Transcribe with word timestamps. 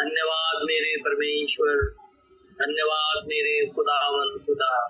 धन्यवाद 0.00 0.62
मेरे 0.64 0.96
परमेश्वर। 0.96 1.76
धन्यवाद 2.52 3.24
मेरे 3.26 3.66
खुदावन, 3.66 4.38
खुदा। 4.38 4.88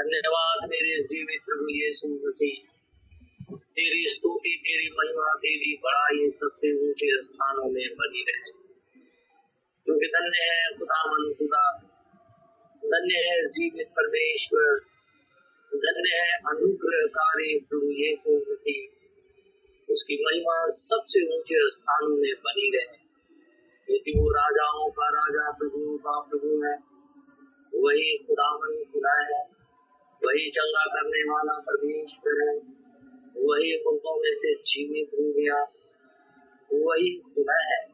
धन्यवाद 0.00 0.68
मेरे 0.68 1.02
जीवित 1.02 1.40
प्रभु 1.46 1.66
यीशु 1.70 2.08
मसीह। 2.08 2.68
तेरी 3.56 4.08
स्तुति, 4.08 4.60
तेरी 4.62 4.90
महिमा, 4.90 5.34
तेरी 5.34 5.76
बड़ाई 5.76 6.30
सबसे 6.30 6.88
ऊँचे 6.88 7.22
स्थानों 7.22 7.64
में 7.64 7.94
बनी 7.94 8.20
रहे। 8.20 8.50
क्योंकि 9.84 10.06
धन्य 10.06 10.38
है 10.38 10.78
खुदावन, 10.78 11.32
खुदा। 11.32 11.78
धन्य 12.84 13.14
है 13.14 13.48
जीवित 13.48 13.86
परमेश्वर। 13.86 14.78
धन्य 15.74 16.16
है 16.16 16.32
अनुग्रहकारी 16.32 17.58
प्रभु 17.58 17.90
यीशु 17.90 18.52
मसीह। 18.52 18.88
उसकी 19.90 20.24
महिमा 20.24 20.66
सबसे 20.68 21.38
ऊँचे 21.38 21.70
स्थानों 21.70 22.16
में 22.16 22.34
बनी 22.34 22.76
रहे। 22.76 22.99
क्योंकि 23.90 24.10
वो 24.10 24.30
राजाओं 24.30 24.90
का 24.90 25.08
राजा 25.08 25.52
प्रभु 25.52 25.98
का 25.98 26.20
प्रभु 26.20 26.62
है। 26.64 26.74
वही 27.74 28.18
खुदावन 28.18 28.84
खुदा 28.92 29.22
है। 29.22 29.42
वही 30.24 30.50
चंगा 30.50 30.84
करने 30.86 31.22
वाला 31.22 31.52
परमेश्वर 31.52 32.48
है। 32.48 32.56
वही 33.44 33.76
मुल्कों 33.76 34.16
में 34.16 34.34
से 34.34 34.54
जीवित 34.54 35.10
हो 35.14 35.32
गया। 35.32 35.62
वही 36.72 37.18
खुदा 37.18 37.74
है। 37.74 37.86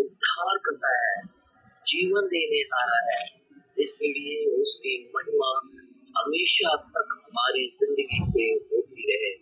उद्धार 0.00 0.58
करता 0.58 1.08
है। 1.08 1.22
जीवन 1.86 2.20
देने 2.20 2.62
वाला 2.62 3.12
है। 3.12 3.26
इसलिए 3.78 4.62
उसकी 4.62 5.12
महिमा 5.16 5.60
हमेशा 6.20 6.76
तक 6.76 7.22
हमारी 7.24 7.68
ज़िंदगी 7.68 8.20
से 8.24 8.76
होती 8.76 9.02
रहे। 9.02 9.34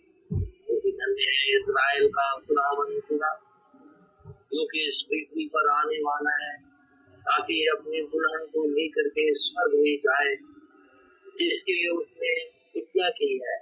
धन्य 0.91 1.21
है, 1.21 1.59
इज़राइल 1.59 2.07
का 2.07 2.39
खुदावन 2.39 2.99
खुदा। 2.99 3.48
जो 4.53 4.65
कि 4.65 4.87
इस 4.87 5.01
पृथ्वी 5.09 5.45
पर 5.47 5.69
आने 5.69 5.97
वाला 5.97 6.45
है, 6.45 6.57
ताकि 7.19 7.67
अपने 7.77 8.01
दुल्हन 8.01 8.45
को 8.45 8.65
लेकर 8.65 9.07
के 9.07 9.33
स्वर्ग 9.33 9.73
में 9.75 9.97
जाए, 9.97 10.35
जिसके 11.37 11.73
लिए 11.73 11.89
उसने 11.89 12.31
हत्या 12.77 13.09
की 13.09 13.33
है। 13.33 13.57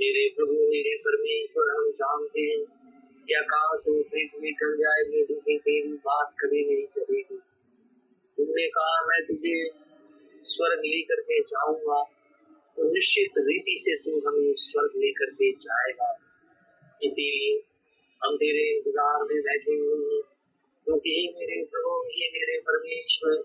मेरे 0.00 0.28
प्रभु, 0.36 0.52
मेरे 0.52 0.96
परमेश्वर, 0.96 1.70
हम 1.76 1.90
जानते 1.90 2.40
हैं 2.40 2.64
कि 3.26 3.34
आकाश 3.34 3.84
और 3.88 4.02
पृथ्वी 4.02 4.52
चल 4.52 4.76
जाएगी 4.76 5.20
लेकिन 5.20 5.58
तेरी 5.58 5.92
बात 5.92 6.34
कभी 6.40 6.64
नहीं 6.64 6.86
चलेगी। 6.86 7.38
तुमने 8.38 8.68
कहा, 8.68 9.06
मैं 9.06 9.22
तुझे 9.26 9.70
स्वर्ग 10.44 10.80
लेकर 10.84 11.20
के 11.20 11.40
जाऊँगा 11.40 12.02
तो 12.76 12.92
निश्चित 12.92 13.38
रीति 13.38 13.74
से 13.78 13.96
तू 13.96 14.28
हमें 14.28 14.52
स्वर्ग 14.54 14.90
लेकर 14.96 15.30
के 15.30 15.52
जाएगा। 15.52 16.10
इसीलिए 17.02 17.62
हम 18.24 18.36
तेरे 18.36 18.76
इंतज़ार 18.76 19.22
में 19.22 19.42
बैठे 19.42 19.72
हुए 19.72 20.14
हैं। 20.14 20.22
क्योंकि 20.86 21.32
तो 21.32 21.38
मेरे 21.38 21.64
प्रभु, 21.64 22.08
ये 22.10 22.30
मेरे 22.32 22.58
परमेश्वर। 22.58 23.44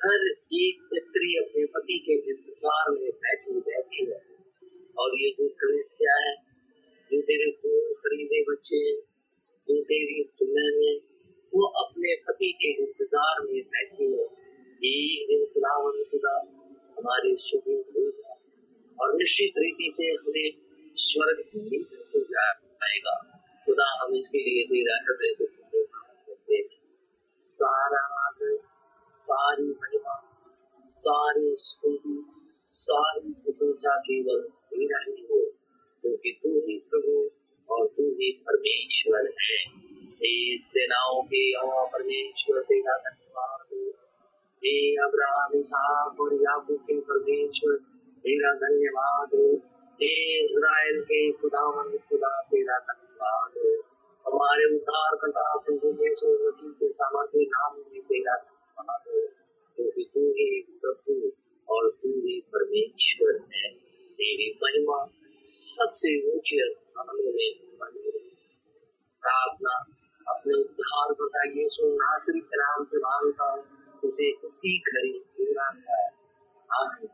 हर 0.00 0.28
एक 0.52 0.88
स्त्री 0.94 1.38
अपने 1.38 1.64
पति 1.64 1.98
के 1.98 2.12
इंतज़ार 2.30 2.90
में 2.90 3.10
बैठी 3.10 3.52
बैठी 3.52 4.04
है। 4.06 4.22
और 4.98 5.10
ये 5.14 5.30
जो 5.30 5.48
कलिसिया 5.48 6.28
है, 6.28 6.34
जो 7.12 7.20
तेरे 7.20 7.50
खून 7.52 7.92
खरीदे 7.92 8.42
बच्चे 8.42 8.76
हैं, 8.76 8.96
जो 9.68 9.82
तेरी 9.82 10.24
दुल्हन 10.24 10.82
है, 10.84 10.94
वो 11.54 11.66
अपने 11.66 12.14
पति 12.14 12.52
के 12.52 12.82
इंतज़ार 12.82 13.40
में 13.40 13.62
बैठी 13.62 14.12
है। 14.12 14.24
एक 14.84 15.26
दिन 15.28 15.44
खुदावन 15.44 16.04
खुदा 16.04 16.38
हमारे 16.98 17.36
सुखी 17.36 17.72
होगा 17.72 18.38
और 19.00 19.14
निश्चित 19.14 19.52
रीति 19.58 19.88
से 19.92 20.04
हमें 20.04 20.50
स्वर्ग 20.96 21.42
करके 21.42 22.20
जाएगा। 22.20 23.29
खुदा 23.64 23.88
हम 24.00 24.14
इसके 24.16 24.38
लिए 24.38 24.64
तेरा 24.64 24.96
हृदय 25.04 25.32
से 25.32 25.46
करते 25.46 26.54
हैं। 26.54 26.64
सारा 27.38 28.02
आदर, 28.26 28.56
सारी 29.06 29.68
महिमा, 29.70 30.16
सारी 30.82 31.54
स्तुति, 31.56 32.24
सारी 32.66 33.32
प्रशंसा 33.32 33.98
केवल 34.00 34.40
तेरा 34.42 35.00
ही 35.08 35.22
हो, 35.22 35.40
क्योंकि 36.02 36.40
तू 36.42 36.48
ही 36.48 36.78
प्रभु 36.90 37.30
और 37.74 37.86
तू 37.86 38.02
ही 38.02 38.32
परमेश्वर 38.32 39.24
है। 39.42 39.90
सेनाओं 40.58 41.22
के 41.22 41.52
और 41.52 41.86
परमेश्वर 41.86 42.62
तेरा 42.62 42.96
धन्यवाद 42.98 43.66
हे। 44.64 44.96
अब्राहम, 44.96 45.60
इसहाक 45.60 46.20
और 46.20 46.34
याकूब 46.34 46.76
के 46.76 47.00
परमेश्वर 47.00 47.76
तेरा 48.18 48.52
धन्यवाद 48.54 49.28
हो। 49.34 49.56
हे 49.94 50.44
इज़राइल 50.44 51.02
के 51.02 51.32
खुदावन 51.32 51.96
खुदा 51.98 52.42
तेरा 52.42 52.78
धन्यवाद 52.78 53.06
हो 53.06 53.09
हमारे 53.22 54.74
उद्धार 54.74 55.16
करता 55.16 55.56
प्रभु 55.56 55.90
मसीह 56.48 56.72
के 56.72 57.44
नाम 57.44 57.76
में 57.76 58.02
तेरा 58.02 58.36
धन्यवाद 58.36 59.02
क्योंकि 59.76 60.10
तू 60.14 60.20
ही 60.20 60.78
प्रभु 60.82 61.32
और 61.68 61.90
तू 62.02 62.08
ही 62.08 62.40
परमेश्वर 62.40 63.40
है, 63.54 63.72
तेरी 64.12 64.58
महिमा 64.62 65.08
सबसे 65.46 66.36
ऊँचे 66.36 66.70
स्थानों 66.70 67.12
में 67.12 67.32
बनी 67.80 68.20
प्रार्थना, 69.22 69.86
अपने 70.28 70.54
उद्धार 70.54 71.12
करता 71.12 71.42
यीशु 71.44 71.86
नासरी 71.86 72.40
के 72.40 72.56
नाम 72.56 72.84
से 72.84 72.98
माँगता 72.98 73.44
हूँ 73.44 73.64
उसे 74.04 74.30
इसी 74.44 74.78
घड़ी 74.78 75.12
पूरा 75.12 75.74
है 75.88 76.06
आमीन। 76.70 77.08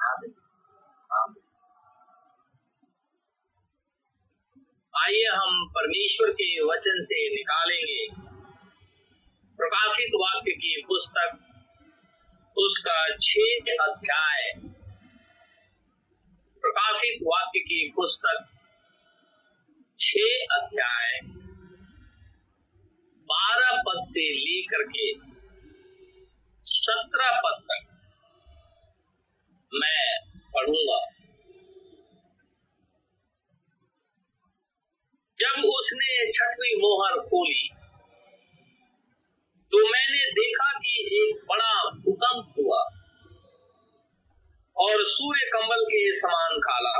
आमीन। 0.00 0.34
आइए 4.98 5.24
हम 5.34 5.68
परमेश्वर 5.68 6.32
के 6.32 6.64
वचन 6.64 7.00
से 7.02 7.28
निकालेंगे। 7.28 8.06
प्रकाशित 9.56 10.10
वाक्य 10.14 10.52
की 10.52 10.82
पुस्तक, 10.82 11.38
उसका 12.58 13.16
छह 13.22 13.74
अध्याय। 13.84 14.52
प्रकाशित 16.60 17.18
वाक्य 17.22 17.60
की 17.60 17.92
पुस्तक, 17.96 18.44
छह 19.98 20.56
अध्याय। 20.56 21.20
बारह 23.18 23.70
पद 23.70 24.00
से 24.04 24.34
लेकर 24.34 24.82
के 24.82 25.12
सत्रह 26.62 27.40
पद 27.44 27.62
तक 27.62 27.92
मैं 29.74 30.18
पढ़ूँगा 30.54 31.06
उसने 35.96 36.30
छठवीं 36.30 36.76
मोहर 36.76 37.18
खोली। 37.18 37.68
तो 39.72 39.78
मैंने 39.90 40.22
देखा 40.30 40.72
कि 40.78 40.94
एक 41.18 41.44
बड़ा 41.48 41.72
भूकंप 41.90 42.54
हुआ 42.58 42.80
और 44.76 45.04
सूर्य 45.04 45.46
कंबल 45.46 45.84
के 45.84 46.02
समान 46.12 46.58
काला 46.58 46.96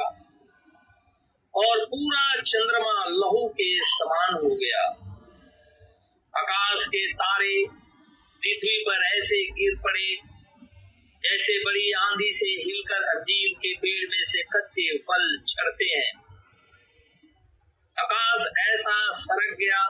और 1.55 1.85
पूरा 1.85 2.43
चंद्रमा 2.43 3.05
लहू 3.09 3.49
के 3.49 3.71
समान 3.83 4.35
हो 4.35 4.55
गया। 4.55 4.83
आकाश 6.35 6.87
के 6.87 7.07
तारे 7.13 7.55
पृथ्वी 8.43 8.85
पर 8.89 9.05
ऐसे 9.19 9.45
गिर 9.51 9.81
पड़े 9.85 10.09
जैसे 11.25 11.59
बड़ी 11.59 11.91
आंधी 11.93 12.33
से 12.33 12.51
हिलकर 12.63 13.03
अजीब 13.17 13.59
के 13.59 13.75
पेड़ 13.75 14.09
में 14.11 14.25
से 14.25 14.43
कच्चे 14.43 14.99
फल 14.99 15.45
झड़ते 15.49 15.85
हैं। 15.85 16.26
आकाश 17.99 18.45
ऐसा 18.69 19.11
सरक 19.13 19.57
गया 19.59 19.85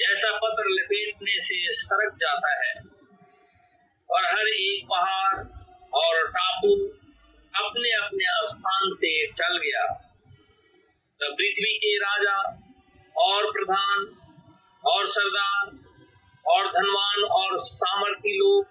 जैसा 0.00 0.30
पत्र 0.36 0.64
लपेटने 0.68 1.38
से 1.38 1.56
सरक 1.70 2.14
जाता 2.14 2.52
है। 2.54 2.74
और 4.10 4.24
हर 4.24 4.48
एक 4.48 4.84
पहाड़ 4.84 5.38
और 5.94 6.28
टापू 6.28 6.72
अपने 7.54 7.90
अपने 7.90 8.24
स्थान 8.46 8.90
से 8.92 9.26
टल 9.26 9.58
गया। 9.58 9.84
तब 11.20 11.34
पृथ्वी 11.34 11.76
के 11.76 11.96
राजा 11.96 12.36
और 13.16 13.50
प्रधान 13.52 14.06
और 14.84 15.06
सरदार 15.06 15.70
और 16.46 16.72
धनवान 16.72 17.22
और 17.22 17.58
सामर्थी 17.58 18.36
लोग 18.36 18.66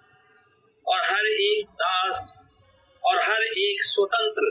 और 0.88 1.00
हर 1.00 1.26
एक 1.26 1.66
दास 1.66 2.34
और 3.04 3.22
हर 3.22 3.42
एक 3.42 3.84
स्वतंत्र 3.84 4.50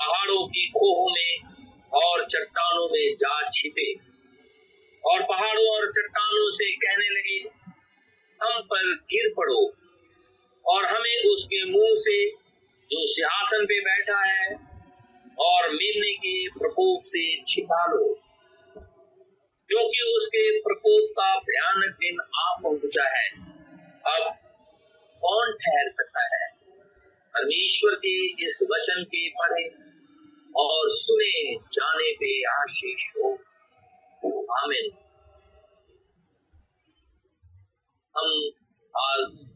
पहाड़ों 0.00 0.46
की 0.46 0.68
खोहों 0.68 1.10
में 1.10 1.47
और 1.92 2.24
चट्टानों 2.24 2.88
में 2.88 3.14
जा 3.14 3.50
छिपे। 3.50 3.92
और 5.04 5.22
पहाड़ों 5.22 5.66
और 5.66 5.90
चट्टानों 5.90 6.50
से 6.50 6.72
कहने 6.72 7.08
लगे, 7.08 7.48
हम 8.42 8.62
पर 8.62 8.94
गिर 8.94 9.34
पड़ो 9.36 9.72
और 10.66 10.84
हमें 10.84 11.34
उसके 11.34 11.70
मुँह 11.70 11.94
से, 11.94 12.30
जो 12.90 13.06
सिंहासन 13.06 13.64
पे 13.64 13.80
बैठा 13.80 14.24
है 14.24 14.54
और 15.38 15.68
मेमने 15.68 16.14
के 16.14 16.48
प्रकोप 16.48 17.02
से 17.06 17.42
छिपा 17.46 17.86
लो 17.86 18.14
क्योंकि 19.68 20.14
उसके 20.16 20.60
प्रकोप 20.60 21.10
का 21.10 21.38
भयानक 21.38 21.94
दिन 21.94 22.20
आ 22.20 22.60
पहुँचा 22.62 23.18
है। 23.18 23.28
अब 24.06 24.34
कौन 25.20 25.52
ठहर 25.52 25.88
सकता 25.88 26.36
है? 26.36 26.50
परमेश्वर 27.34 27.94
के 27.94 28.44
इस 28.44 28.68
वचन 28.72 29.04
के 29.04 29.28
पढ़े 29.28 29.87
और 30.58 30.88
सुने 30.88 31.56
जाने 31.56 32.12
पे 32.12 32.46
आशीष 32.46 33.12
हो। 33.16 33.28
आमिन। 34.62 34.90
हम 38.16 38.50
आज 38.96 39.54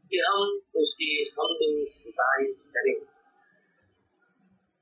कि 0.10 0.18
हम 0.18 0.62
उसकी 0.76 1.34
हमद 1.40 1.86
सिफारिश 1.88 2.68
करें। 2.78 3.00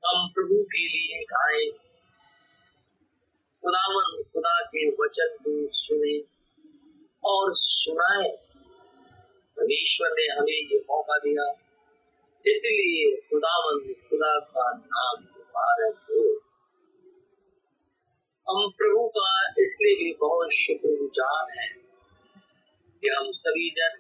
हम 0.06 0.30
प्रभु 0.30 0.64
के 0.64 0.88
लिए 0.88 1.24
गाए 1.24 1.91
खुदावन, 3.62 4.24
खुदा 4.24 4.62
के 4.62 4.90
वचन 4.90 5.38
को 5.42 5.68
सुने 5.68 6.20
और 7.24 7.52
सुनाए। 7.54 8.30
परमेश्वर 9.58 10.08
ने 10.08 10.34
हमें 10.34 10.68
ये 10.74 10.78
मौका 10.78 11.18
दिया। 11.18 11.52
इसलिए 12.48 13.22
खुदावन, 13.22 13.94
खुदा 13.94 14.40
का 14.40 14.78
नाम 14.78 15.24
मुबारक 15.24 15.96
हो। 15.96 16.42
हम 18.50 18.72
प्रभु 18.72 19.08
का 19.08 19.54
इसलिए 19.60 19.96
भी 19.96 20.14
बहुत 20.14 20.52
शुक्रगुजार 20.52 21.60
हैं 21.60 21.78
कि 23.02 23.08
हम 23.08 23.32
सभी 23.32 23.70
जन 23.70 24.00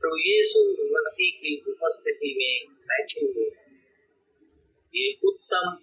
प्रभु 0.00 0.16
यीशु 0.16 0.60
मसीह 0.72 1.38
की 1.38 1.70
उपस्थिति 1.70 2.34
में 2.38 2.76
बैठे 2.76 3.26
हुए 3.26 3.50
हैं। 3.58 3.80
ये 4.94 5.18
उत्तम 5.24 5.78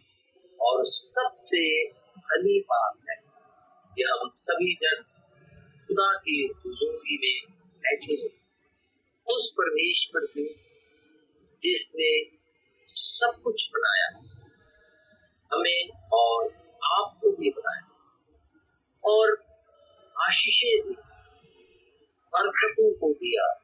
और 0.61 0.83
सबसे 0.85 2.02
भली 2.33 2.59
बात 2.59 2.97
है। 3.09 3.15
कि 3.95 4.03
हम 4.03 4.31
सभी 4.35 4.73
जन 4.73 5.01
खुदा 5.87 6.13
की 6.13 6.53
हुजूरी 6.65 7.17
में 7.17 7.53
बैठे 7.57 8.13
हैं। 8.13 8.29
उस 9.35 9.51
परमेश्वर 9.51 10.25
की 10.25 10.55
जिसने 11.61 12.37
सब 12.87 13.41
कुछ 13.43 13.69
बनाया, 13.69 14.07
हमें 15.53 15.89
और 16.13 16.45
आपको 16.83 17.29
भी 17.29 17.49
बनाया। 17.49 17.89
और 19.03 19.45
आशीषें 20.21 20.87
दी, 20.87 20.93
बरकतों 22.33 22.93
को 22.93 23.13
दिया, 23.13 23.59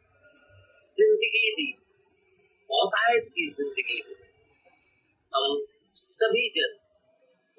ज़िंदगी 0.77 1.51
दी 1.51 1.73
बहुतायत 2.69 3.23
की 3.23 3.47
ज़िंदगी 3.47 4.03
हम 5.35 5.65
सभी 5.93 6.49
जन 6.49 6.78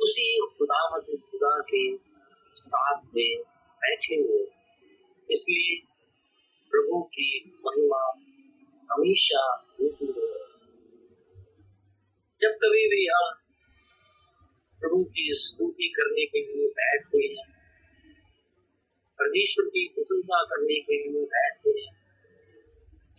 उसी 0.03 0.49
खुदा 0.59 1.01
खुदा 1.01 1.61
के 1.61 1.97
साथ 2.55 3.01
में 3.17 3.43
बैठे 3.77 4.15
हुए। 4.15 4.43
इसलिए 5.31 5.87
प्रभु 6.71 7.03
की 7.03 7.59
महिमा 7.67 8.13
हमेशा 8.95 9.67
होती 9.81 10.07
है 10.07 10.41
जब 12.41 12.51
कभी 12.51 12.87
भी 12.87 13.07
हम 13.07 13.35
प्रभु 14.81 15.05
की 15.05 15.29
स्तुति 15.33 15.95
करने 15.97 16.27
के 16.27 16.41
लिए 16.47 16.69
बैठते 16.69 17.19
हैं, 17.19 17.53
परमेश्वर 19.19 19.69
की 19.69 19.89
प्रशंसा 19.89 20.43
करने 20.43 20.81
के 20.81 21.09
लिए 21.09 21.25
बैठते 21.25 21.71
हैं, 21.71 21.93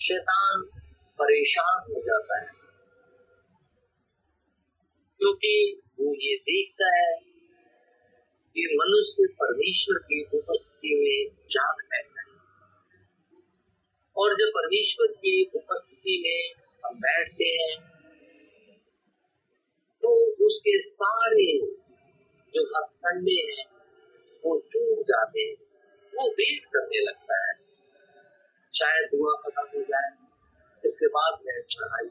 शैतान 0.01 0.69
परेशान 1.19 1.91
हो 1.91 2.01
जाता 2.01 2.41
है। 2.41 2.61
क्योंकि 5.17 5.81
वो 6.01 6.13
ये 6.19 6.35
देखता 6.45 6.87
है 6.93 7.11
कि 8.55 8.63
मनुष्य 8.75 9.25
परमेश्वर 9.41 9.97
की 10.05 10.21
उपस्थिति 10.37 10.95
में 11.01 11.35
जाग 11.51 11.83
बैठा 11.91 12.21
है। 12.21 12.39
और 14.15 14.35
जब 14.35 14.51
परमेश्वर 14.55 15.13
की 15.17 15.33
उपस्थिति 15.55 16.15
में 16.23 16.39
हम 16.83 16.99
बैठते 16.99 17.49
हैं 17.53 17.75
तो 20.03 20.11
उसके 20.45 20.77
सारे 20.81 21.45
जो 22.53 22.61
हथकंडे 22.69 23.35
हैं, 23.49 23.65
वो 24.43 24.55
टूट 24.67 25.01
जाते 25.05 25.41
हैं, 25.41 25.55
वो 26.13 26.27
वेट 26.31 26.65
करने 26.65 27.01
लगता 27.01 27.35
है। 27.43 27.53
शायद 28.73 29.09
दुआ 29.11 29.33
खत्म 29.43 29.65
हो 29.75 29.83
जाए, 29.83 30.09
इसके 30.83 31.07
बाद 31.15 31.39
में 31.45 31.61
चढ़ाई 31.69 32.09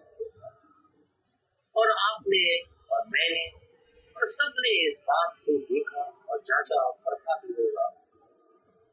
और 1.76 1.90
आपने 2.00 2.44
और 2.92 3.06
मैंने 3.08 3.44
और 4.20 4.26
सबने 4.26 4.86
इस 4.86 5.00
बात 5.02 5.36
को 5.46 5.58
देखा 5.58 6.24
और 6.30 6.38
जांचा 6.40 6.90
परखा 6.90 7.32
होगा 7.32 8.04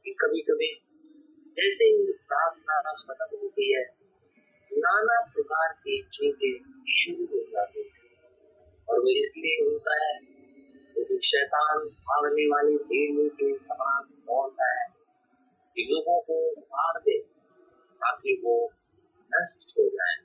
कि 0.05 0.11
कभी 0.11 0.41
कभी 0.41 0.73
जैसे 1.57 1.85
ही 1.85 2.11
प्रार्थना 2.11 2.91
खत्म 2.91 3.37
होती 3.37 3.75
है, 3.75 3.83
नाना 4.77 5.21
प्रकार 5.21 5.73
की 5.73 6.03
चीज़ें 6.11 6.83
शुरू 6.89 7.25
हो 7.25 7.45
जाती 7.51 7.79
है। 7.79 7.89
और 8.89 8.99
वो 8.99 9.19
इसलिए 9.19 9.71
होता 9.71 10.05
है 10.05 10.19
क्योंकि 10.93 11.19
शैतान 11.27 11.77
भागने 11.77 12.47
वाली 12.47 12.77
भेड़िए 12.77 13.29
के 13.29 13.57
समान 13.57 14.03
दौड़ता 14.03 14.81
है 14.81 14.87
कि 15.75 15.87
लोगों 15.91 16.21
को 16.21 16.61
फाड़ 16.61 17.01
दे 17.01 17.19
ताकि 17.95 18.41
वो 18.43 18.73
नष्ट 19.31 19.79
हो 19.79 19.89
जाए। 19.89 20.15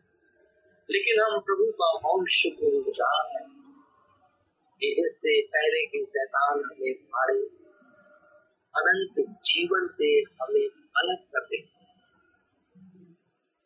लेकिन 0.90 1.24
हम 1.24 1.40
प्रभु 1.40 1.72
का 1.72 1.98
बहुत 1.98 2.28
शुक्र 2.28 2.82
गुजार 2.82 3.36
है। 3.36 3.61
कि 4.82 4.88
इससे 5.02 5.32
पहले 5.46 5.80
कि 5.86 5.98
शैतान 6.04 6.62
हमें 6.64 6.94
फाड़े 6.94 7.36
अनंत 8.74 9.20
जीवन 9.44 9.86
से 9.90 10.08
हमें 10.42 10.66
अलग 10.96 11.20
कर 11.34 11.44
दे। 11.44 11.60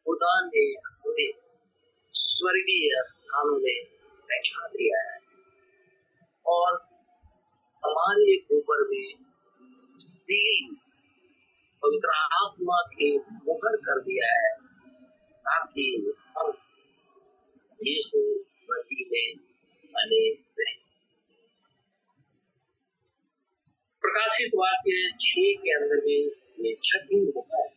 खुदा 0.07 0.33
ने 0.47 0.65
हमें 0.89 1.33
स्वर्गीय 2.15 2.91
स्थान 3.05 3.49
में 3.49 3.79
बैठा 4.29 4.67
दिया 4.67 5.01
है 5.03 5.19
और 6.47 6.75
हमारे 7.83 8.37
ऊपर 8.57 8.87
में 8.91 9.09
सील 9.99 10.77
पवित्र 11.83 12.19
आत्मा 12.43 12.81
के 12.95 13.17
मुखर 13.19 13.77
कर 13.77 14.01
दिया 14.01 14.33
है, 14.33 14.55
ताकि 15.45 16.15
हम 16.39 16.53
यीशु 17.81 18.19
मसीह 18.71 19.07
में 19.13 19.39
बने 19.95 20.25
रहे। 20.59 20.76
प्रकाशित 24.47 24.59
वाक्य 24.59 25.17
छ 25.21 25.35
के 25.63 25.71
अंदर 25.75 25.97
में, 25.97 26.31
ये 26.67 26.77
छठी 26.83 27.33
मुखर 27.33 27.69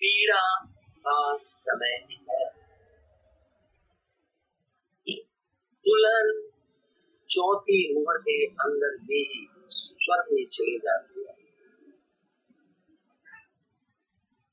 पीड़ा 0.00 0.66
का 0.98 1.36
समय 1.36 1.96
है। 1.96 2.44
दुल्हन 5.86 6.48
चौथी 7.30 7.94
उम्र 7.96 8.18
के 8.18 8.46
अंदर 8.46 8.96
में 9.02 9.16
ही 9.16 9.48
स्वर्ग 9.68 10.32
में 10.32 10.46
चली 10.46 10.78
जाती 10.78 11.20
है। 11.20 11.34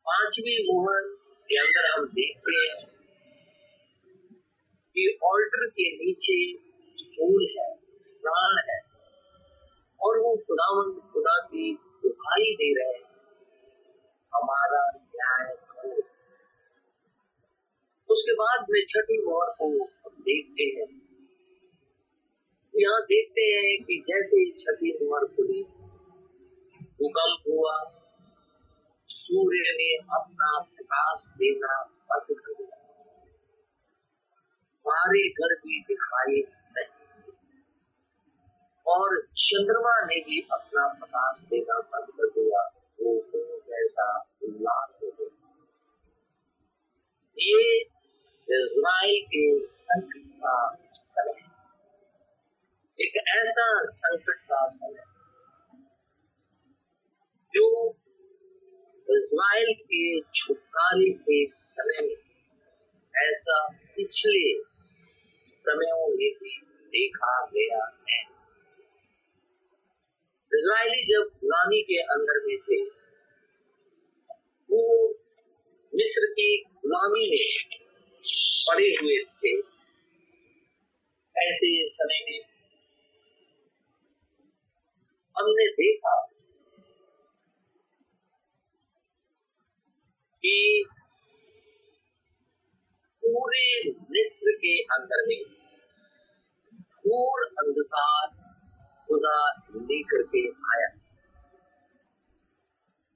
पांचवी 0.06 0.64
मोहर 0.64 1.02
के 1.50 1.58
अंदर 1.60 1.92
हम 1.92 2.08
देखते 2.08 2.56
हैं 2.58 2.86
कि 4.96 5.20
ऑल्टर 5.24 5.68
के 5.70 5.92
नीचे 5.96 6.54
फूल 7.04 7.48
है। 7.60 7.87
प्राण 8.28 8.70
है। 8.70 8.80
और 10.02 10.20
वो 10.20 10.36
खुदावन 10.38 11.12
खुदा 11.14 11.48
की 11.48 11.76
दुहाई 11.76 12.54
दे 12.54 12.74
रहे 12.80 12.94
हैं। 12.94 13.08
हमारा 14.36 14.92
न्याय 14.96 15.58
उसके 18.10 18.34
बाद 18.34 18.66
में 18.70 18.82
छठी 18.90 19.26
मोहर 19.26 19.50
को 19.50 19.84
हम 19.84 20.16
देखते 20.20 20.64
हैं। 20.64 21.08
यहाँ 22.76 23.02
देखते 23.02 23.42
हैं 23.42 23.84
कि 23.84 24.04
जैसे 24.06 24.52
छठी 24.52 25.06
मोहर 25.06 25.26
खुली, 25.26 25.64
भूकंप 26.84 27.44
हुआ, 27.48 28.04
सूर्य 29.08 29.72
ने 29.72 29.96
अपना 29.96 30.62
प्रकाश 30.62 31.28
देना 31.36 31.84
बंद 31.84 32.38
कर 32.40 32.54
दिया। 32.54 32.78
सारे 34.80 35.30
घर 35.30 35.56
भी 35.56 35.82
दिखाई 35.82 36.42
और 38.88 39.16
चंद्रमा 39.38 39.94
ने 40.06 40.20
भी 40.20 40.42
अपना 40.52 40.88
प्रकाश 40.94 41.42
देना 41.50 41.80
बंद 41.94 42.12
कर 42.12 42.30
दिया। 42.30 42.62
वो 43.00 43.14
जैसा 43.68 44.08
लाल 44.44 44.94
हो 45.04 45.10
गया। 45.12 45.54
ये 47.38 47.82
इज़राइल 48.48 49.26
के 49.26 49.46
संकट 49.62 50.30
का 50.38 50.58
समय 50.94 51.46
एक 53.00 53.18
ऐसा 53.38 53.66
संकट 53.84 54.40
का 54.44 54.66
समय 54.68 55.04
जो 57.54 57.68
इज़राइल 59.10 59.74
के 59.84 60.22
छुटकारे 60.36 61.12
के 61.20 61.46
समय 61.64 62.02
में 62.08 62.16
ऐसा 63.14 63.60
पिछले 63.96 64.42
समयों 65.48 66.08
में 66.08 66.34
भी 66.40 66.58
देखा 66.88 67.46
गया 67.46 67.84
है। 68.10 68.37
इज़राइली 70.52 71.02
जब 71.06 71.30
गुलामी 71.42 71.82
के 71.82 71.98
अंदर 72.14 72.38
में 72.46 72.58
थे, 72.58 72.78
वो 74.70 74.84
मिस्र 75.94 76.30
की 76.32 76.46
गुलामी 76.86 77.26
में 77.32 77.48
पड़े 78.70 78.88
हुए 79.02 79.18
थे। 79.42 79.52
ऐसे 81.36 81.72
समय 81.88 82.24
में 82.30 82.40
हमने 85.36 85.68
देखा 85.74 86.16
कि 90.44 90.56
पूरे 93.24 93.68
मिस्र 94.12 94.52
के 94.58 94.80
अंदर 94.96 95.26
में 95.28 95.40
घोर 96.98 97.46
अंधकार 97.64 98.47
खुदा 99.08 99.38
लेकर 99.76 100.24
के 100.24 100.48
आया। 100.50 100.90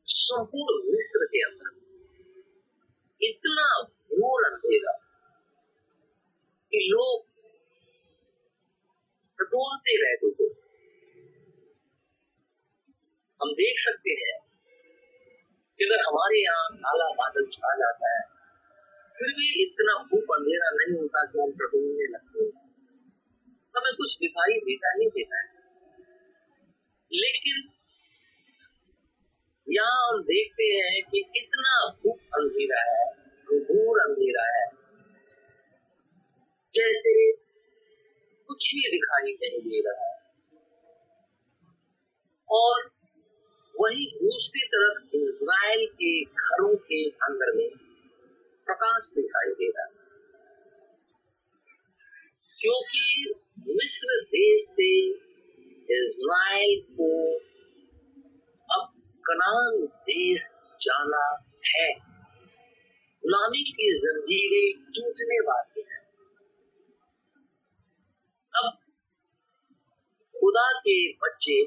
संपूर्ण 0.05 0.91
मिस्र 0.91 1.25
के 1.25 1.41
अंदर। 1.43 1.71
इतना 3.21 3.83
घोर 3.83 4.45
अंधेरा 4.45 4.93
कि 6.71 6.87
लोग 6.91 7.25
टटोलते 9.39 9.95
रहते 10.01 10.31
थे। 10.31 10.47
हम 13.41 13.53
देख 13.53 13.75
सकते 13.77 14.11
हैं 14.11 14.37
कि 15.77 15.85
अगर 15.85 16.01
हमारे 16.07 16.43
यहाँ 16.43 16.69
काला 16.77 17.05
बादल 17.05 17.47
छा 17.51 17.75
जाता 17.75 18.13
है। 18.13 18.21
फिर 19.17 19.27
भी 19.27 19.63
इतना 19.63 20.03
भूख 20.03 20.37
अंधेरा 20.39 20.69
नहीं 20.73 21.01
होता 21.01 21.25
कि 21.25 21.39
हम 21.39 21.51
टटोलने 21.51 22.07
लगते 22.11 22.61
हमें 23.75 23.93
कुछ 23.97 24.17
दिखाई 24.17 24.53
देता 24.53 24.91
ही 24.91 25.07
देता 25.09 25.37
है। 25.41 25.50
लेकिन 27.13 27.69
यहाँ 29.67 30.09
हम 30.09 30.21
देखते 30.21 30.63
हैं 30.63 31.03
कि 31.03 31.31
इतना 31.35 31.95
भूख 32.03 32.19
अंधेरा 32.33 32.81
है 32.81 33.21
घूर 33.59 33.99
अंधेरा 33.99 34.43
है, 34.57 34.65
जैसे 36.73 37.31
कुछ 38.49 38.75
भी 38.75 38.81
दिखाई 38.91 39.33
नहीं 39.33 39.59
दे 39.59 39.81
रहा 39.81 40.05
है। 40.05 40.21
और 42.49 42.89
वही 43.81 44.05
दूसरी 44.05 44.67
तरफ़ 44.67 45.15
इज़राइल 45.15 45.85
के 45.85 46.21
घरों 46.21 46.75
के 46.75 47.09
अंदर 47.09 47.55
में 47.55 47.69
प्रकाश 48.67 49.13
दिखाई 49.15 49.51
दे 49.51 49.67
रहा 49.67 49.85
है। 49.85 49.91
क्योंकि 52.59 53.33
मिस्र 53.67 54.21
देश 54.21 54.61
से 54.61 54.91
इज़राइल 55.97 56.81
को 56.91 57.35
अब 58.73 58.93
कनान 59.17 59.85
देश 59.85 60.63
जाना 60.81 61.51
है। 61.75 61.95
गुलामी 63.21 63.63
की 63.63 63.93
जंजीरें 63.93 64.83
टूटने 64.83 65.39
वाली 65.39 65.81
हैं। 65.81 66.01
अब 68.55 68.77
खुदा 70.35 70.79
के 70.79 71.13
बच्चे 71.13 71.61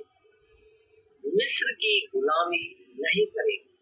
मिस्र 1.26 1.72
की 1.72 2.06
गुलामी 2.06 2.86
नहीं 3.00 3.26
करेंगे। 3.26 3.74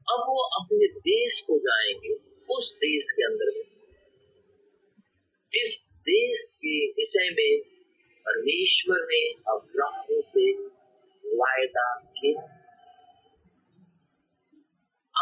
अब 0.00 0.20
वो 0.20 0.60
अपने 0.60 0.86
देश 0.86 1.40
को 1.40 1.58
जाएँगे, 1.58 2.14
उस 2.50 2.74
देश 2.76 3.10
के 3.10 3.22
अंदर 3.22 3.58
में। 3.58 3.64
जिस 5.52 5.86
देश 5.90 6.54
के 6.56 6.86
विषय 6.86 7.30
में 7.30 7.79
परमेश्वर 8.30 8.98
ने 9.02 9.20
अब्राहम 9.48 10.20
से 10.20 10.52
वायदा 11.36 12.00
किया। 12.18 12.42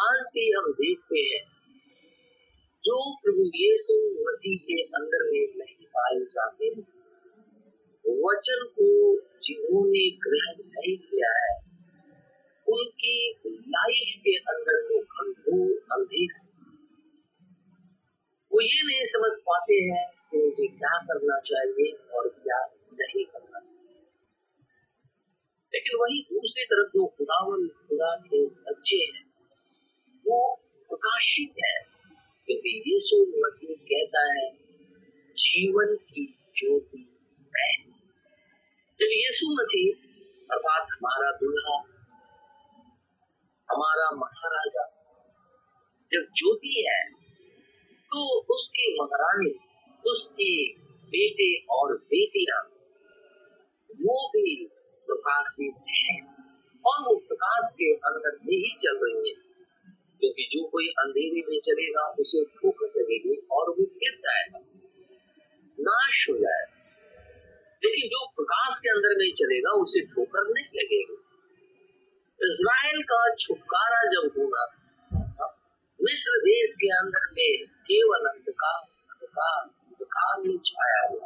आज 0.09 0.31
भी 0.35 0.53
हम 0.53 0.73
देखते 0.73 1.19
हैं, 1.19 1.41
जो 2.85 3.15
प्रभु 3.15 3.47
यीशु 3.55 3.97
मसीह 4.29 4.59
के 4.59 4.83
अंदर 4.83 5.25
में 5.33 5.55
नहीं 5.57 5.87
पाए 5.87 6.15
जाते, 6.15 6.71
वचन 8.25 8.65
को 8.67 8.91
जिन्होंने 9.43 10.11
ग्रहण 10.11 10.63
नहीं 10.69 10.99
किया 10.99 11.31
है, 11.39 11.57
उनकी 12.67 13.39
लाइफ 13.69 14.17
के 14.19 14.37
अंदर 14.37 14.83
में 14.83 15.01
घनघोर 15.01 15.73
अंधेरा 15.93 16.45
वो 18.53 18.61
ये 18.61 18.83
नहीं 18.87 19.05
समझ 19.05 19.31
पाते 19.41 19.75
हैं 19.75 20.07
कि 20.31 20.39
मुझे 20.39 20.67
क्या 20.67 20.99
करना 20.99 21.39
चाहिए 21.41 21.93
और 22.15 22.29
क्या 22.29 22.78
नहीं 23.01 23.25
करना 23.25 23.61
चाहिए। 23.61 24.05
लेकिन 25.75 25.99
वही 26.01 26.21
दूसरी 26.23 26.65
तरफ़ 26.65 26.89
जो 26.89 27.07
खुदावन, 27.07 27.69
खुदा 27.69 28.15
के 28.27 28.47
बच्चे 28.47 28.97
हैं, 28.97 29.25
वो 30.27 30.39
प्रकाशित 30.91 31.55
है, 31.65 31.77
क्योंकि 32.49 32.83
यीशु 32.87 33.17
मसीह 33.37 33.77
कहता 33.85 34.25
है, 34.33 34.47
जीवन 35.37 35.97
की 35.97 36.25
ज्योति 36.57 37.05
मैं 37.43 37.75
जब 39.01 39.13
यीशु 39.13 39.47
मसीह, 39.55 39.91
अर्थात 40.53 40.87
हमारा 40.93 41.31
दुल्हा, 41.33 41.77
हमारा 43.69 44.11
महाराजा, 44.17 44.85
जब 46.13 46.27
ज्योति 46.37 46.75
है 46.89 47.01
तो 48.13 48.21
उसकी 48.55 48.85
महारानी, 49.03 49.51
उसकी 50.07 50.53
बेटे 51.09 51.49
और 51.71 51.97
बेटियाँ 51.97 52.61
वो 54.03 54.29
भी 54.29 54.67
प्रकाशित 55.07 55.75
है 55.89 56.35
और 56.87 57.01
वो 57.01 57.17
प्रकाश 57.17 57.71
के 57.75 57.95
अंदर 57.95 58.39
में 58.47 58.57
ही 58.57 58.77
चल 58.81 58.99
रही 59.03 59.29
है। 59.29 59.35
क्योंकि 60.21 60.49
जो 60.53 60.69
कोई 60.69 60.89
अंधेरे 60.89 61.43
में 61.49 61.61
चलेगा, 61.61 62.15
उसे 62.21 62.45
ठोकर 62.45 62.87
लगेगी 62.87 63.47
और 63.51 63.71
वो 63.71 63.85
गिर 63.85 64.17
जाएगा, 64.21 64.59
नाश 65.81 66.27
हो 66.31 66.35
जाएगा। 66.35 66.79
लेकिन 67.85 68.09
जो 68.09 68.27
प्रकाश 68.27 68.79
के 68.79 68.89
अंदर 68.89 69.19
में 69.19 69.33
चलेगा, 69.33 69.71
उसे 69.71 70.01
ठोकर 70.01 70.43
नहीं 70.43 70.65
लगेगी। 70.65 71.17
इज़राइल 72.43 73.03
का 73.03 73.35
छुटकारा 73.35 74.03
जब 74.05 74.31
होना 74.39 74.67
था, 74.67 75.57
मिस्र 76.03 76.41
देश 76.41 76.75
के 76.75 76.89
अंदर 76.89 77.31
में 77.33 77.67
केवल 77.67 78.31
अंधकार 78.31 78.81
अंधकार 79.11 79.61
अंधकार 79.61 80.49
में 80.49 80.59
छाया 80.65 81.09
हुआ 81.11 81.18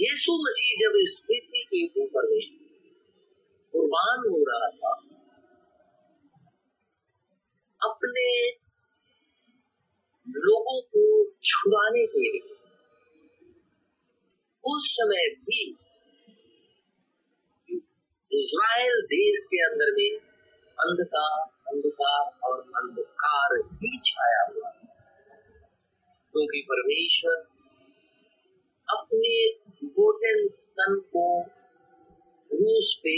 यीशु 0.00 0.32
मसीह 0.32 0.74
जब 0.80 0.96
इस 0.96 1.24
पृथ्वी 1.28 1.62
के 1.64 2.02
ऊपर 2.02 2.26
कुर्बान 3.74 4.18
हो 4.18 4.44
रहा 4.48 4.68
था, 4.70 4.92
अपने 7.80 8.28
लोगों 10.28 10.80
को 10.82 11.02
छुड़ाने 11.44 12.06
के 12.06 12.20
लिए, 12.20 12.54
उस 14.64 14.88
समय 14.92 15.28
भी 15.42 15.76
इज़राइल 18.32 19.00
देश 19.02 19.46
के 19.46 19.62
अंदर 19.62 19.92
में 19.92 20.18
अंधकार 20.78 21.74
अंधकार 21.74 22.48
और 22.48 22.60
अंधकार 22.60 23.56
ही 23.74 23.98
छाया 24.04 24.42
हुआ 24.48 24.70
क्योंकि 26.34 26.66
परमेश्वर 26.70 27.57
अपने 28.88 29.32
गोटेन 29.86 30.46
सन 30.48 30.94
को 31.12 31.24
क्रूस 32.50 32.88
पे 33.02 33.16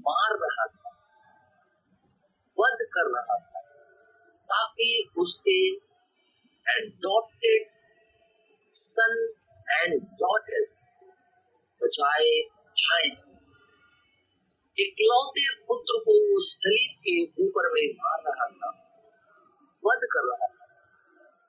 मार 0.00 0.34
रहा 0.34 0.66
था, 0.66 0.90
वध 2.58 2.84
कर 2.94 3.10
रहा 3.10 3.38
था, 3.38 3.60
ताकि 4.50 4.88
उसके 5.18 5.56
एडॉप्टेड 6.66 7.68
सन्स 8.74 9.52
एंड 9.70 10.00
डॉटर्स 10.20 10.76
बचाए 11.80 12.30
जाए। 12.76 13.08
इकलौते 14.78 15.44
पुत्र 15.66 15.98
को 15.98 16.14
सलीब 16.40 16.92
के 17.00 17.44
ऊपर 17.44 17.68
में 17.72 17.82
मार 17.94 18.22
रहा 18.26 18.46
था, 18.50 18.70
वध 19.84 20.06
कर 20.12 20.28
रहा 20.28 20.46
था, 20.46 20.66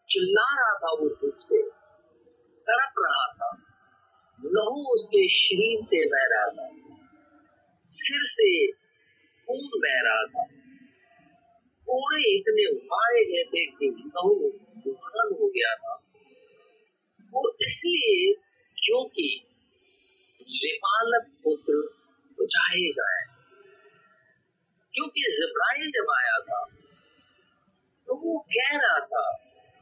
चिल्ला 0.10 0.48
रहा 0.56 0.74
था 0.74 0.92
वो 0.94 1.10
दुख 1.22 1.36
से। 1.40 1.62
तड़प 2.70 2.94
रहा 3.00 3.34
था। 3.34 3.50
लहू 4.46 4.94
उसके 4.94 5.30
शरीर 5.30 5.78
से 5.80 6.06
बह 6.06 6.28
रहा 6.32 6.48
था। 6.48 6.70
सिर 7.86 8.20
से 8.24 8.72
खून 9.46 9.70
बह 9.76 10.02
रहा 10.04 10.26
था। 10.26 10.44
कोड़े 11.82 12.38
इतने 12.38 12.80
मारे 12.86 13.26
गए 13.26 13.44
थे 13.44 13.66
कि 13.66 13.86
लहू 13.86 14.34
दुखन 14.78 15.38
हो 15.42 15.48
गया 15.48 15.76
था। 15.76 15.94
वो 17.32 17.52
इसलिए 17.62 18.34
क्योंकि 18.84 19.46
लिपालक 20.42 21.32
पुत्र 21.44 21.74
बुझाए 22.38 22.90
जाए। 22.90 23.26
क्योंकि 24.94 25.22
जिब्राइल 25.22 25.92
जब 25.92 26.14
आया 26.18 26.40
था 26.40 26.66
तो 28.08 28.16
वो 28.16 28.40
कह 28.40 28.78
रहा 28.78 29.00
था, 29.00 29.38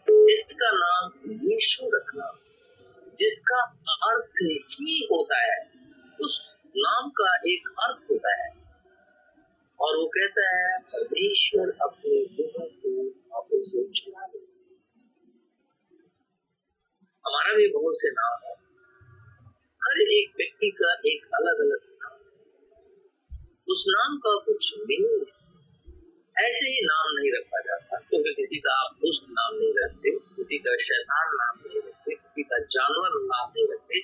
इसका 0.09 0.71
नाम 0.73 1.31
यीशु 1.31 1.89
रखना। 1.95 2.48
जिसका 3.19 3.61
अर्थ 4.11 4.31
ही 4.65 5.07
होता 5.11 5.37
है, 5.37 5.71
उस 6.21 6.59
नाम 6.77 7.09
का 7.09 7.35
एक 7.35 7.69
अर्थ 7.79 8.11
होता 8.11 8.43
है। 8.43 8.49
और 9.79 9.97
वो 9.97 10.05
कहता 10.07 10.57
है, 10.57 10.79
परमेश्वर 10.81 11.69
अपने 11.81 12.25
गुणों 12.25 12.67
को 12.67 13.09
आपको 13.37 13.63
से 13.63 13.91
छुड़ा 13.91 14.27
दे। 14.27 14.39
हमारा 17.25 17.53
भी 17.57 17.71
बहुत 17.71 17.93
से 17.95 18.09
नाम 18.11 18.39
है। 18.45 18.55
हर 19.75 20.01
एक 20.01 20.33
व्यक्ति 20.37 20.69
का 20.69 20.93
एक 20.93 21.25
अलग 21.35 21.59
अलग 21.59 21.79
नाम। 22.03 22.13
उस 23.69 23.85
नाम 23.89 24.17
का 24.17 24.35
कुछ 24.45 24.75
मीनिंग 24.79 25.27
है। 25.27 25.39
ऐसे 26.49 26.65
ही 26.65 26.79
नाम 26.83 27.15
नहीं 27.15 27.31
रखा 27.39 27.59
जाता, 27.59 27.97
क्योंकि 28.09 28.33
किसी 28.33 28.57
का 28.57 28.85
आप 28.85 28.95
दुष्ट 28.95 29.23
नाम 29.29 29.55
नहीं 29.55 29.73
रखते, 29.77 30.11
किसी 30.11 30.57
का 30.57 30.77
शैतान 30.77 31.27
नाम 31.33 31.67
नहीं 31.67 31.81
रखते। 31.81 31.98
किसी 32.29 32.43
का 32.43 32.57
जानवर 32.59 33.09
नाम 33.13 33.49
नहीं 33.49 33.67
रखते। 33.71 33.99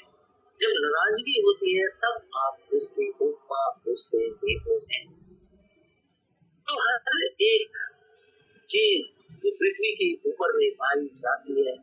जब 0.61 0.73
नाराज़गी 0.73 1.41
होती 1.41 1.77
है, 1.77 1.87
तब 1.87 2.29
आप 2.35 2.57
उसकी 2.73 3.09
उपमा 3.09 3.91
उससे 3.91 4.29
देते 4.29 4.95
हैं। 4.95 5.13
तो 6.67 6.73
हर 6.73 6.99
एक 7.41 7.93
चीज़ 8.69 9.33
जो 9.33 9.51
पृथ्वी 9.51 9.95
के 9.95 10.29
ऊपर 10.29 10.57
में 10.57 10.71
पाई 10.71 11.09
जाती 11.13 11.67
है, 11.67 11.73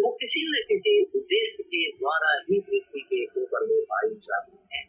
वो 0.00 0.12
किसी 0.12 0.40
न 0.48 0.64
किसी 0.68 1.04
उद्देश्य 1.04 1.62
के 1.62 1.92
द्वारा 1.92 2.42
ही 2.50 2.60
पृथ्वी 2.60 3.00
के 3.00 3.40
ऊपर 3.40 3.66
में 3.66 3.82
पाई 3.82 4.14
जाती 4.14 4.76
है। 4.76 4.84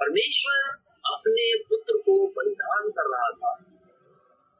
परमेश्वर 0.00 0.78
अपने 1.06 1.58
पुत्र 1.58 1.98
को 1.98 2.26
बलिदान 2.26 2.90
कर 2.90 3.10
रहा 3.10 3.30
था। 3.30 3.64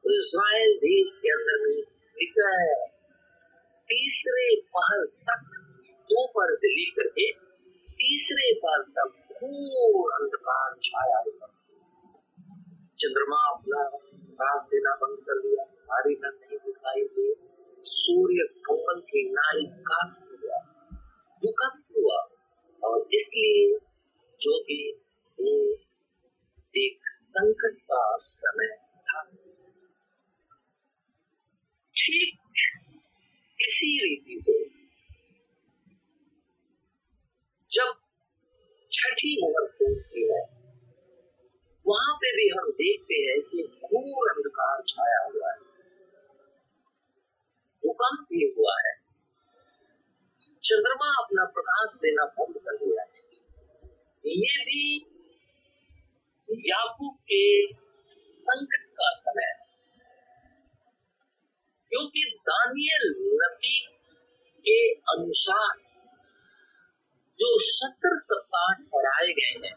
तो 0.05 0.11
इसराइल 0.11 0.77
देश 0.77 1.21
के 1.23 1.29
अंदर 1.29 1.67
में 1.67 1.83
लिखा 2.19 2.63
तीसरे 3.89 4.61
पहर 4.61 5.05
तक 5.05 5.45
दोपहर 6.03 6.49
से 6.51 6.69
लेकर 6.69 7.09
के 7.09 7.33
तीसरे 7.93 8.55
पहर 8.55 8.83
तक 8.83 9.15
घोर 9.33 10.13
अंधकार 10.13 10.75
छाया 10.83 11.19
हुआ। 11.19 11.47
चंद्रमा 12.99 13.37
अपना 13.37 13.83
रास 14.45 14.67
देना 14.67 14.91
बंद 14.91 15.19
कर 15.21 15.39
दिया। 15.39 15.65
भारी 15.65 16.15
नहीं 16.25 16.59
दिखाई 16.59 17.03
दे 17.03 17.35
सूर्य 17.83 18.49
कमल 18.67 19.01
के 19.01 19.31
नाई 19.31 19.65
काट 19.67 20.29
हुआ। 20.29 20.59
भूकंप 21.39 21.85
हुआ। 21.99 22.29
और 22.85 23.09
इसलिए 23.15 23.79
जो 24.41 24.63
कि 24.63 25.01
वो 25.41 25.73
एक 26.77 26.99
संकट 27.03 27.79
का 27.81 28.17
समय 28.17 28.77
था। 29.01 29.23
ठीक 31.97 32.39
इसी 33.61 33.99
रीति 33.99 34.37
से 34.39 34.65
जब 37.71 37.95
छठी 38.93 39.41
मोहर 39.43 39.69
चूकती 39.69 40.23
है, 40.23 40.43
वहाँ 41.87 42.15
पे 42.15 42.37
भी 42.37 42.49
हम 42.49 42.71
देखते 42.71 43.15
हैं 43.15 43.41
कि 43.41 43.79
घोर 43.85 44.31
अंधकार 44.31 44.83
छाया 44.89 45.25
हुआ 45.25 45.53
है। 45.53 45.59
भूकंप 47.83 48.21
भी 48.21 48.55
हुआ 48.59 48.75
है। 48.87 48.95
चंद्रमा 50.63 51.23
अपना 51.25 51.45
प्रकाश 51.45 51.95
देना 51.97 52.25
बंद 52.25 52.57
कर 52.57 52.77
दिया 52.77 53.03
है। 53.03 53.09
ये 54.27 54.63
भी 54.63 55.07
याकूब 56.51 57.19
के 57.33 57.73
संकट 58.09 58.87
का 58.91 59.13
समय 59.15 59.45
है। 59.45 59.68
क्योंकि 61.91 62.37
दानियल 62.49 63.15
नबी 63.35 63.87
के 64.67 64.91
अनुसार 64.91 65.77
जो 67.39 67.59
सत्तर 67.59 68.11
सप्ताह 68.13 68.73
ठहराए 68.73 69.33
गए 69.33 69.69
हैं, 69.69 69.75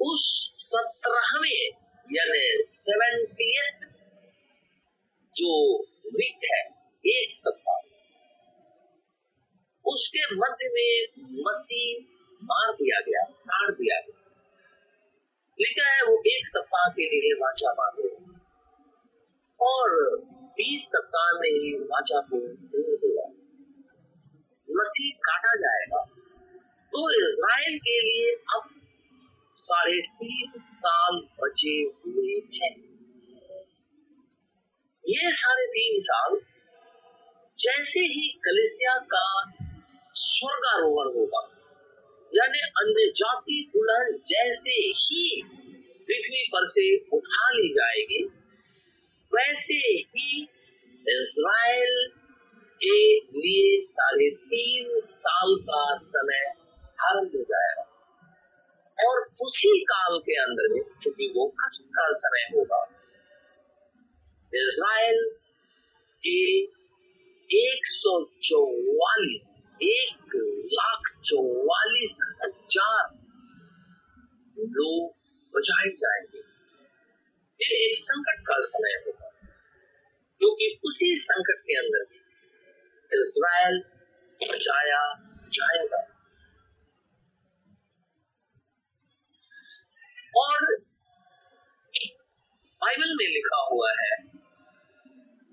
उस 0.00 0.22
सत्रहवें, 0.72 1.68
यानी 2.12 2.62
सेवेंटी 2.64 3.56
जो 5.36 5.78
वीक 6.06 6.38
है, 6.44 6.62
एक 7.06 7.30
सप्ताह, 7.34 7.80
उसके 9.86 10.34
मध्य 10.34 10.68
में 10.68 11.06
मसीह 11.44 12.04
मार 12.44 12.72
दिया 12.72 13.00
गया 13.00 13.22
मार 13.30 13.72
दिया 13.72 14.00
गया। 14.00 14.20
लिखा 15.60 15.94
है 15.94 16.02
वो 16.02 16.22
एक 16.26 16.46
सप्ताह 16.46 16.88
के 16.88 17.02
लिए 17.02 17.34
वाचा 17.34 17.70
मार 17.70 17.90
बांधे 17.90 18.33
और 19.64 19.94
बीस 20.56 20.86
सप्ताह 20.88 21.28
में 21.40 21.50
ही 21.50 21.72
वाचा 21.84 22.20
को 22.22 22.38
मसीह 24.68 25.10
काटा 25.24 25.54
जाएगा। 25.58 26.02
तो 26.92 27.02
इसराइल 27.14 27.78
के 27.78 27.98
लिए 28.00 28.32
अब 28.54 28.68
साढ़े 29.56 30.00
तीन 30.18 30.52
साल 30.60 31.20
बचे 31.40 31.76
हुए 32.06 32.34
हैं। 32.54 32.74
ये 35.04 35.32
साढ़े 35.34 35.66
तीन 35.68 35.98
साल 36.02 36.36
जैसे 37.58 38.00
ही 38.08 38.28
कलिसिया 38.44 38.94
का 39.10 39.26
स्वर्गारोहण 40.14 41.12
होगा, 41.14 41.42
यानी 42.32 42.60
अन्य 42.80 43.10
जाति 43.16 43.58
दुल्हन 43.74 44.16
जैसे 44.26 44.76
ही 44.98 45.42
पृथ्वी 46.08 46.42
पर 46.52 46.66
से 46.68 46.86
उठा 47.16 47.50
ली 47.50 47.68
जाएगी 47.74 48.22
वैसे 49.34 49.74
ही 49.74 50.42
इज़राइल 51.06 51.96
के 52.80 52.98
लिए 53.36 53.80
साढ़े 53.82 54.30
तीन 54.44 55.00
साल 55.00 55.54
का 55.68 55.84
समय 55.96 56.44
आरंभ 57.00 57.36
हो 57.36 57.42
जाएगा। 57.42 57.84
और 58.98 59.20
उसी 59.42 59.78
काल 59.84 60.18
के 60.18 60.34
अंदर 60.40 60.74
में, 60.74 60.82
चूँकि 61.02 61.32
वो 61.36 61.46
कष्ट 61.62 61.90
का 61.94 62.06
समय 62.18 62.44
होगा 62.56 62.82
इसराइल 64.52 65.18
के 66.24 66.40
एक 67.50 67.86
सौ 67.86 68.12
चौवालीस, 68.42 69.46
एक 69.82 70.36
लाख 70.72 71.10
चौवालीस 71.24 72.18
हज़ार 72.42 73.04
लोग 74.58 75.10
बचाए 75.54 75.90
जाएँगे। 75.96 76.42
ये 77.60 77.84
एक 77.84 77.96
संकट 77.96 78.40
का 78.40 78.60
समय 78.60 78.94
क्योंकि 80.44 80.66
उसी 80.84 81.06
संकट 81.16 81.60
के 81.60 81.76
अंदर 81.78 82.02
भी 82.08 82.18
इसराइल 83.12 83.78
बचाया 84.40 84.98
जाएगा। 85.52 86.00
और 90.36 90.66
बाइबल 92.82 93.14
में 93.14 93.26
लिखा 93.28 93.60
हुआ 93.70 93.90
है 94.00 94.10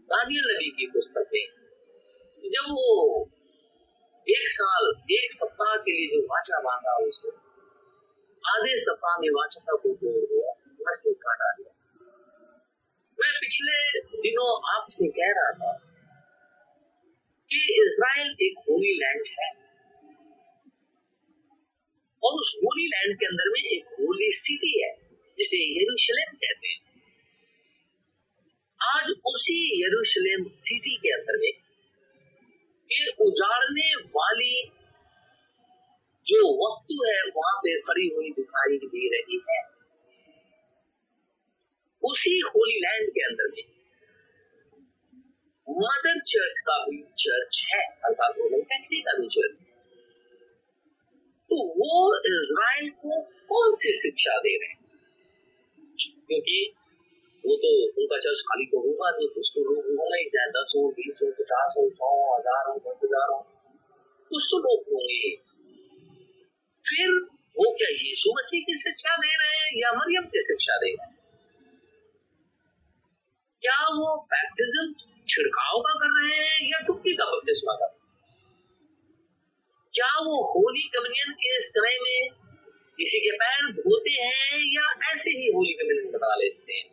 दानियल 0.10 0.50
नबी 0.52 0.70
की 0.72 0.88
पुस्तक 0.88 1.30
में 1.34 1.46
जब 2.50 2.72
वो 2.72 2.88
एक 4.28 4.50
साल, 4.50 4.92
एक 5.12 5.34
सप्ताह 5.34 5.76
के 5.76 5.92
लिए 5.92 6.08
जो 6.08 6.22
वाचा 6.26 6.60
मांगा 6.60 6.98
उसने, 7.08 7.32
आधे 8.44 8.78
सप्ताह 8.78 9.18
में 9.22 9.30
वाचा 9.30 9.60
का 9.60 9.78
को 9.78 9.94
तोड़ 9.94 10.26
दिया 10.26 10.52
मसीह 10.82 11.14
काटा 11.24 11.52
दिया 11.52 11.81
मैं 13.22 13.32
पिछले 13.34 14.00
दिनों 14.00 14.76
आपसे 14.76 15.08
कह 15.08 15.28
रहा 15.28 15.52
था 15.52 15.88
कि 17.52 17.82
इसराइल 17.84 18.36
एक 18.42 18.60
होली 18.60 18.94
लैंड 18.94 19.24
है। 19.40 19.50
और 22.24 22.34
उस 22.34 22.54
होली 22.58 22.88
लैंड 22.88 23.20
के 23.20 23.26
अंदर 23.26 23.50
में 23.50 23.62
एक 23.62 23.86
होली 23.86 24.32
सिटी 24.32 24.84
है, 24.84 24.96
जिसे 25.38 25.82
यरूशलेम 25.82 26.36
कहते 26.36 26.68
हैं। 26.68 26.82
आज 28.98 29.10
उसी 29.28 29.86
यरूशलेम 29.86 30.44
सिटी 30.44 30.98
के 30.98 31.10
अंदर 31.10 31.38
में 31.38 31.54
ये 32.92 33.08
उजाड़ने 33.08 33.96
वाली 33.96 34.72
जो 36.28 36.68
वस्तु 36.68 37.04
है, 37.10 37.22
वहाँ 37.38 37.60
पे 37.60 37.80
खड़ी 37.80 38.10
हुई 38.16 38.30
दिखाई 38.30 38.78
दे 38.78 39.18
रही 39.18 39.42
है। 39.50 39.71
उसी 42.04 42.40
होली 42.40 42.80
लैंड 42.80 43.10
के 43.10 43.22
अंदर 43.22 43.48
में। 43.48 43.64
मदर 45.68 46.20
चर्च 46.20 46.60
का 46.60 46.78
भी 46.86 47.04
चर्च 47.18 47.60
है, 47.74 47.82
अर्थात 48.06 48.38
रोमन 48.38 48.62
कैथलिक 48.62 49.06
का 49.06 49.18
भी 49.20 49.28
चर्च 49.28 49.62
है। 49.62 49.70
तो 51.52 51.58
वो 51.80 51.96
इज़राइल 52.28 52.90
को 52.90 53.22
कौन 53.22 53.72
सी 53.72 53.92
शिक्षा 53.94 54.38
दे 54.38 54.58
रहे 54.58 54.70
हैं? 54.70 54.80
क्योंकि 56.28 56.74
वो 57.46 57.56
तो 57.56 57.70
उनका 58.02 58.18
चर्च 58.18 58.42
खाली 58.48 58.66
तो 58.66 58.80
होगा 58.80 59.10
नहीं, 59.10 59.28
कुछ 59.28 59.52
तो 59.56 59.64
लोग 59.64 59.86
होंगे 60.00 60.18
ही, 60.18 60.30
चाहे 60.30 60.50
दस 60.50 60.74
हो, 60.76 60.88
बीस 60.90 61.20
हो, 61.24 61.32
पचास 61.32 61.74
हो, 61.78 61.90
सौ 61.90 62.12
हज़ार 62.38 62.70
हो, 62.70 62.76
दस 62.88 63.02
हज़ार 63.04 63.30
हो, 63.32 63.40
कुछ 64.32 64.44
तो 64.52 64.60
लोग 64.60 64.94
होंगे 64.94 65.36
फिर 66.84 67.10
वो 67.58 67.72
क्या 67.78 67.90
यीशु 67.90 68.34
मसीह 68.38 68.62
की 68.62 68.76
शिक्षा 68.82 69.16
दे 69.16 69.34
रहे 69.36 69.58
हैं 69.58 69.82
या 69.82 69.92
मरियम 69.92 70.26
की 70.26 70.40
शिक्षा 70.42 70.78
दे 70.78 70.92
रहे 70.92 71.08
हैं? 71.08 71.21
क्या 73.64 73.76
वो 73.84 74.18
बैप्टिज्म 74.34 74.94
छिड़काव 75.30 75.82
का 75.82 75.94
कर 75.94 76.22
रहे 76.22 76.38
हैं 76.38 76.70
या 76.70 76.80
टुक्की 76.80 77.14
का 77.14 77.26
बपतिस्मा 77.26 77.74
क्या 79.94 80.08
वो 80.08 80.44
होली 80.54 80.82
कम्युनियन 80.82 81.34
के 81.34 81.60
समय 81.60 81.98
में 82.02 82.30
किसी 82.98 83.20
के 83.20 83.32
पैर 83.32 83.72
धोते 83.72 84.12
हैं 84.12 84.60
या 84.68 85.14
ऐसे 85.14 85.30
ही 85.30 85.52
होली 85.52 85.74
का 85.74 85.88
मिलन 85.88 86.12
बना 86.12 86.36
लेते 86.36 86.74
हैं? 86.74 86.90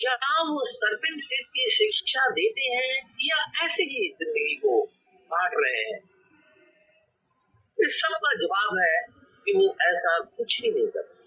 क्या 0.00 0.42
वो 0.42 0.64
सरपंच 0.64 1.20
सेट 1.20 1.46
की 1.46 1.70
शिक्षा 1.70 2.30
देते 2.30 2.60
हैं 2.60 3.16
या 3.24 3.64
ऐसे 3.64 3.82
ही 3.82 4.12
ज़िंदगी 4.16 4.56
को 4.56 4.84
बांट 5.30 5.50
रहे 5.54 5.82
हैं? 5.82 6.00
इस 7.80 8.00
सब 8.00 8.14
का 8.14 8.34
जवाब 8.34 8.78
है 8.78 9.02
कि 9.46 9.52
वो 9.52 9.76
ऐसा 9.82 10.18
कुछ 10.18 10.62
भी 10.62 10.70
नहीं 10.70 10.88
करते। 10.88 11.21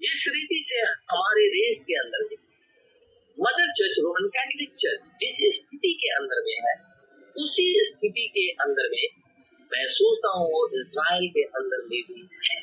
जिस 0.00 0.24
रीति 0.28 0.60
से 0.64 0.80
हमारे 1.12 1.48
देश 1.48 1.82
के 1.82 1.94
अंदर 1.94 2.24
में 2.24 2.36
mother 3.38 3.72
church 3.72 3.96
Roman 3.98 4.28
Catholic 4.28 4.72
church 4.74 5.10
जिस 5.20 5.38
स्थिति 5.56 5.92
के 5.92 6.08
अंदर 6.08 6.42
में 6.46 6.56
है, 6.66 6.74
उसी 7.36 7.66
स्थिति 7.84 8.26
के 8.26 8.44
अंदर 8.64 8.88
में 8.90 9.06
मैं 9.72 9.86
सोचता 9.86 10.28
हूँ 10.38 10.46
वो 10.46 10.60
इसराइल 10.80 11.28
के 11.28 11.42
अंदर 11.42 11.82
में 11.82 12.00
भी 12.02 12.20
है। 12.50 12.60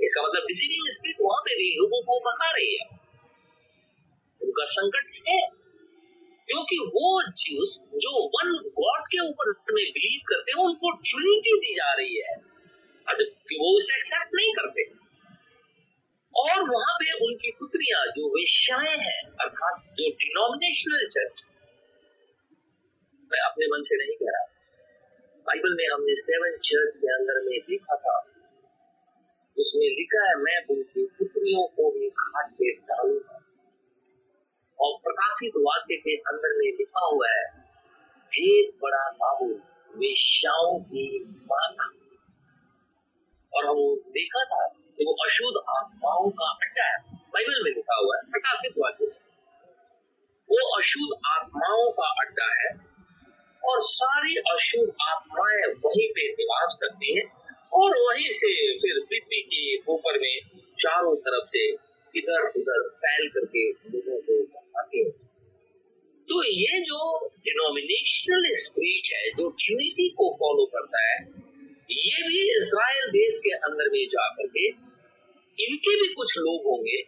इसका 0.00 0.22
मतलब 0.22 0.42
डिसीविंग 0.42 0.90
स्पिरिट 0.92 1.16
वहाँ 1.22 1.40
पे 1.40 1.54
भी 1.54 1.70
लोगों 1.76 2.02
को 2.02 2.20
बता 2.20 2.50
रही 2.50 2.76
है। 2.76 2.86
उनका 4.42 4.64
संकट 4.64 5.10
है, 5.28 5.40
क्योंकि 6.48 6.78
वो 6.78 7.08
ज्यूस 7.22 7.78
जो 7.94 8.12
वन 8.36 8.52
गॉड 8.78 9.02
के 9.06 9.28
ऊपर 9.28 9.50
में 9.50 9.84
बिलीव 9.84 10.20
करते 10.28 10.52
हैं, 10.52 10.64
उनको 10.64 10.90
ट्रिनिटी 11.00 11.58
दी 11.58 11.74
जा 11.74 11.92
रही 11.94 12.16
है। 12.18 12.36
वो 13.58 13.76
उसे 13.76 13.96
एक्सेप्ट 13.96 14.30
नहीं 14.34 14.52
करते। 14.52 15.07
और 16.38 16.60
वहाँ 16.60 16.94
पे 16.94 17.12
उनकी 17.12 17.50
पुत्रियाँ, 17.50 18.06
जो 18.06 18.28
वेश्याएँ 18.28 18.98
हैं, 18.98 19.30
अर्थात 19.30 19.94
जो 19.96 20.10
डिनोमिनेशनल 20.10 21.06
चर्च 21.06 21.44
मैं 23.32 23.40
अपने 23.40 23.66
मन 23.66 23.82
से 23.82 23.96
नहीं 23.96 24.16
कह 24.16 24.26
रहा। 24.28 24.44
बाइबल 25.46 25.74
में 25.74 25.84
हमने 25.92 26.14
सेवन 26.14 26.50
चर्च 26.50 26.96
के 26.96 27.14
अंदर 27.14 27.50
में 27.50 27.60
देखा 27.60 27.96
था। 27.96 28.18
उसमें 29.58 29.86
लिखा 29.86 30.28
है, 30.28 30.36
मैं 30.36 30.66
उनकी 30.70 31.06
पुत्रियों 31.06 31.66
को 31.66 31.90
भी 31.90 32.10
खाट 32.10 32.52
पे 32.52 32.72
डालूँगा। 32.72 33.44
और 34.80 34.98
प्रकाशित 35.04 35.52
वाक्य 35.56 35.96
के 35.96 36.16
अंदर 36.16 36.58
में 36.58 36.66
लिखा 36.66 37.06
हुआ 37.06 37.28
है, 37.28 37.44
भेद 38.26 38.72
बड़ा 38.82 39.10
बाबू 39.10 39.60
वेश्याओं 39.98 40.80
की 40.80 41.24
माता 41.24 41.92
और 43.54 43.66
हम 43.66 43.96
देखा 44.10 44.44
था 44.44 44.74
कि 44.98 45.04
वो 45.04 45.12
अशुद्ध 45.24 45.56
आत्माओं 45.70 46.30
का 46.30 46.50
अड्डा 46.62 46.84
है। 46.84 47.16
बाइबल 47.34 47.64
में 47.64 47.70
लिखा 47.70 47.96
हुआ 47.96 48.16
है, 48.16 48.22
प्रकाशित 48.30 48.78
वाक्य 48.78 49.10
वो 50.50 50.60
अशुद्ध 50.76 51.16
आत्माओं 51.26 51.90
का 51.90 52.06
अड्डा 52.20 52.46
है 52.60 52.70
और 53.62 53.80
सारी 53.80 54.36
अशुद्ध 54.52 54.88
आत्माएँ 55.08 55.66
वहीं 55.84 56.08
पे 56.08 56.28
निवास 56.32 56.78
करती 56.82 57.16
हैं 57.16 57.24
और 57.72 57.96
वहीं 58.00 58.30
से 58.30 58.52
फिर 58.78 59.00
पृथ्वी 59.10 59.40
के 59.42 59.92
ऊपर 59.92 60.18
में 60.18 60.34
चारों 60.78 61.14
तरफ़ 61.16 61.46
से 61.46 61.64
इधर 62.14 62.46
उधर 62.56 62.88
फैल 62.98 63.28
करके 63.28 63.64
लोगों 63.70 64.20
को 64.20 64.38
बताते 64.54 64.98
हैं। 64.98 65.10
तो 66.28 66.42
ये 66.44 66.80
जो 66.80 67.28
डिनोमिनेशनल 67.44 68.48
स्पीच 68.52 69.12
है, 69.14 69.30
जो 69.30 69.48
ट्यूनिटी 69.50 70.08
को 70.08 70.30
फॉलो 70.40 70.66
करता 70.66 71.02
है, 71.02 71.18
ये 71.90 72.22
भी 72.28 72.40
इसराइल 72.56 73.10
देश 73.10 73.38
के 73.38 73.54
अंदर 73.68 73.90
में 73.92 74.04
जाकर 74.08 74.46
के 74.46 74.87
इनके 75.58 75.94
भी 76.00 76.08
कुछ 76.14 76.36
लोग 76.38 76.66
होंगे, 76.66 76.98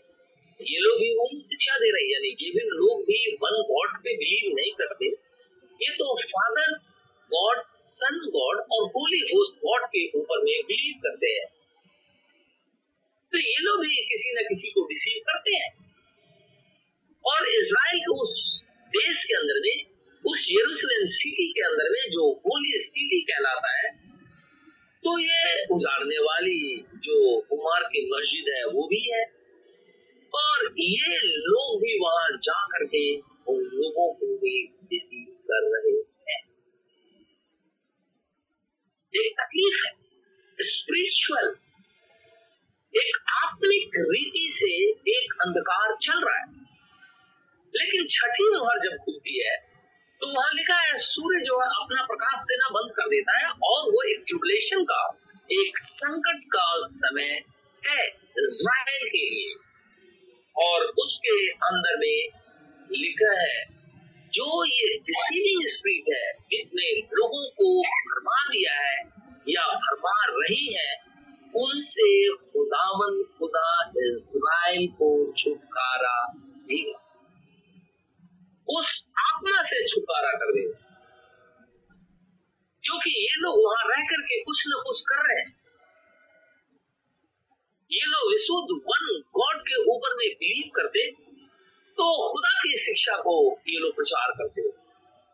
ये 0.60 0.78
लोग 0.80 0.98
भी 0.98 1.10
वही 1.14 1.40
शिक्षा 1.40 1.76
दे 1.78 1.90
रहे 1.90 2.12
यानी 2.12 2.30
भी 2.40 2.62
लोग 2.70 3.02
भी 3.02 3.18
वन 3.42 3.58
गॉड 3.68 3.96
पे 4.04 4.16
बिलीव 4.16 4.54
नहीं 4.56 4.72
करते, 4.80 5.06
ये 5.80 5.90
तो 5.94 6.14
फादर 6.22 6.72
गॉड 7.30 7.62
सन 7.80 8.18
गॉड 8.30 8.60
और 8.72 8.86
होली 8.88 9.20
होस्ट 9.20 9.54
गॉड 9.56 9.84
के 9.86 10.04
ऊपर 10.18 10.42
में 10.44 10.54
बिलीव 10.66 10.96
करते 11.02 11.30
हैं। 11.30 11.46
तो 13.32 13.38
ये 13.38 13.56
लोग 13.60 13.80
भी 13.80 14.02
किसी 14.08 14.34
ना 14.34 14.42
किसी 14.42 14.70
को 14.70 14.84
रिसीव 14.84 15.22
करते 15.28 15.56
हैं। 15.56 15.70
और 17.24 17.48
इसराइल 17.48 17.98
के 17.98 18.20
उस 18.20 18.32
देश 18.92 19.24
के 19.24 19.34
अंदर 19.34 19.60
में, 19.60 19.76
उस 20.24 20.46
यरूशलेम 20.52 21.04
सिटी 21.12 21.46
के 21.52 21.62
अंदर 21.66 21.90
में 21.90 22.10
जो 22.10 22.30
होली 22.44 22.78
सिटी 22.78 23.20
कहलाता 23.22 23.70
है 23.78 23.99
तो 25.04 25.18
ये 25.18 25.64
उजाड़ने 25.70 26.18
वाली 26.18 26.84
जो 26.94 27.36
उमर 27.36 27.88
की 27.88 28.10
मस्जिद 28.16 28.54
है, 28.56 28.64
वो 28.64 28.86
भी 28.86 29.12
है। 29.12 29.24
और 30.34 30.74
ये 30.78 31.20
लोग 31.26 31.80
भी 31.80 31.98
वहाँ 31.98 32.38
जा 32.38 32.66
करके 32.66 33.16
उन 33.20 33.60
लोगों 33.60 34.14
को 34.14 34.26
भी 34.26 34.66
रिसीव 34.66 35.34
कर 35.34 35.70
रहे 35.74 35.98
हैं। 36.32 36.42
एक 39.14 39.32
तकलीफ़ 39.40 39.86
है 39.86 39.92
स्पिरिचुअल 40.60 41.56
एक 42.96 43.24
आत्मिक 43.44 43.90
रीति 43.96 44.48
से 44.50 44.88
एक 44.90 45.32
अंधकार 45.46 45.96
चल 45.96 46.24
रहा 46.24 46.38
है। 46.38 46.52
लेकिन 47.76 48.06
छठी 48.10 48.44
मोहर 48.44 48.78
जब 48.78 48.96
खुलती 48.96 49.48
है 49.48 49.69
तो 50.20 50.28
वहाँ 50.28 50.50
लिखा 50.54 50.74
है, 50.74 50.96
सूर्य 50.96 51.40
जो 51.44 51.60
है 51.60 51.66
अपना 51.66 52.02
प्रकाश 52.02 52.42
देना 52.42 52.68
बंद 52.68 52.92
कर 52.92 53.08
देता 53.08 53.38
है 53.38 53.50
और 53.50 53.90
वो 53.92 54.02
एक 54.02 54.24
ट्रिबुलेशन 54.28 54.84
का, 54.84 55.18
एक 55.52 55.78
संकट 55.78 56.44
का 56.44 56.78
समय 56.78 57.42
है 57.82 58.06
इज़राइल 58.38 59.08
के 59.08 59.30
लिए। 59.30 59.54
और 60.56 60.84
उसके 60.84 61.50
अंदर 61.50 61.96
में 61.98 62.28
लिखा 62.92 63.32
है, 63.40 63.64
जो 64.32 64.64
ये 64.64 64.98
डिसीविंग 64.98 65.66
स्पिरिट 65.66 66.14
है, 66.14 66.32
जितने 66.50 66.90
लोगों 67.14 67.50
को 67.50 67.82
भरमा 67.82 68.48
दिया 68.48 68.74
है 68.74 68.96
या 69.48 69.66
भरमा 69.66 70.24
रही 70.28 70.74
है, 70.74 70.90
उनसे 71.56 72.28
खुदावन 72.28 73.22
खुदा 73.38 73.90
इज़राइल 73.98 74.86
को 74.86 75.32
छुटकारा 75.32 76.32
देगा। 76.40 77.09
उस 78.72 78.88
आत्मा 79.20 79.62
से 79.68 79.86
छुटकारा 79.88 80.32
कर 80.40 80.52
देगा 80.54 80.76
क्योंकि 82.84 83.10
ये 83.16 83.34
लोग 83.38 83.58
वहाँ 83.64 83.88
रह 83.88 84.04
करके 84.10 84.40
कुछ 84.42 84.62
न 84.68 84.82
कुछ 84.84 85.00
कर 85.08 85.22
रहे 85.24 85.40
हैं। 85.40 85.48
ये 87.90 88.04
लोग 88.06 88.30
विशुद्ध 88.30 88.76
वन 88.88 89.08
गॉड 89.38 89.62
के 89.62 89.80
ऊपर 89.92 90.14
में 90.18 90.28
बिलीव 90.40 90.70
करते 90.76 91.10
तो 91.98 92.04
खुदा 92.28 92.52
की 92.58 92.76
शिक्षा 92.80 93.16
को 93.22 93.34
ये 93.68 93.78
लोग 93.78 93.94
प्रचार 93.96 94.30
करते। 94.38 94.62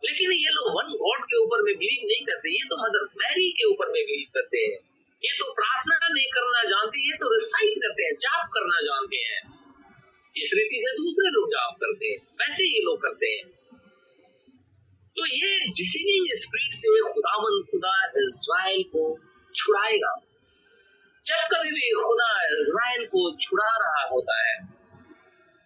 लेकिन 0.03 0.33
ये 0.33 0.51
लोग 0.55 0.66
वन 0.77 0.88
गॉड 1.03 1.25
के 1.25 1.37
ऊपर 1.42 1.62
में 1.62 1.75
बिलीव 1.75 2.07
नहीं 2.09 2.25
करते, 2.27 2.51
ये 2.51 2.64
तो 2.70 2.77
मदर 2.79 3.05
मैरी 3.20 3.51
के 3.53 3.64
ऊपर 3.64 3.92
में 3.92 4.03
बिलीव 4.03 4.29
करते 4.35 4.59
हैं। 4.59 4.79
ये 5.22 5.33
तो 5.38 5.53
प्रार्थना 5.53 5.99
नहीं 6.07 6.27
करना 6.33 6.62
जानते, 6.70 7.07
ये 7.09 7.16
तो 7.16 7.33
रिसाइट 7.33 7.79
करते 7.85 8.03
हैं, 8.03 8.14
जाप 8.20 8.51
करना 8.55 8.81
जानते 8.81 9.22
हैं। 9.27 9.40
इस 10.37 10.51
रीति 10.55 10.79
से 10.81 10.90
दूसरे 10.96 11.29
लोग 11.31 11.49
जाप 11.51 11.77
करते 11.77 12.07
हैं, 12.07 12.18
वैसे 12.40 12.64
ये 12.64 12.81
लोग 12.81 12.99
करते 13.03 13.27
हैं। 13.27 13.44
तो 15.16 15.27
ये 15.27 15.59
डिसीविंग 15.68 16.27
स्पिरिट 16.38 16.75
से 16.75 16.88
खुदावन 17.12 17.55
खुदा 17.70 17.94
इज़राइल 18.16 18.83
को 18.83 19.05
छुड़ाएगा, 19.55 20.12
जब 21.27 21.46
कभी 21.53 21.70
भी 21.70 21.90
खुदा 21.92 22.31
इज़राइल 22.46 23.07
को 23.07 23.22
छुड़ा 23.37 23.70
रहा 23.77 24.03
होता 24.09 24.37
है, 24.46 24.57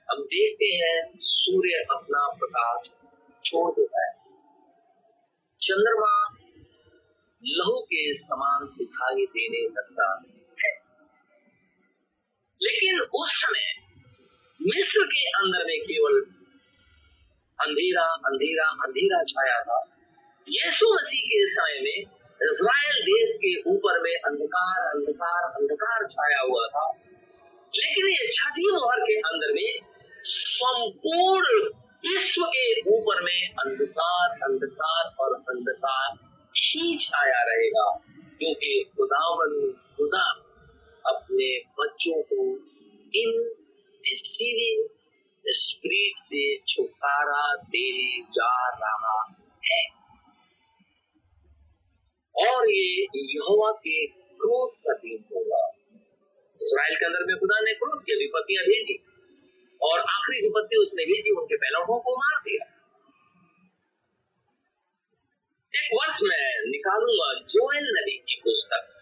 हम 0.09 0.23
देखते 0.25 0.67
हैं 0.77 0.95
सूर्य 1.17 1.83
अपना 1.91 2.23
प्रकाश 2.39 2.91
छोड़ 3.45 3.71
देता 3.73 4.07
है। 4.07 4.13
चंद्रमा 5.61 6.15
लहू 7.43 7.81
के 7.83 8.03
समान 8.13 8.67
दिखाई 8.79 9.27
देने 9.27 9.61
लगता 9.69 10.09
है। 10.65 10.73
लेकिन 12.61 13.01
उस 13.01 13.31
समय 13.35 13.69
मिस्र 14.61 15.05
के 15.07 15.23
अंदर 15.37 15.65
में 15.67 15.79
केवल 15.83 16.17
अंधेरा 17.59 18.03
अंधेरा 18.29 18.65
अंधेरा 18.85 19.23
छाया 19.29 19.59
था। 19.63 19.79
यीशु 20.47 20.89
मसीह 20.95 21.23
के 21.29 21.39
समय 21.51 21.79
में 21.85 21.99
इज़राइल 22.41 22.99
देश 23.05 23.35
के 23.37 23.53
ऊपर 23.71 24.01
में 24.03 24.15
अंधकार 24.29 24.81
अंधकार 24.89 25.45
अंधकार 25.61 26.07
छाया 26.07 26.41
हुआ 26.41 26.67
था। 26.69 26.85
लेकिन 27.75 28.09
ये 28.09 28.27
छठी 28.33 28.71
मोहर 28.73 29.01
के 29.01 29.17
अंदर 29.31 29.55
में 29.55 29.71
संपूर्ण 30.25 31.59
विश्व 32.05 32.45
के 32.47 32.67
ऊपर 32.91 33.23
में 33.23 33.41
अंधकार 33.65 34.37
अंधकार 34.49 35.15
और 35.21 35.35
अंधकार 35.35 36.19
ही 36.57 36.97
छाया 36.99 37.43
रहेगा, 37.43 37.89
क्योंकि 38.39 38.73
खुदावन 38.97 39.57
खुदा 39.97 40.27
अपने 41.05 41.49
बच्चों 41.81 42.23
को 42.23 42.45
इन 43.15 43.31
डिसीविंग 44.11 44.89
स्पिरिट 45.47 46.15
से 46.19 46.59
छुटकारा 46.69 47.57
देने 47.57 48.23
जा 48.23 48.69
रहा 48.69 49.35
है। 49.73 50.01
और 52.47 52.71
ये 52.71 53.03
यहोवा 53.17 53.71
के 53.73 54.07
क्रोध 54.07 54.75
का 54.75 54.93
दिन 54.93 55.25
होगा। 55.25 55.69
इसराइल 56.63 56.97
के 56.97 57.07
अंदर 57.07 57.27
में 57.27 57.37
खुदा 57.37 57.61
ने 57.61 57.75
क्रोध 57.75 58.03
की 58.03 58.15
विपत्तियाँ 58.15 58.65
भेजी 58.65 58.99
और 59.83 60.01
आखिरी 60.01 60.43
विपत्ति 60.43 60.77
उसने 60.77 61.05
भेजी, 61.05 61.31
उनके 61.31 61.57
पहलौठों 61.57 62.01
को 62.01 62.17
मार 62.17 62.41
दिया। 62.41 62.77
एक 65.75 65.91
वर्ष 65.95 66.19
में 66.23 66.71
निकालूँगा 66.71 67.47
जोएल 67.47 67.85
नबी 67.85 68.17
की 68.19 68.41
पुस्तक। 68.41 69.00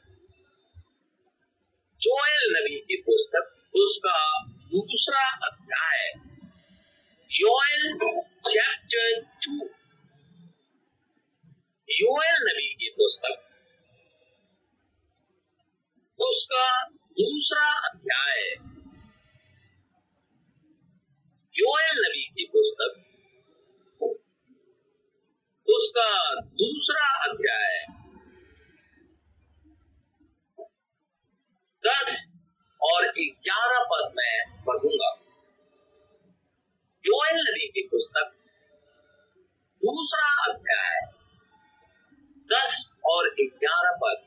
उसका 25.78 26.34
दूसरा 26.40 27.06
अध्याय 27.24 27.86
दस 31.86 32.52
और 32.82 33.08
ग्यारह 33.18 33.84
पद 33.84 34.12
में 34.16 34.64
पढ़ूँगा। 34.64 35.10
योएल 37.06 37.36
नबी 37.40 37.68
की 37.68 37.82
पुस्तक। 37.86 38.32
दूसरा 39.84 40.52
अध्याय 40.52 40.96
दस 42.52 43.00
और 43.04 43.28
ग्यारह 43.40 43.98
पद। 44.04 44.24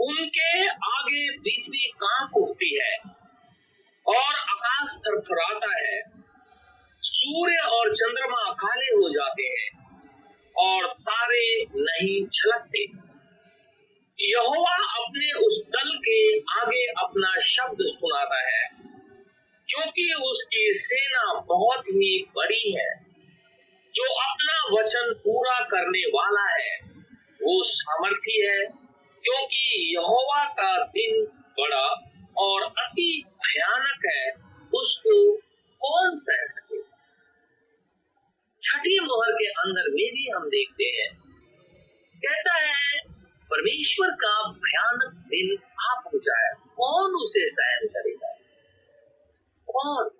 उनके 0.00 0.68
आगे 0.68 1.30
पृथ्वी 1.36 1.90
काँप 1.96 2.30
उठती 2.36 2.70
है 2.80 2.96
और 4.06 4.34
आकाश 4.34 5.00
थरथराता 5.06 5.72
है। 5.78 6.00
सूर्य 7.20 7.56
और 7.72 7.94
चंद्रमा 7.94 8.52
काले 8.52 8.86
हो 8.86 9.08
जाते 9.08 9.42
हैं 9.42 9.68
और 10.56 10.86
तारे 11.00 11.64
नहीं 11.76 12.26
छलकते। 12.32 12.84
यहोवा 14.18 14.74
अपने 15.00 15.32
उस 15.32 15.62
दल 15.68 15.90
के 15.98 16.38
आगे 16.38 16.86
अपना 16.86 17.40
शब्द 17.40 17.76
सुनाता 17.80 18.38
है, 18.48 18.64
क्योंकि 19.68 20.14
उसकी 20.22 20.70
सेना 20.72 21.40
बहुत 21.48 21.80
ही 21.80 22.26
बड़ी 22.36 22.72
है। 22.76 22.88
जो 23.94 24.04
अपना 24.22 24.56
वचन 24.72 25.12
पूरा 25.18 25.58
करने 25.64 26.06
वाला 26.06 26.48
है, 26.50 26.74
वो 27.42 27.62
सामर्थी 27.62 28.46
है, 28.46 28.64
क्योंकि 29.24 29.94
यहोवा 29.96 30.44
का 30.44 30.86
दिन 30.86 31.24
बड़ा 31.60 31.86
और 32.38 32.62
अति 32.62 33.24
भयानक 33.26 34.06
है। 34.06 34.30
उसको 34.74 35.32
कौन 35.80 36.16
सह 36.16 36.44
सके 36.44 36.69
छठी 38.70 39.00
मोहर 39.00 39.32
के 39.32 39.46
अंदर 39.46 39.82
में 39.82 40.12
भी 40.14 40.30
हम 40.30 40.48
देखते 40.48 40.84
हैं। 40.84 41.16
कहता 42.16 42.54
है, 42.54 43.00
परमेश्वर 43.44 44.10
का 44.10 44.50
भयानक 44.50 45.14
दिन 45.14 45.58
आ 45.80 46.00
पहुँचा 46.00 46.46
है। 46.46 46.54
कौन 46.54 47.14
उसे 47.14 47.46
सहन 47.46 47.86
करेगा? 47.86 48.34
कौन? 49.72 50.10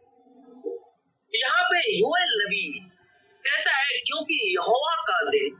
यहाँ 1.34 1.62
पे 1.62 1.98
योएल 1.98 2.46
नबी 2.46 2.80
कहता 3.48 3.76
है, 3.76 3.88
क्योंकि 3.88 4.54
यहोवा 4.56 5.02
का 5.02 5.30
दिन 5.30 5.54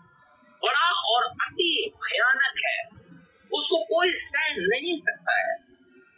बड़ा 0.65 0.91
और 0.91 1.25
अति 1.25 1.93
भयानक 1.95 2.55
है। 2.67 2.85
उसको 3.53 3.85
कोई 3.85 4.13
सह 4.13 4.57
नहीं 4.57 4.97
सकता 4.97 5.39
है, 5.39 5.57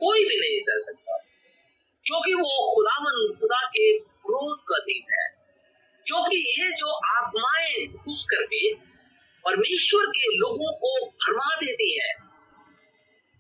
कोई 0.01 0.21
भी 0.21 0.41
नहीं 0.41 0.59
सह 0.61 0.77
सकता। 0.79 1.17
क्योंकि 2.05 2.35
वो 2.35 2.75
खुदावन 2.75 3.39
खुदा 3.41 3.69
के 3.69 4.12
क्योंकि 6.13 6.37
ये 6.37 6.71
जो 6.71 6.91
आत्माएँ 7.11 7.87
घुस 7.87 8.25
करके 8.31 8.75
परमेश्वर 9.45 10.07
के 10.07 10.27
लोगों 10.37 10.73
को 10.73 11.07
भरमा 11.07 11.55
देती 11.57 12.01
है, 12.01 12.11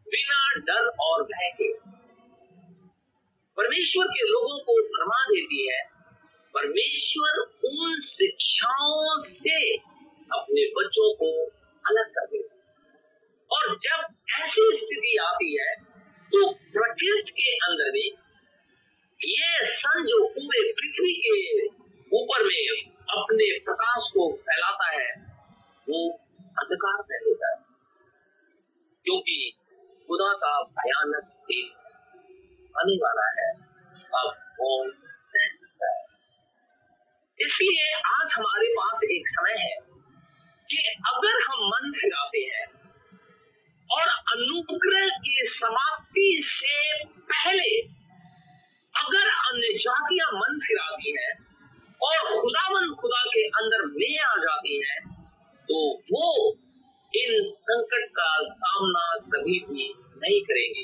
बिना 0.07 0.61
डर 0.61 0.89
और 1.01 1.23
भय 1.23 1.51
के। 1.51 1.69
परमेश्वर 3.59 4.07
के 4.07 4.29
लोगों 4.31 4.59
को 4.59 4.77
भरमा 4.87 5.19
देती 5.25 5.69
है, 5.71 5.83
परमेश्वर 6.55 7.39
उन 7.65 7.99
शिक्षाओं 8.01 9.19
से 9.19 9.77
अपने 10.33 10.65
बच्चों 10.79 11.15
को 11.15 11.31
अलग 11.85 12.11
कर 12.11 12.27
देता 12.27 12.57
और 13.51 13.77
जब 13.77 14.07
ऐसी 14.41 14.73
स्थिति 14.73 15.17
आती 15.17 15.53
है 15.59 15.75
तो 16.33 16.53
प्रकृति 16.53 17.33
के 17.33 17.55
अंदर 17.57 17.91
भी 17.91 18.09
ये 19.21 19.67
सन 19.67 20.05
जो 20.05 20.29
पूरे 20.29 20.73
पृथ्वी 20.73 21.15
के 21.27 21.82
ऊपर 22.15 22.45
में 22.45 22.69
अपने 23.19 23.59
प्रकाश 23.59 24.11
को 24.11 24.33
फैलाता 24.33 24.91
है, 24.91 25.09
वो 25.89 26.11
अंधकार 26.59 27.05
में 27.11 27.19
होता 27.19 27.51
है। 27.51 27.57
क्योंकि 29.05 29.53
खुदा 30.09 30.33
का 30.33 30.63
भयानक 30.63 31.25
दिन 31.25 31.71
आने 32.77 32.97
वाला 32.97 33.43
है, 33.43 33.53
अब 34.15 34.35
कौन 34.35 34.93
सह 35.21 35.49
सकता 35.49 35.95
है। 35.95 36.03
इसलिए 37.41 37.95
आज 37.95 38.35
हमारे 38.37 38.69
पास 38.69 39.01
एक 39.05 39.23
समय 39.27 39.53
है 39.53 39.77
कि 40.71 41.01
अगर 41.09 41.41
हम 41.43 41.67
मन 41.67 41.93
फिराते 41.93 42.39
हैं 42.39 42.67
और 43.91 44.09
अनुग्रह 44.09 45.09
के 45.09 45.45
समाप्ति 45.45 46.41
से 46.43 47.05
पहले 47.05 47.81
अगर 48.95 49.29
अन्य 49.29 49.79
जातियाँ 49.79 50.29
मन 50.33 50.59
फिराती 50.59 51.23
हैं 51.23 51.52
और 52.03 52.19
खुदावन 52.33 52.95
खुदा 53.01 53.23
के 53.27 53.43
अंदर 53.61 53.87
में 53.93 54.19
आ 54.21 54.35
जाती 54.39 54.77
हैं 54.81 55.01
तो 55.69 55.81
वो 56.11 56.29
इन 57.13 57.43
संकट 57.47 58.07
का 58.11 58.31
सामना 58.51 59.05
कभी 59.33 59.59
भी 59.61 59.85
नहीं 60.17 60.41
करेंगे, 60.43 60.83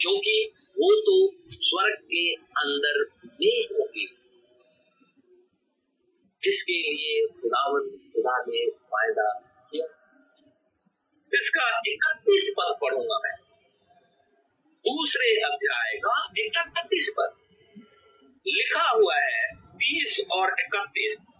क्योंकि 0.00 0.36
वो 0.76 0.88
तो 1.00 1.16
स्वर्ग 1.56 1.96
के 2.04 2.24
अंदर 2.62 2.98
में 3.24 3.58
होगी। 3.72 4.06
जिसके 6.42 6.78
लिए 6.84 7.26
खुदावन 7.40 7.88
खुदा 8.08 8.36
ने 8.48 8.64
वायदा 8.92 9.28
किया। 9.72 9.86
इसका 11.32 11.66
इकतीस 11.88 12.52
पद 12.58 12.76
पढ़ूँगा 12.82 13.18
मैं। 13.24 13.36
दूसरे 14.84 15.34
अध्याय 15.44 15.98
का 16.04 16.16
इकतीस 16.38 17.12
पद। 17.18 17.34
लिखा 18.46 18.88
हुआ 18.90 19.16
है 19.16 19.37
तीस 19.88 20.20
और 20.32 20.48
इकतीस। 20.60 21.34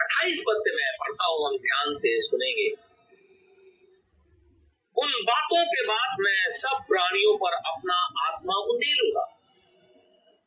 अट्ठाईस 0.00 0.40
पद 0.40 0.56
से 0.58 0.76
मैं 0.76 0.92
पढ़ता 1.00 1.24
हूँ, 1.24 1.46
हम 1.46 1.56
ध्यान 1.56 1.94
से 1.94 2.20
सुनेंगे। 2.20 2.68
उन 4.96 5.12
बातों 5.24 5.64
के 5.64 5.82
बाद 5.82 6.16
मैं 6.20 6.48
सब 6.48 6.84
प्राणियों 6.88 7.36
पर 7.36 7.52
अपना 7.52 7.94
आत्मा 8.28 8.54
उंडेलूँगा। 8.54 9.38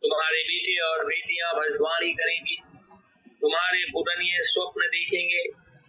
तुम्हारे 0.04 0.44
बेटे 0.44 0.88
और 0.88 1.06
बेटियाँ 1.06 1.54
भजवानी 1.54 2.14
करेंगी। 2.14 2.62
तुम्हारे 3.42 3.84
पुरनिये 3.84 4.44
स्वप्न 4.44 4.82
देखेंगे। 4.82 5.44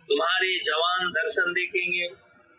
तुम्हारे 0.09 0.59
जवान 0.59 1.11
दर्शन 1.11 1.53
देखेंगे। 1.53 2.09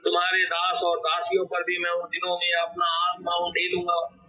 तुम्हारे 0.04 0.44
दास 0.44 0.82
और 0.84 1.00
दासियों 1.00 1.46
पर 1.46 1.64
भी 1.64 1.78
मैं 1.78 1.92
उन 1.92 2.08
दिनों 2.08 2.36
में 2.38 2.52
अपना 2.52 2.86
आत्मा 2.86 3.36
उंडेलूँगा। 3.36 4.23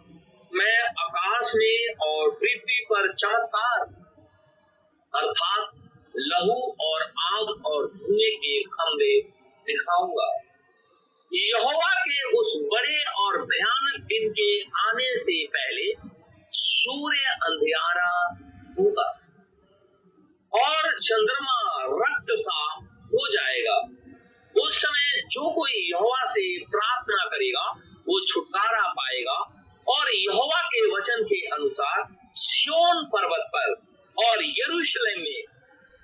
मैं 0.57 0.83
आकाश 0.83 1.53
में 1.55 1.95
और 2.07 2.31
पृथ्वी 2.31 2.85
पर 2.85 3.15
चमत्कार 3.15 3.81
अर्थात 5.15 5.73
लहू 6.17 6.77
और 6.81 7.03
आग 7.03 7.67
और 7.67 7.87
धुएँ 7.87 8.37
के 8.37 8.63
खंभे 8.63 9.21
दिखाऊँगा। 9.67 10.29
यहोवा 11.35 11.95
के 11.95 12.23
उस 12.39 12.53
बड़े 12.73 13.05
और 13.05 13.43
भयानक 13.43 14.05
दिन 14.05 14.31
के 14.31 14.63
आने 14.63 15.17
से 15.17 15.47
पहले 15.47 16.09
सूर्य 16.53 17.19
अंधियारा 17.19 18.11
होगा 18.79 19.09
और 20.53 21.01
चंद्रमा 21.01 21.59
रक्त 21.83 22.27
सा 22.31 22.75
हो 22.85 23.29
जाएगा। 23.33 23.77
उस 24.63 24.83
समय 24.83 25.23
जो 25.31 25.51
कोई 25.55 25.73
यहोवा 25.73 26.25
से 26.25 26.65
प्रार्थना 26.65 27.25
करेगा, 27.25 27.71
वो 28.01 28.27
छुटकारा 28.27 28.93
पाएगा 28.93 29.61
और 29.89 30.15
यहोवा 30.15 30.61
के 30.63 30.87
वचन 30.91 31.25
के 31.25 31.47
अनुसार 31.47 32.31
सियोन 32.35 33.05
पर्वत 33.05 33.51
पर 33.57 33.95
और 34.27 34.45
यरूशलेम 34.45 35.23
में 35.23 35.43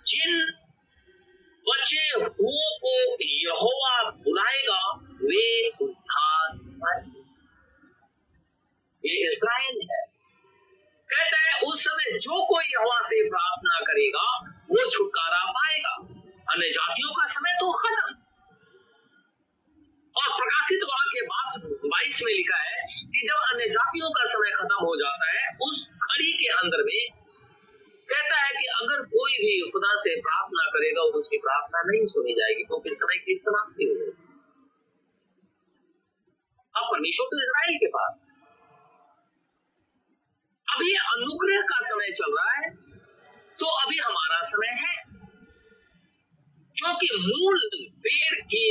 जिन 0.06 0.52
बचे 1.68 2.08
हुओं 2.16 2.78
को 2.78 3.16
यहोवा 3.22 4.10
बुलाएगा, 4.10 4.92
वे 5.22 5.68
उद्धार 5.68 6.48
पाएँगे। 6.54 7.20
ये 9.08 9.32
इसराइल 9.32 9.88
है। 9.92 10.06
कहता 11.08 11.38
है, 11.38 11.60
उस 11.60 11.84
समय 11.84 12.18
जो 12.18 12.46
कोई 12.46 12.64
यहोवा 12.64 13.00
से 13.00 13.28
प्रार्थना 13.28 13.80
करेगा, 13.80 14.48
वो 14.48 14.90
छुटकारा 14.90 15.52
पाएगा। 15.52 15.94
अन्य 16.54 16.70
जातियों 16.70 17.12
का 17.12 17.26
समय 17.26 17.52
तो 17.52 17.72
खत्म। 17.72 18.19
और 20.20 20.33
प्रकाशित 20.38 20.83
वाक्य 20.88 21.22
बात 21.28 21.52
बाईस 21.85 22.20
में 22.24 22.33
लिखा 22.33 22.59
है 22.62 22.80
कि 23.12 23.20
जब 23.28 23.44
अन्य 23.44 23.68
जातियों 23.68 24.11
का 24.11 24.24
समय 24.33 24.50
खत्म 24.56 24.78
हो 24.87 24.96
जाता 24.96 25.28
है, 25.30 25.44
उस 25.62 25.85
घड़ी 25.94 26.33
के 26.33 26.48
अंदर 26.54 26.83
में 26.88 27.00
कहता 28.09 28.37
है 28.37 28.50
कि 28.52 28.66
अगर 28.76 29.02
कोई 29.11 29.37
भी 29.40 29.52
खुदा 29.70 29.92
से 30.04 30.14
प्रार्थना 30.20 30.64
करेगा 30.70 31.02
उसकी 31.18 31.38
प्रार्थना 31.38 31.83
नहीं 31.83 32.06
सुनी 32.12 32.33
जाएगी 32.33 32.64
क्योंकि 32.64 32.90
तो 32.90 32.96
समय 32.96 33.18
की 33.26 33.37
समाप्ति 33.38 33.85
हो 33.85 33.94
जाएगी। 33.94 34.28
अब 36.74 36.88
परमेश्वर 36.92 37.26
तो 37.26 37.40
इसराइल 37.42 37.76
के 37.76 37.88
पास 37.96 38.26
अभी 40.68 40.90
अनुग्रह 41.12 41.61
का 41.70 41.78
समय 41.87 42.11
चल 42.12 42.35
रहा 42.38 42.52
है 42.56 42.68
तो 43.59 43.66
अभी 43.83 43.98
हमारा 43.98 44.40
समय 44.48 44.74
है। 44.83 44.96
क्योंकि 46.76 47.09
मूल 47.22 47.59
पेड़ 48.04 48.40
के 48.52 48.66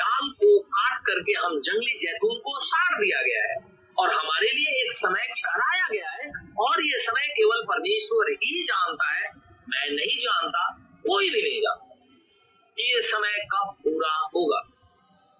डाल 0.00 0.30
को 0.40 0.48
काट 0.72 1.02
करके 1.06 1.36
हम 1.38 1.60
जंगली 1.60 1.98
जैतून 1.98 2.38
को 2.40 2.58
साड़ 2.64 2.94
दिया 2.94 3.20
गया 3.22 3.44
है 3.44 3.58
और 3.96 4.14
हमारे 4.14 4.50
लिए 4.50 4.80
एक 4.80 4.92
समय 4.94 5.26
ठहराया 5.38 5.86
गया 5.92 6.10
है। 6.10 6.32
और 6.60 6.82
ये 6.84 6.98
समय 7.00 7.26
केवल 7.36 7.62
परमेश्वर 7.66 8.32
ही 8.42 8.62
जानता 8.64 9.12
है, 9.12 9.30
मैं 9.68 9.86
नहीं 9.92 10.18
जानता, 10.20 10.66
कोई 11.04 11.30
भी 11.30 11.42
नहीं 11.42 11.60
जानता 11.60 11.88
ये 12.78 13.00
समय 13.04 13.34
कब 13.52 13.72
पूरा 13.84 14.10
होगा। 14.34 14.60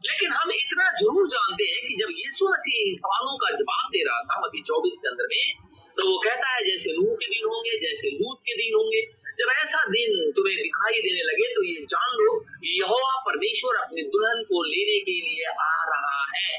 लेकिन 0.01 0.33
हम 0.33 0.51
इतना 0.53 0.85
ज़रूर 1.01 1.27
जानते 1.29 1.64
हैं 1.64 1.81
कि 1.87 1.94
जब 1.94 2.11
यीशु 2.18 2.49
मसीह 2.49 2.77
इन 2.83 2.92
सवालों 2.99 3.37
का 3.38 3.51
जवाब 3.57 3.88
दे 3.94 4.03
रहा 4.09 4.20
था 4.29 4.40
मती 4.40 4.62
चौबीस 4.62 5.01
के 5.05 5.09
अंदर 5.09 5.29
में 5.33 5.70
तो 6.01 6.07
वो 6.09 6.19
कहता 6.19 6.51
है, 6.51 6.61
जैसे 6.65 6.93
नूह 6.93 7.15
के 7.15 7.27
दिन 7.27 7.47
होंगे, 7.47 7.73
जैसे 7.81 8.11
लूत 8.11 8.39
के 8.41 8.55
दिन 8.55 8.75
होंगे। 8.75 9.01
जब 9.41 9.51
ऐसा 9.55 9.81
दिन 9.87 10.31
तुम्हें 10.37 10.57
दिखाई 10.57 11.01
देने 11.01 11.23
लगे 11.23 11.49
तो 11.55 11.65
ये 11.65 11.85
जान 11.91 12.15
लो 12.19 12.33
यहोवा 12.65 13.13
परमेश्वर 13.27 13.77
अपनी 13.77 14.03
दुल्हन 14.03 14.43
को 14.43 14.63
लेने 14.63 14.99
के 15.01 15.17
लिए 15.21 15.45
आ 15.63 15.75
रहा 15.91 16.23
है। 16.35 16.59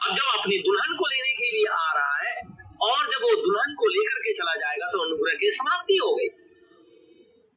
अब 0.00 0.16
जब 0.16 0.26
अपनी 0.38 0.58
दुल्हन 0.58 0.96
को 0.96 1.06
लेने 1.06 1.32
के 1.32 1.50
लिए 1.50 1.66
आ 1.70 1.88
रहा 1.92 2.16
है, 2.22 2.36
और 2.82 3.06
जब 3.12 3.22
वो 3.22 3.34
दुल्हन 3.42 3.74
को 3.74 3.88
लेकर 3.88 4.18
के 4.18 4.32
चला 4.32 4.54
जाएगा 4.54 4.86
तो 4.92 4.98
अनुग्रह 5.04 5.34
की 5.34 5.50
समाप्ति 5.50 5.96
हो 5.96 6.14
गई। 6.14 6.28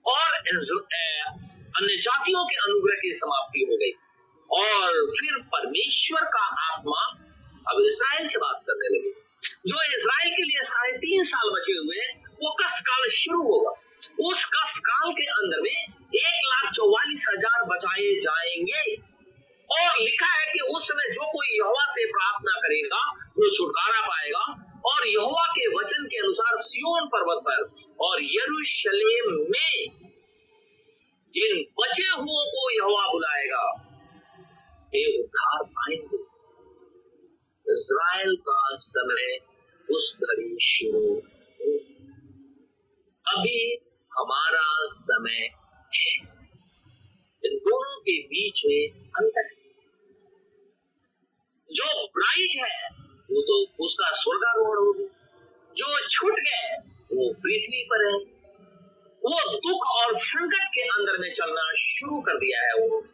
और 0.06 0.36
अन्य 1.77 1.95
जातियों 1.97 2.43
के 2.45 2.56
अनुग्रह 2.62 2.99
की 3.01 3.12
समाप्ति 3.13 3.67
हो 3.69 3.77
गई। 3.77 3.93
और 4.49 5.06
फिर 5.12 5.38
परमेश्वर 5.56 6.21
का 6.36 6.43
आत्मा 6.65 7.01
अब 7.71 7.82
इसराइल 7.88 8.27
से 8.27 8.39
बात 8.39 8.62
करने 8.67 8.97
लगे। 8.97 9.26
जो 9.43 9.82
इसराइल 9.84 10.32
के 10.32 10.43
लिए 10.43 10.62
साढ़े 10.62 10.91
तीन 10.97 11.23
साल 11.23 11.50
बचे 11.50 11.73
हुए 11.73 12.06
वो 12.43 12.56
कष्ट 12.63 12.82
काल 12.82 13.08
शुरू 13.10 13.41
होगा। 13.43 13.71
उस 14.30 14.45
कष्ट 14.45 14.80
काल 14.80 15.12
के 15.12 15.26
अंदर 15.26 15.62
में 15.62 15.78
एक 16.15 16.39
लाख 16.45 16.71
चौवालीस 16.73 17.26
हज़ार 17.30 17.63
बचाए 17.65 18.13
जाएँगे। 18.23 18.95
और 19.69 19.97
लिखा 20.02 20.28
है 20.39 20.45
कि 20.45 20.60
उस 20.60 20.88
समय 20.88 21.10
जो 21.13 21.26
कोई 21.32 21.47
यहोवा 21.58 21.86
से 21.86 22.06
प्रार्थना 22.06 22.52
करेगा, 22.60 23.00
वो 23.38 23.50
छुटकारा 23.50 24.02
पाएगा। 24.02 24.43
और 24.86 25.08
यहोवा 25.08 25.45
के 25.47 25.67
वचन 25.67 26.06
के 26.06 26.17
अनुसार 26.17 26.56
सियोन 26.58 27.08
पर्वत 27.08 27.41
पर 27.47 27.63
और 28.06 28.21
यरूशलेम 28.23 29.32
में 29.52 29.97
जिन 31.34 31.65
बचे 31.80 32.08
हुओं 32.08 32.45
को 32.45 32.69
यहोवा 32.71 33.12
बुलाएगा 33.12 33.65
ये 34.95 35.19
उद्धार 35.19 35.63
पाएँगे। 35.63 36.26
इज़राइल 37.69 38.36
का 38.36 38.75
समय 38.75 39.39
उस 39.95 40.17
घड़ी 40.23 40.58
शुरू 40.62 41.15
अभी 43.25 43.77
हमारा 44.19 44.84
समय 44.84 45.49
है। 45.95 46.13
इन 47.45 47.58
दोनों 47.58 47.99
के 47.99 48.21
बीच 48.21 48.62
में 48.65 49.10
अंतर 49.10 49.49
जो 51.71 52.08
ब्राइट 52.08 52.65
है, 52.65 52.89
वो 53.32 53.41
तो 53.41 53.86
उसका 53.86 54.12
स्वर्गारोहण 54.12 54.77
हो 54.77 54.93
जो 55.77 56.08
छूट 56.08 56.34
गए, 56.34 56.77
वो 57.15 57.34
पृथ्वी 57.34 57.84
पर 57.84 58.06
है। 58.08 58.17
वो 59.21 59.58
दुख 59.58 59.88
और 59.88 60.13
संकट 60.13 60.67
के 60.73 60.82
अंदर 60.82 61.17
में 61.17 61.34
चलना 61.34 61.73
शुरू 61.75 62.21
कर 62.21 62.38
दिया 62.38 62.62
है 62.62 62.73
वो। 62.73 63.06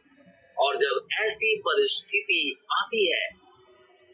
और 0.57 0.75
जब 0.75 1.07
ऐसी 1.21 1.57
परिस्थिति 1.59 2.61
आती 2.71 3.11
है 3.11 3.43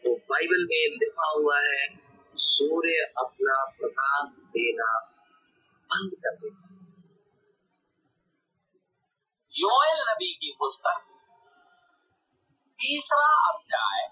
तो 0.04 0.14
बाइबल 0.30 0.64
में 0.64 0.96
लिखा 0.96 1.28
हुआ 1.30 1.60
है, 1.60 1.86
सूर्य 2.36 3.04
अपना 3.18 3.64
प्रकाश 3.78 4.38
देना 4.50 4.88
बंद 5.90 6.14
कर 6.14 6.36
देता 6.36 6.68
योएल 9.54 9.98
नबी 10.08 10.32
की 10.34 10.54
पुस्तक, 10.58 11.00
तीसरा 12.80 13.26
अध्याय, 13.48 14.06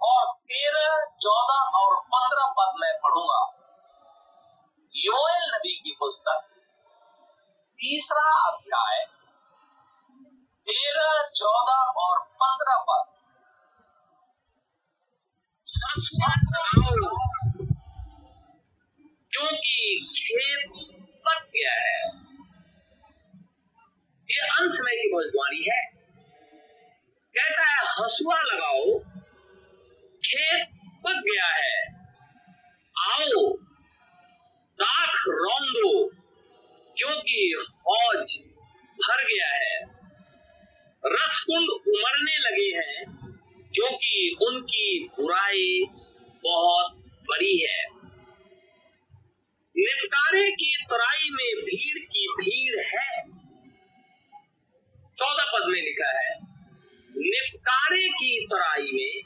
और 0.00 0.32
तेरह 0.44 1.04
चौदह 1.20 1.78
और 1.78 1.96
पंद्रह 2.14 2.52
पद 2.58 2.78
में 2.80 2.92
पढ़ूँगा। 3.02 3.42
योएल 4.94 5.44
नबी 5.54 5.74
की 5.84 5.96
पुस्तक, 5.98 6.46
तीसरा 7.78 8.28
अध्याय 8.48 9.04
तेरह, 10.70 11.30
चौदह 11.36 11.82
और 11.96 12.24
पंद्रह 12.24 12.84
पद 12.88 13.14
क्योंकि 19.32 20.08
खेत 20.18 20.70
पक 21.28 21.50
गया 21.56 21.74
है। 21.74 22.08
ये 24.30 24.46
अंत 24.46 24.72
समय 24.72 24.90
की 24.90 25.14
भविष्यवाणी 25.14 25.70
है। 25.70 25.90
कहता 27.38 27.62
है, 27.62 27.78
हसुआ 27.82 28.36
लगाओ। 28.36 28.98
खेत 30.18 30.68
पक 31.06 31.22
गया 31.32 31.46
है। 31.46 31.94
आओ 33.12 33.56
दाख 34.72 35.24
रौंदो। 35.28 36.08
क्योंकि 36.98 37.66
फौज 37.70 38.38
भर 38.94 39.22
गया 39.24 39.54
है। 39.54 39.97
रसकुंड 41.04 41.70
उमड़ने 41.70 42.36
लगे 42.38 42.68
हैं, 42.76 43.04
क्योंकि 43.74 44.36
उनकी 44.42 45.04
बुराई 45.16 45.84
बहुत 46.44 46.96
बड़ी 47.28 47.56
है। 47.66 47.82
निपटारे 49.76 50.50
की 50.52 50.76
तराई 50.84 51.30
में 51.30 51.64
भीड़ 51.64 51.98
की 52.04 52.26
भीड़ 52.38 52.80
है। 52.86 53.10
चौदह 55.18 55.44
पद 55.44 55.68
में 55.68 55.80
लिखा 55.82 56.10
है, 56.18 56.34
निपटारे 57.14 58.08
की 58.08 58.46
तराई 58.46 58.90
में 58.92 59.22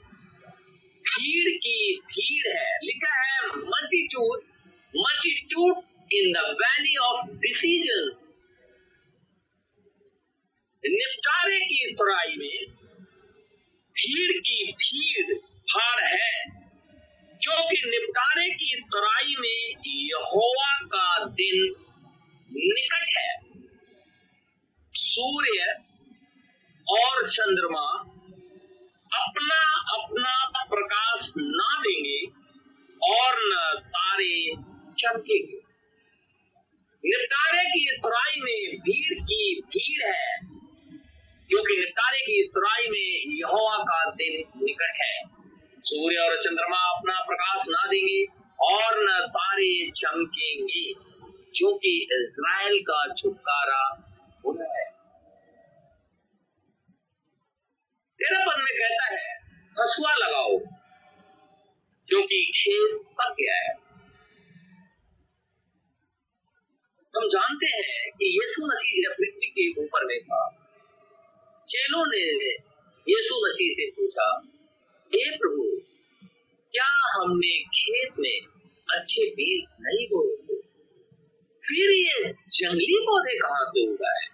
भीड़ 1.04 1.50
की 1.56 1.78
भीड़ 2.08 2.48
है। 2.48 2.70
लिखा 2.84 3.14
है 3.22 3.46
multitude 3.46 4.42
multitudes 4.94 5.86
in 6.12 6.32
the 6.32 6.44
valley 6.58 6.96
of 7.02 7.26
decision 7.36 8.10
निपटारे 10.84 11.58
की 11.60 11.94
तुराई 11.94 12.36
में 12.36 12.66
भीड़ 13.96 14.32
की 14.38 14.72
भीड़ 14.72 15.34
भार 15.34 16.04
है, 16.04 16.44
क्योंकि 17.42 17.76
निपटारे 17.86 18.48
की 18.50 18.80
तुराई 18.82 19.34
में 19.38 19.82
यहोवा 19.86 20.72
का 20.86 21.24
दिन 21.24 21.60
निकट 22.50 23.06
है। 23.18 23.30
सूर्य 24.94 25.66
और 26.86 27.28
चंद्रमा 27.30 27.86
अपना 29.12 29.60
अपना 29.96 30.64
प्रकाश 30.64 31.34
ना 31.38 31.74
देंगे 31.80 32.20
और 33.02 33.38
न 33.42 33.80
तारे 33.88 34.54
चमकेंगे। 34.98 35.60
निपटारे 37.04 37.64
की 37.64 37.96
तुराई 37.96 38.40
में 38.40 38.78
भीड़ 38.78 39.18
की 39.20 39.60
भीड़ 39.60 40.06
है 40.06 40.61
क्योंकि 41.52 41.74
निपटारे 41.76 42.18
की 42.18 42.48
तुराई 42.48 42.86
में 42.88 43.38
यहोवा 43.38 43.76
का 43.78 44.10
दिन 44.10 44.36
निकट 44.62 45.00
है। 45.00 45.24
सूर्य 45.80 46.16
और 46.16 46.36
चंद्रमा 46.36 46.76
अपना 46.76 47.20
प्रकाश 47.20 47.64
ना 47.68 47.86
देंगे 47.86 48.24
और 48.62 49.02
न 49.02 49.26
तारे 49.26 49.90
चमकेंगे, 49.90 50.94
क्योंकि 51.56 52.08
इज़राइल 52.12 52.78
का 52.80 53.14
छुटकारा 53.14 53.82
होना 54.46 54.64
है। 54.64 54.84
तेरा 58.20 58.44
पद 58.46 58.58
में 58.58 58.72
कहता 58.78 59.14
है, 59.14 59.34
हसुआ 59.76 60.14
लगाओ, 60.14 60.58
क्योंकि 62.08 62.52
खेत 62.56 62.96
पक 63.20 63.34
गया 63.40 63.54
है। 63.54 63.76
हम 67.14 67.28
जानते 67.28 67.66
हैं 67.66 68.10
कि 68.10 68.26
यीशु 68.26 68.66
मसीह 68.66 69.02
जब 69.02 69.14
पृथ्वी 69.14 69.46
के 69.46 69.82
ऊपर 69.82 70.04
में 70.04 70.18
था 70.20 70.61
चेलों 71.72 72.06
ने 72.06 72.48
यीशु 73.06 73.34
मसीह 73.46 73.68
से 73.72 73.90
पूछा, 73.90 74.40
हे 75.14 75.36
प्रभु, 75.36 75.80
क्या 76.74 76.88
हमने 77.14 77.62
खेत 77.62 78.12
में 78.18 78.40
अच्छे 78.96 79.26
बीज 79.30 79.76
नहीं 79.80 80.06
बोए? 80.06 80.56
फिर 81.62 81.90
ये 81.90 82.32
जंगली 82.32 82.96
पौधे 83.00 83.38
कहाँ 83.38 83.64
से 83.64 83.86
उगाए? 83.90 84.26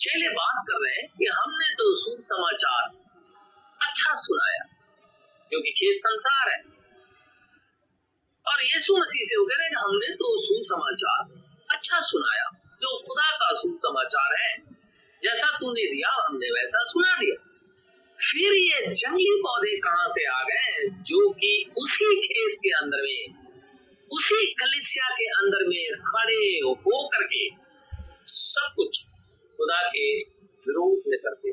चेले 0.00 0.28
बात 0.28 0.64
कर 0.68 0.84
रहे 0.84 0.94
हैं 0.94 1.08
कि 1.18 1.26
हमने 1.26 1.74
तो 1.74 1.94
सुसमाचार 1.94 2.84
अच्छा 3.80 4.14
सुनाया, 4.14 4.64
क्योंकि 5.50 5.70
खेत 5.70 5.98
संसार 5.98 6.50
है। 6.50 6.60
और 8.46 8.62
यीशु 8.62 8.96
मसीह 8.96 9.22
से 9.22 9.36
कह 9.36 9.56
रहे 9.58 9.66
हैं 9.66 9.84
हमने 9.84 10.14
तो 10.14 10.38
सुसमाचार 10.38 11.42
अच्छा 11.70 12.00
सुनाया, 12.00 12.50
जो 12.82 12.98
खुदा 13.02 13.30
का 13.32 13.54
सुसमाचार 13.54 14.36
है। 14.42 14.81
जैसा 15.24 15.48
तूने 15.56 15.86
दिया 15.86 16.10
हमने 16.18 16.48
वैसा 16.50 16.84
सुना 16.84 17.16
दिया। 17.16 17.36
फिर 18.18 18.54
ये 18.54 18.80
जंगली 18.94 19.34
पौधे 19.44 19.76
कहाँ 19.76 20.08
से 20.08 20.24
आ 20.26 20.42
गए 20.42 20.88
जो 21.10 21.20
कि 21.32 21.52
उसी 21.78 22.08
खेत 22.20 22.58
के 22.58 22.70
अंदर 22.70 23.02
में, 23.02 23.22
उसी 24.10 24.46
कलिसिया 24.52 25.08
के 25.10 25.26
अंदर 25.32 25.66
में 25.68 25.84
खड़े 26.08 26.40
हो 26.58 26.74
करके 27.08 27.42
सब 28.26 28.72
कुछ 28.76 29.02
खुदा 29.58 29.80
के 29.88 30.06
विरोध 30.62 31.08
में 31.08 31.18
करते 31.18 31.52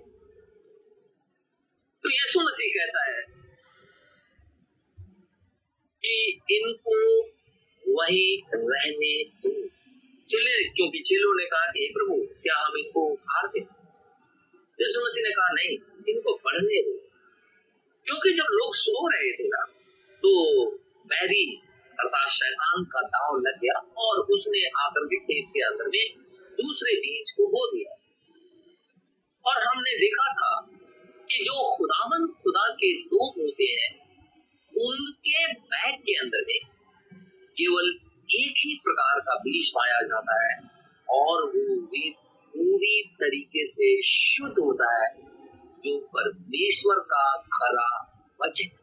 तो 2.04 2.10
यीशु 2.10 2.42
मसीह 2.42 2.70
कहता 2.76 3.02
है 3.12 3.22
कि 6.04 6.14
इनको 6.52 6.98
वही 7.84 8.28
रहने 8.54 9.14
दो। 9.44 9.52
चले, 10.30 10.70
क्योंकि 10.70 11.00
चेलों 11.00 11.40
ने 11.40 11.46
कहा 11.46 11.72
कि 11.72 11.94
प्रभु, 11.98 12.42
क्या 12.44 12.66
हम 12.66 12.78
इनको 12.78 13.14
उखाड़ 13.14 13.48
दे? 13.48 13.60
यीशु 14.82 15.06
मसीह 15.06 15.24
ने 15.24 15.30
कहा, 15.30 15.48
नहीं, 15.52 15.78
इनको 16.10 16.34
पढ़ने 16.34 16.82
दो। 16.82 16.98
क्योंकि 18.06 18.30
जब 18.30 18.44
लोग 18.44 18.76
सो 18.76 19.08
रहे 19.08 19.32
थे 19.32 19.48
ना 19.48 19.66
तो 20.14 20.66
बैरी, 20.82 21.62
अर्थात 22.00 22.30
शैतान 22.32 22.84
का 22.84 23.02
दाव 23.02 23.38
लग 23.38 23.60
गया 23.60 23.94
और 23.98 24.20
उसने 24.20 24.68
आकर 24.68 25.06
के 25.06 25.20
खेत 25.20 25.46
के 25.50 25.60
अंदर 25.60 25.88
में 25.88 26.14
दूसरे 26.62 26.94
बीज 26.94 27.32
को 27.38 27.48
बो 27.48 27.68
दिया। 27.68 27.96
और 29.46 29.64
हमने 29.64 30.00
देखा 30.00 30.34
था 30.34 30.68
कि 31.30 31.44
जो 31.44 31.78
खुदावन 31.78 32.28
खुदा 32.28 32.74
के 32.74 32.94
लोग 32.94 33.42
होते 33.42 33.64
हैं, 33.64 34.00
उनके 34.78 35.54
बैग 35.54 36.00
के 36.00 36.14
अंदर 36.14 36.42
में 36.42 36.60
केवल 37.52 38.09
एक 38.36 38.54
ही 38.58 38.82
प्रकार 38.84 39.20
का 39.20 39.36
बीज 39.36 39.70
पाया 39.70 40.02
जाता 40.02 40.48
है 40.48 40.70
और 41.10 41.44
वो 41.44 41.82
बीज 41.82 42.14
पूरी 42.54 43.04
तरीके 43.04 43.66
से 43.66 44.04
शुद्ध 44.04 44.56
होता 44.60 45.04
है, 45.04 45.22
जो 45.86 46.00
परमेश्वर 46.00 47.00
का 47.00 47.38
खरा 47.38 48.16
वचन 48.46 48.76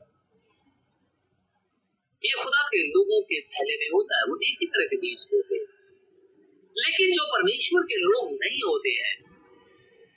ये 2.24 2.42
खुदा 2.42 2.62
के 2.62 2.86
लोगों 2.86 3.22
के 3.22 3.40
थैले 3.40 3.76
में 3.76 3.86
होता 3.94 4.16
है, 4.16 4.24
वो 4.24 4.36
एक 4.36 4.58
ही 4.62 4.66
तरह 4.66 4.86
के 4.86 4.96
बीज 4.96 5.26
होते 5.34 5.54
हैं। 5.54 5.64
लेकिन 6.78 7.12
जो 7.12 7.26
परमेश्वर 7.26 7.82
के 7.82 7.96
लोग 7.96 8.32
नहीं 8.32 8.58
होते 8.58 8.88
हैं, 8.88 9.16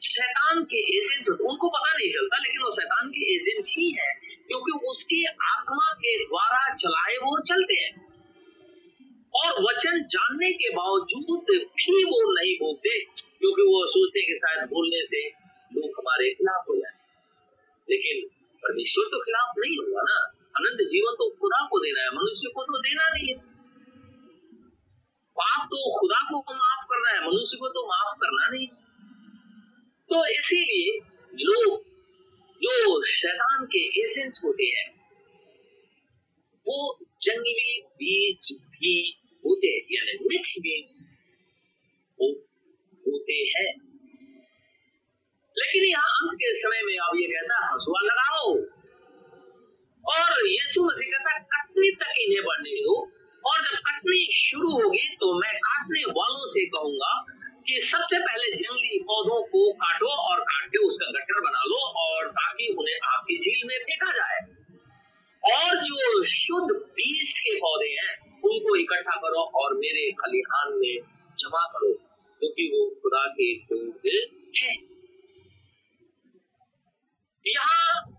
शैतान 0.04 0.64
के 0.64 0.98
एजेंट, 0.98 1.30
उनको 1.30 1.70
पता 1.70 1.94
नहीं 1.94 2.10
चलता, 2.10 2.38
लेकिन 2.38 2.62
वो 2.62 2.72
शैतान 2.72 3.10
के 3.10 3.36
एजेंट 3.36 3.66
ही 3.68 3.92
है, 4.00 4.14
क्योंकि 4.48 4.88
उसकी 4.88 5.26
आत्मा 5.26 5.94
के 5.94 6.26
द्वारा 6.26 6.76
चलाए 6.76 7.16
वो 7.16 7.42
चलते 7.42 7.76
हैं। 7.76 8.09
और 9.36 9.64
वचन 9.64 10.04
जानने 10.04 10.52
के 10.52 10.70
बावजूद 10.70 11.46
भी 11.52 12.04
वो 12.04 12.34
नहीं 12.34 12.56
बोलते, 12.56 13.00
क्योंकि 13.40 13.62
वो 13.62 13.88
सोचते 13.88 14.22
कि 14.22 14.36
शायद 14.36 14.70
बोलने 14.70 15.04
से 15.04 15.30
लोग 15.76 15.92
हमारे 15.98 16.34
खिलाफ 16.34 16.66
हो 16.70 16.76
जाए। 16.76 16.98
लेकिन 17.90 18.28
परमेश्वर 18.64 19.06
तो 19.06 19.20
खिलाफ 19.20 19.54
नहीं 19.58 19.78
होगा 19.78 20.02
ना? 20.02 20.36
अनंत 20.56 20.88
जीवन 20.90 21.14
तो 21.14 21.30
खुदा 21.30 21.68
को 21.68 21.80
देना 21.80 22.02
है, 22.02 22.10
मनुष्य 22.10 22.50
को 22.56 22.64
तो 22.64 22.80
देना 22.80 23.10
नहीं 23.10 23.28
है। 23.30 23.40
पाप 25.40 25.66
तो 25.66 26.00
खुदा 26.00 26.20
को 26.32 26.54
माफ़ 26.54 26.86
करना 26.86 27.10
है, 27.10 27.28
मनुष्य 27.28 27.58
को 27.58 27.70
तो 27.70 27.88
माफ़ 27.88 28.18
करना 28.18 28.48
नहीं। 28.48 28.68
तो 30.10 30.26
इसीलिए 30.26 31.00
लोग 31.34 31.84
जो 32.62 33.04
शैतान 33.04 33.66
के 33.66 33.80
एजेंट 33.80 34.34
होते 34.46 34.64
हैं, 34.64 35.00
वो 36.68 37.00
जंगली 37.22 37.82
बीज 37.82 38.58
भी 38.62 39.19
होते 39.50 39.76
यानी 39.94 40.18
मिक्स 40.26 40.56
बीज 40.64 40.90
हो, 42.20 42.28
होते 43.04 43.38
हैं। 43.54 43.70
लेकिन 45.56 45.84
यहाँ 45.84 46.12
अंत 46.18 46.36
के 46.42 46.50
समय 46.58 46.82
में 46.88 46.98
अब 46.98 47.16
ये 47.20 47.28
कहता 47.28 47.56
हंसुआ 47.66 48.02
लगाओ। 48.04 48.52
और 50.04 50.46
यीशु 50.48 50.84
मसीह 50.86 51.10
कहता 51.14 51.38
कटनी 51.54 51.90
तक 52.02 52.20
इन्हें 52.20 52.44
बढ़ने 52.44 52.76
दो। 52.82 53.00
और 53.44 53.60
जब 53.66 53.76
कटनी 53.88 54.22
शुरू 54.34 54.72
होगी 54.72 55.04
तो 55.16 55.28
मैं 55.40 55.52
काटने 55.58 56.04
वालों 56.12 56.46
से 56.46 56.66
कहूँगा 56.70 57.12
कि 57.68 57.80
सबसे 57.82 58.20
पहले 58.20 58.56
जंगली 58.56 59.00
पौधों 59.04 59.42
को 59.44 59.62
काटो 59.74 60.10
और 60.24 60.42
काट 60.42 60.68
के 60.68 60.86
उसका 60.88 61.12
गट्ठर 61.12 61.40
बना 61.42 61.64
लो 61.66 61.80
और 62.02 62.32
ताकि 62.32 62.68
उन्हें 62.80 63.08
आपकी 63.12 63.38
झील 63.38 63.68
में 63.68 63.78
फेंका 63.84 64.12
जाए। 64.12 64.40
और 65.44 65.84
जो 65.84 66.24
शुद्ध 66.30 66.70
बीज 66.72 67.40
के 67.40 67.56
पौधे 67.58 67.92
हैं 67.92 68.29
उनको 68.50 68.76
इकट्ठा 68.76 69.16
करो 69.16 69.42
और 69.62 69.74
मेरे 69.78 70.12
खलिहान 70.12 70.74
में 70.74 70.96
जमा 71.40 71.66
करो 71.68 71.94
क्योंकि 72.42 72.70
वो 72.74 72.90
खुदा 73.02 73.26
के 73.28 73.54
लोग 73.54 74.08
हैं। 74.58 74.78
यहाँ 77.48 78.12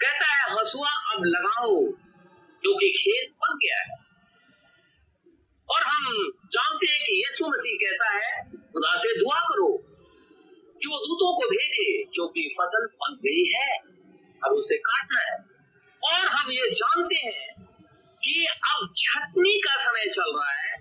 कहता 0.00 0.26
है, 0.26 0.42
हसुआ, 0.52 0.88
अब 0.88 1.24
लगाओ 1.24 1.76
क्योंकि 2.62 2.88
खेत 2.90 3.32
पक 3.32 3.54
गया 3.54 3.78
है। 3.78 3.96
और 5.68 5.82
हम 5.82 6.32
जानते 6.44 6.86
हैं 6.86 7.00
कि 7.00 7.12
यीशु 7.12 7.48
मसीह 7.48 7.76
कहता 7.76 8.10
है, 8.14 8.50
खुदा 8.72 8.96
से 8.96 9.14
दुआ 9.18 9.40
करो 9.40 9.68
कि 10.80 10.88
वो 10.88 10.98
दूतों 10.98 11.32
को 11.36 11.48
भेजे 11.48 12.04
क्योंकि 12.14 12.48
फ़सल 12.60 12.86
पक 12.86 13.18
गई 13.26 13.44
है 13.54 13.78
अब 14.44 14.52
उसे 14.52 14.76
काटना 14.78 15.20
है। 15.20 15.36
और 16.02 16.26
हम 16.26 16.50
ये 16.50 16.70
जानते 16.70 17.16
हैं 17.16 17.57
कि 18.28 18.46
अब 18.46 18.88
छटनी 18.96 19.58
का 19.58 19.76
समय 19.76 20.06
चल 20.06 20.36
रहा 20.36 20.52
है 20.52 20.76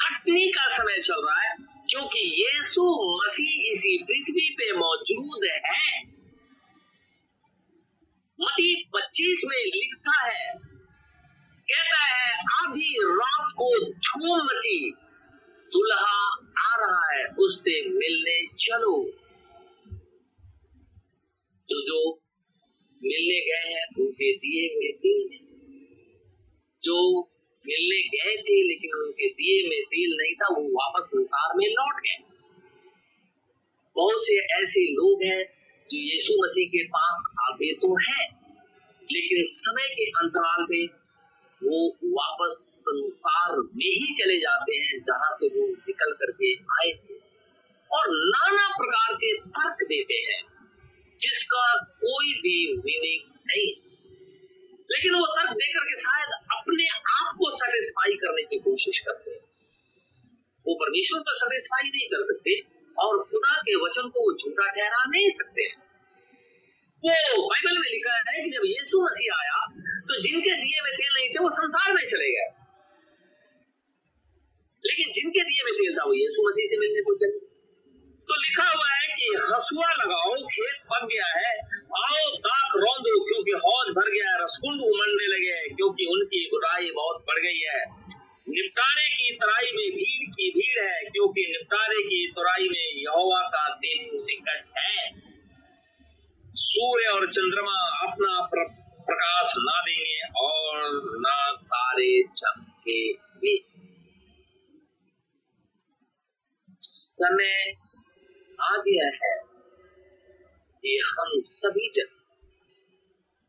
कटनी 0.00 0.46
का 0.46 0.68
समय 0.68 0.98
चल 0.98 1.26
रहा 1.26 1.40
है, 1.40 1.56
क्योंकि 1.90 2.18
यीशु 2.18 2.82
मसीह 3.24 3.72
इसी 3.72 3.98
पृथ्वी 4.02 4.50
पे 4.50 4.72
मौजूद 4.72 5.44
है। 5.44 6.02
मती 8.40 8.84
25 8.96 9.40
में 9.44 9.64
लिखता 9.64 10.26
है, 10.26 10.54
कहता 11.68 12.04
है, 12.04 12.32
आधी 12.32 12.98
रात 13.02 13.52
को 13.52 13.90
धूम 13.90 14.44
मची, 14.44 14.90
दुल्हा 15.72 16.18
आ 16.58 16.76
रहा 16.76 17.16
है, 17.16 17.26
उससे 17.26 17.88
मिलने 17.90 18.46
चलो। 18.46 19.04
जो 21.68 21.80
जो 21.80 22.12
मिलने 23.02 23.40
गए 23.40 23.74
हैं, 23.74 23.86
उनके 23.98 24.32
दिए 24.36 24.68
में 24.74 24.98
तेल 24.98 25.43
जो 26.84 27.20
मिलने 27.66 28.00
गए 28.08 28.36
थे, 28.36 28.56
लेकिन 28.68 29.04
उनके 29.04 29.28
दिए 29.28 29.68
में 29.68 29.82
तेल 29.84 30.16
नहीं 30.20 30.34
था, 30.34 30.48
वो 30.54 30.68
वापस 30.68 31.06
संसार 31.06 31.56
में 31.56 31.66
लौट 31.66 32.00
गए। 32.00 32.18
बहुत 33.96 34.16
से 34.18 34.34
ऐसे 34.62 34.80
लोग 34.92 35.22
हैं 35.24 35.44
जो 35.90 35.98
यीशु 35.98 36.34
मसीह 36.42 36.68
के 36.68 36.84
पास 36.88 37.24
आते 37.40 37.72
तो 37.72 37.96
है, 37.96 38.26
लेकिन 39.12 39.42
समय 39.44 39.82
के 39.82 40.04
अंतराल 40.04 40.66
में 40.70 40.86
वो 41.62 41.88
वापस 42.04 42.56
संसार 42.80 43.56
में 43.56 43.86
ही 43.86 44.14
चले 44.14 44.38
जाते 44.38 44.76
हैं, 44.76 45.02
जहाँ 45.02 45.30
से 45.32 45.48
वो 45.48 45.66
निकल 45.68 46.12
करके 46.12 46.54
आए 46.54 46.90
थे। 46.90 47.14
और 47.90 48.08
नाना 48.08 48.68
प्रकार 48.68 49.14
के 49.14 49.38
तर्क 49.38 49.76
देते 49.88 50.14
हैं, 50.14 50.42
जिसका 51.20 51.82
कोई 51.82 52.32
भी 52.32 52.76
मीनिंग 52.76 53.34
नहीं। 53.46 53.93
लेकिन 54.90 55.14
वो 55.14 55.26
तर्क 55.26 55.50
देकर 55.50 55.80
के 55.80 56.00
शायद 56.00 56.58
अपने 56.58 56.88
आप 56.88 57.34
को 57.38 57.50
सेटिस्फाई 57.50 58.12
करने 58.12 58.42
की 58.42 58.58
कोशिश 58.58 58.98
करते 58.98 59.30
हैं। 59.30 59.40
वो 60.66 60.74
परमेश्वर 60.74 61.20
को 61.20 61.34
सेटिस्फाई 61.34 61.88
नहीं 61.88 62.06
कर 62.06 62.24
सकते 62.24 62.60
और 62.98 63.24
खुदा 63.24 63.60
के 63.60 63.74
वचन 63.74 64.08
को 64.08 64.20
वो 64.20 64.38
झूठा 64.38 64.72
ठहरा 64.72 65.04
नहीं 65.08 65.28
सकते 65.30 65.84
वो 67.06 67.48
बाइबल 67.48 67.78
में 67.78 67.90
लिखा 67.90 68.16
है 68.16 68.44
कि 68.44 68.50
जब 68.50 68.60
यीशु 68.64 69.04
मसीह 69.04 69.34
आया 69.34 69.80
तो 70.00 70.20
जिनके 70.20 70.54
दिए 70.54 70.82
में 70.82 70.92
तेल 70.92 71.14
नहीं 71.14 71.28
थे, 71.28 71.38
वो 71.42 71.50
संसार 71.50 71.94
में 71.94 72.06
चले 72.06 72.30
गए। 72.30 72.48
लेकिन 74.84 75.12
जिनके 75.12 75.40
दिए 75.40 75.64
में 75.64 75.72
तेल 75.74 75.98
था, 75.98 76.04
वो 76.04 76.14
यीशु 76.14 76.48
मसीह 76.48 76.66
से 76.66 76.76
मिलने 76.78 77.00
को 77.00 77.14
चले। 77.14 77.38
तो 78.28 78.42
लिखा 78.42 78.68
हुआ 78.68 78.93
कि 79.24 79.34
हसुआ 79.42 79.90
लगाओ 79.92 80.32
खेत 80.48 80.80
पक 80.92 81.04
गया 81.04 81.28
है। 81.34 81.52
आओ 81.98 82.30
दाक 82.46 82.76
रौंदो 82.76 83.14
क्योंकि 83.24 83.52
हौज 83.66 83.92
भर 83.98 84.10
गया 84.10 84.30
है 84.30 84.42
रसकुंड 84.44 84.80
उमड़ने 84.80 85.26
लगे 85.26 85.58
क्योंकि 85.74 86.06
उनकी 86.14 86.44
गुराई 86.46 86.90
बहुत 86.90 87.24
बढ़ 87.28 87.38
गई 87.38 87.60
है। 87.64 87.82
निपटारे 88.48 89.06
की 89.08 89.36
तराई 89.36 89.70
में 89.76 89.90
भीड़ 89.90 90.24
की 90.30 90.48
भीड़ 90.50 90.80
है 90.84 91.04
क्योंकि 91.04 91.46
निपटारे 91.50 92.02
की 92.02 92.26
तराई 92.30 92.68
में 92.68 93.02
यहोवा 93.02 93.40
का 93.48 93.68
दिन 93.76 94.10
निकट 94.24 94.78
है। 94.78 95.24
सूर्य 96.54 97.06
और 97.06 97.26
चंद्रमा 97.32 97.78
अपना 98.08 98.34
प्र, 98.46 98.64
प्रकाश 99.06 99.54
ना 99.58 99.80
देंगे 99.80 100.20
और 100.40 101.00
ना 101.20 101.38
तारे 101.52 102.10
चमकेंगे। 102.36 103.56
समय 106.82 107.74
आ 108.64 108.76
गया 108.86 109.06
है 109.14 109.32
कि 110.84 110.96
हम 111.08 111.40
सभी 111.50 111.88
जन 111.94 112.12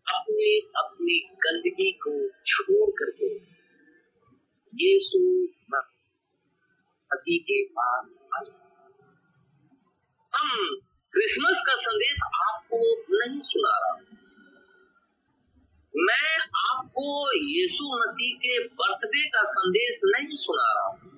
अपनी 0.07 0.49
अपनी 0.77 1.19
गंदगी 1.45 1.91
को 2.05 2.13
छोड़ 2.45 2.89
करके 2.99 3.29
यीशु 4.73 5.19
मसीह 5.75 7.43
के 7.49 7.63
पास 7.79 8.13
आ 8.33 8.41
हम 10.33 10.49
क्रिसमस 11.13 11.63
का 11.67 11.75
संदेश 11.81 12.21
आपको 12.45 12.79
नहीं 13.17 13.39
सुना 13.49 13.75
रहा 13.83 14.15
मैं 15.93 16.37
आपको 16.69 17.09
यीशु 17.35 17.91
मसीह 17.97 18.37
के 18.37 18.57
बर्थडे 18.81 19.27
का 19.35 19.43
संदेश 19.51 20.01
नहीं 20.05 20.37
सुना 20.37 20.71
रहा 20.71 21.14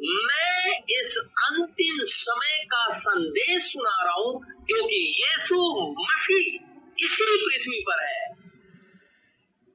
मैं 0.00 0.78
इस 1.00 1.16
अंतिम 1.36 1.96
समय 2.02 2.64
का 2.64 2.88
संदेश 2.88 3.72
सुना 3.72 4.04
रहा 4.04 4.14
हूँ 4.14 4.64
क्योंकि 4.66 4.96
यीशु 4.96 5.56
मसीह 5.98 6.58
इसी 7.04 7.36
पृथ्वी 7.46 7.80
पर 7.80 8.04
है। 8.04 8.36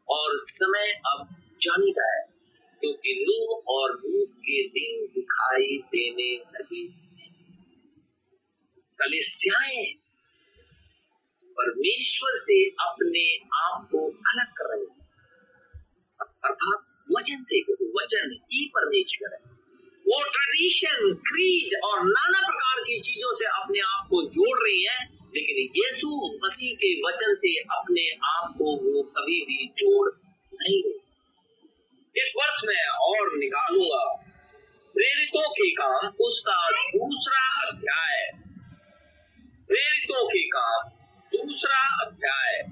और 0.09 0.29
समय 0.37 1.01
अब 1.07 1.27
जाने 1.61 1.91
का 1.91 2.15
है 2.15 2.25
क्योंकि 2.81 3.25
नूह 3.27 3.63
और 3.67 3.91
रूप 3.91 4.29
के 4.31 4.67
दिन 4.67 5.07
दिखाई 5.07 5.77
देने 5.77 6.35
लगे। 6.35 6.87
कलिसियाएँ 8.99 9.93
परमेश्वर 11.57 12.31
से 12.35 12.69
अपने 12.69 13.37
आप 13.63 13.89
को 13.91 14.07
अलग 14.07 14.47
कर 14.47 14.75
रहे 14.75 14.85
हैं। 14.85 15.07
अर्थात 16.43 16.85
वचन 17.17 17.43
से 17.43 17.61
वचन 17.71 18.39
ही 18.43 18.71
परमेश्वर 18.75 19.33
है। 19.33 19.50
वो 20.11 20.23
ट्रेडिशन 20.23 21.13
क्रीड 21.13 21.79
और 21.83 21.99
नाना 22.03 22.39
प्रकार 22.39 22.83
की 22.83 22.99
चीज़ों 22.99 23.35
से 23.35 23.45
अपने 23.45 23.79
आप 23.79 24.07
को 24.09 24.29
जोड़ 24.29 24.59
रही 24.63 24.85
है, 24.85 25.05
लेकिन 25.13 25.57
यीशु 25.57 26.39
मसीह 26.45 26.75
के 26.75 27.01
वचन 27.07 27.33
से 27.33 27.59
अपने 27.59 28.09
आप 28.11 28.53
को 28.57 28.63
वो 28.63 29.03
कभी 29.03 29.41
भी 29.41 29.67
जोड़ 29.67 30.11
नहीं 30.53 30.83
एक 32.17 32.33
वर्ष 32.37 32.61
में 32.65 32.87
और 32.87 33.37
निकालूँगा। 33.37 34.23
प्रेरितों 34.93 35.49
के 35.49 35.69
काम 35.69 36.07
उसका 36.21 36.69
दूसरा 36.71 37.67
अध्याय। 37.67 38.31
प्रेरितों 39.67 40.27
के 40.27 40.43
काम 40.43 40.89
दूसरा 41.37 42.05
अध्याय। 42.05 42.63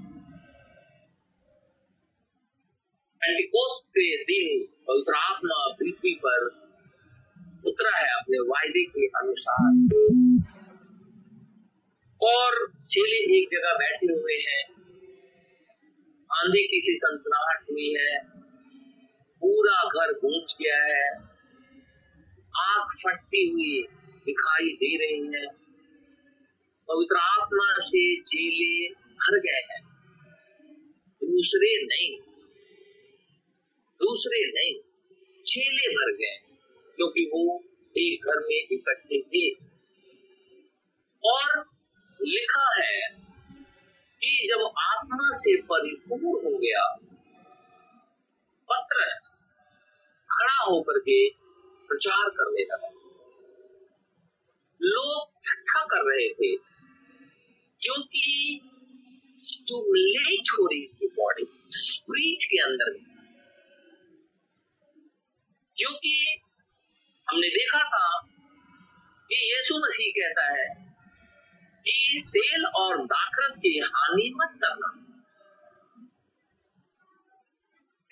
के 3.88 4.16
दिन 4.16 4.74
पवित्र 4.88 5.14
आत्मा 5.14 5.74
पृथ्वी 5.78 6.14
पर 6.14 6.69
उतरा 7.66 7.98
है 7.98 8.06
अपने 8.06 8.38
वायदे 8.38 8.84
के 8.84 9.06
अनुसार। 9.06 9.70
और 12.22 12.72
चेले 12.90 13.38
एक 13.38 13.48
जगह 13.52 13.72
बैठे 13.72 14.12
हुए 14.12 14.34
हैं। 14.34 14.64
आंधी 16.32 16.62
की 16.62 16.80
सी 16.80 16.94
सनसनाहट 16.94 17.70
हुई 17.70 17.94
है। 17.98 18.20
पूरा 19.40 19.84
घर 19.84 20.12
गूंज 20.12 20.56
गया 20.62 20.84
है। 20.84 21.18
आग 22.56 22.86
फटती 23.04 23.50
हुई 23.50 23.82
दिखाई 24.26 24.68
दे 24.68 24.96
रही 24.96 25.26
है। 25.26 25.46
पवित्र 26.88 27.16
आत्मा 27.16 27.74
से 27.78 28.20
चेले 28.20 28.88
भर 28.94 29.38
गए 29.40 29.74
हैं। 29.74 29.82
दूसरे 31.24 31.86
नहीं। 31.86 32.16
दूसरे 33.94 34.50
नहीं। 34.50 34.74
चेले 35.42 35.94
भर 35.94 36.12
गए 36.12 36.49
क्योंकि 37.00 37.30
वो 37.34 37.62
एक 37.98 38.24
घर 38.24 38.40
में 38.40 38.66
इकट्ठे 38.72 39.22
थे। 39.22 39.50
और 41.24 41.64
लिखा 42.22 42.82
है 42.82 43.08
कि 44.22 44.48
जब 44.50 44.64
आत्मा 44.78 45.28
से 45.32 45.62
परिपूर्ण 45.62 46.22
हो 46.22 46.58
गया, 46.58 46.96
पत्रस 48.72 49.48
खड़ा 50.30 50.64
होकर 50.64 50.98
के 50.98 51.30
प्रचार 51.88 52.30
करने 52.30 52.62
लगा। 52.62 52.88
लोग 54.82 55.30
छठा 55.44 55.84
कर 55.84 56.02
रहे 56.10 56.28
थे 56.28 56.56
क्योंकि 57.80 58.60
स्टूमुलेट 59.36 60.50
हो 60.52 60.66
रही 60.66 60.86
थी 60.86 61.06
बॉडी 61.06 61.46
स्प्रीट 61.68 62.44
के 62.44 62.58
अंदर। 62.58 63.10
क्योंकि 65.76 66.42
हमने 67.30 67.48
देखा 67.48 67.78
था 67.78 68.28
कि 69.28 69.36
यीशु 69.52 69.74
मसीह 69.78 70.10
कहता 70.10 70.44
है 70.52 70.68
कि 71.86 72.22
तेल 72.28 72.64
और 72.66 73.04
दाखरस 73.06 73.56
की 73.56 73.78
हानि 73.78 74.32
मत 74.36 74.58
करना। 74.64 74.88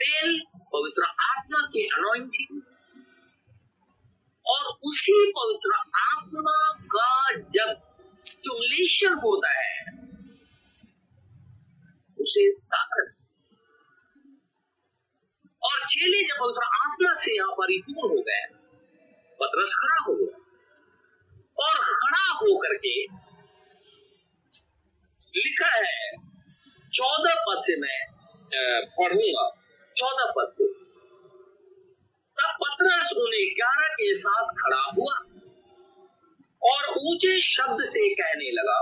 तेल 0.01 0.41
पवित्र 0.75 1.05
आत्मा 1.05 1.61
के 1.66 1.87
अनोइंटिंग 1.87 2.62
और 4.47 4.79
उसी 4.85 5.33
पवित्र 5.39 5.75
आत्मा 6.01 6.57
का 6.85 7.33
जब 7.33 7.75
स्टमुलेशन 8.27 9.14
होता 9.14 9.51
है, 9.53 9.81
उसे 12.21 12.51
दाखरस 12.51 13.45
और 15.62 15.87
चेले 15.87 16.23
जब 16.23 16.35
पवित्र 16.41 16.64
आत्मा 16.85 17.14
से 17.14 17.37
यहाँ 17.37 17.53
परिपूर्ण 17.53 18.16
हो 18.16 18.23
गए। 18.23 18.58
पतरस 19.41 19.74
खड़ा 19.76 19.99
हो 20.03 20.14
गया। 20.14 20.36
और 21.59 21.74
खड़ा 21.93 22.26
होकर 22.34 22.74
के 22.76 22.97
लिखा 25.34 25.70
है, 25.74 25.99
चौदह 26.93 27.34
पद 27.47 27.59
से 27.62 27.76
मैं 27.76 28.01
पढ़ूँगा। 28.93 29.49
चौदह 29.97 30.30
पद 30.36 30.49
से। 30.53 30.66
तब 32.39 32.55
पतरस 32.61 33.12
उन्हें 33.16 33.47
ग्यारह 33.55 33.89
के 33.95 34.12
साथ 34.16 34.55
खड़ा 34.59 34.82
हुआ 34.91 35.14
और 36.62 36.89
ऊँचे 37.01 37.41
शब्द 37.43 37.82
से 37.86 38.09
कहने 38.14 38.51
लगा, 38.53 38.78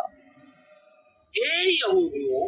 हे 1.35 1.51
यहूदियों 1.71 2.43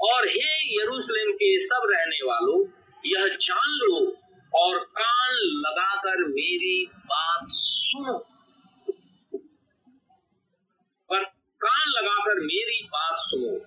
और 0.00 0.28
हे 0.28 0.50
यरूशलेम 0.72 1.32
के 1.34 1.50
सब 1.60 1.86
रहने 1.90 2.20
वालों, 2.26 2.58
यह 3.04 3.26
जान 3.40 3.70
लो 3.74 4.00
और 4.54 4.78
कान 4.78 5.32
लगाकर 5.34 6.24
मेरी 6.24 6.86
बात 6.86 7.46
सुनो। 7.48 8.18
पर 11.10 11.24
कान 11.60 11.88
लगाकर 11.88 12.34
मेरी 12.34 12.82
बात 12.86 13.14
सुनो। 13.18 13.58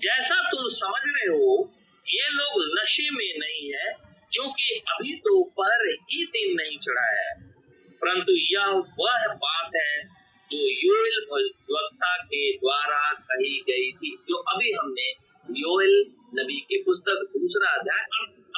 जैसा 0.00 0.48
तुम 0.48 0.66
समझ 0.66 1.02
रहे 1.06 1.26
हो, 1.26 1.72
ये 2.08 2.28
लोग 2.30 2.80
नशे 2.80 3.10
में 3.10 3.38
नहीं 3.38 3.72
है, 3.74 3.92
क्योंकि 4.32 4.82
अभी 4.88 5.16
तो 5.16 5.44
पर 5.44 5.94
ही 5.94 6.24
दिन 6.24 6.56
नहीं 6.56 6.78
चढ़ा 6.78 7.22
है। 7.22 7.50
परंतु 7.92 8.32
यह 8.32 8.66
वह 9.00 9.34
बात 9.34 9.70
है 9.76 10.04
जो 10.50 10.58
योल 10.58 11.26
भगवत्ता 11.32 12.16
के 12.16 12.52
द्वारा 12.52 13.12
कही 13.12 13.60
गई 13.60 13.92
थी, 13.92 14.16
जो 14.28 14.36
अभी 14.36 14.72
हमने 14.72 15.10
योल 15.50 16.14
नबी 16.40 16.60
की 16.60 16.82
पुस्तक 16.82 17.32
दूसरा 17.36 17.70
अध्याय 17.70 18.04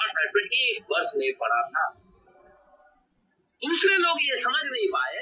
ट्वेंटी 0.09 0.63
वर्ष 0.91 1.13
में 1.17 1.33
पढ़ा 1.41 1.63
था। 1.69 1.85
दूसरे 3.63 3.97
लोग 3.97 4.23
ये 4.23 4.37
समझ 4.39 4.63
नहीं 4.65 4.89
पाए 4.91 5.21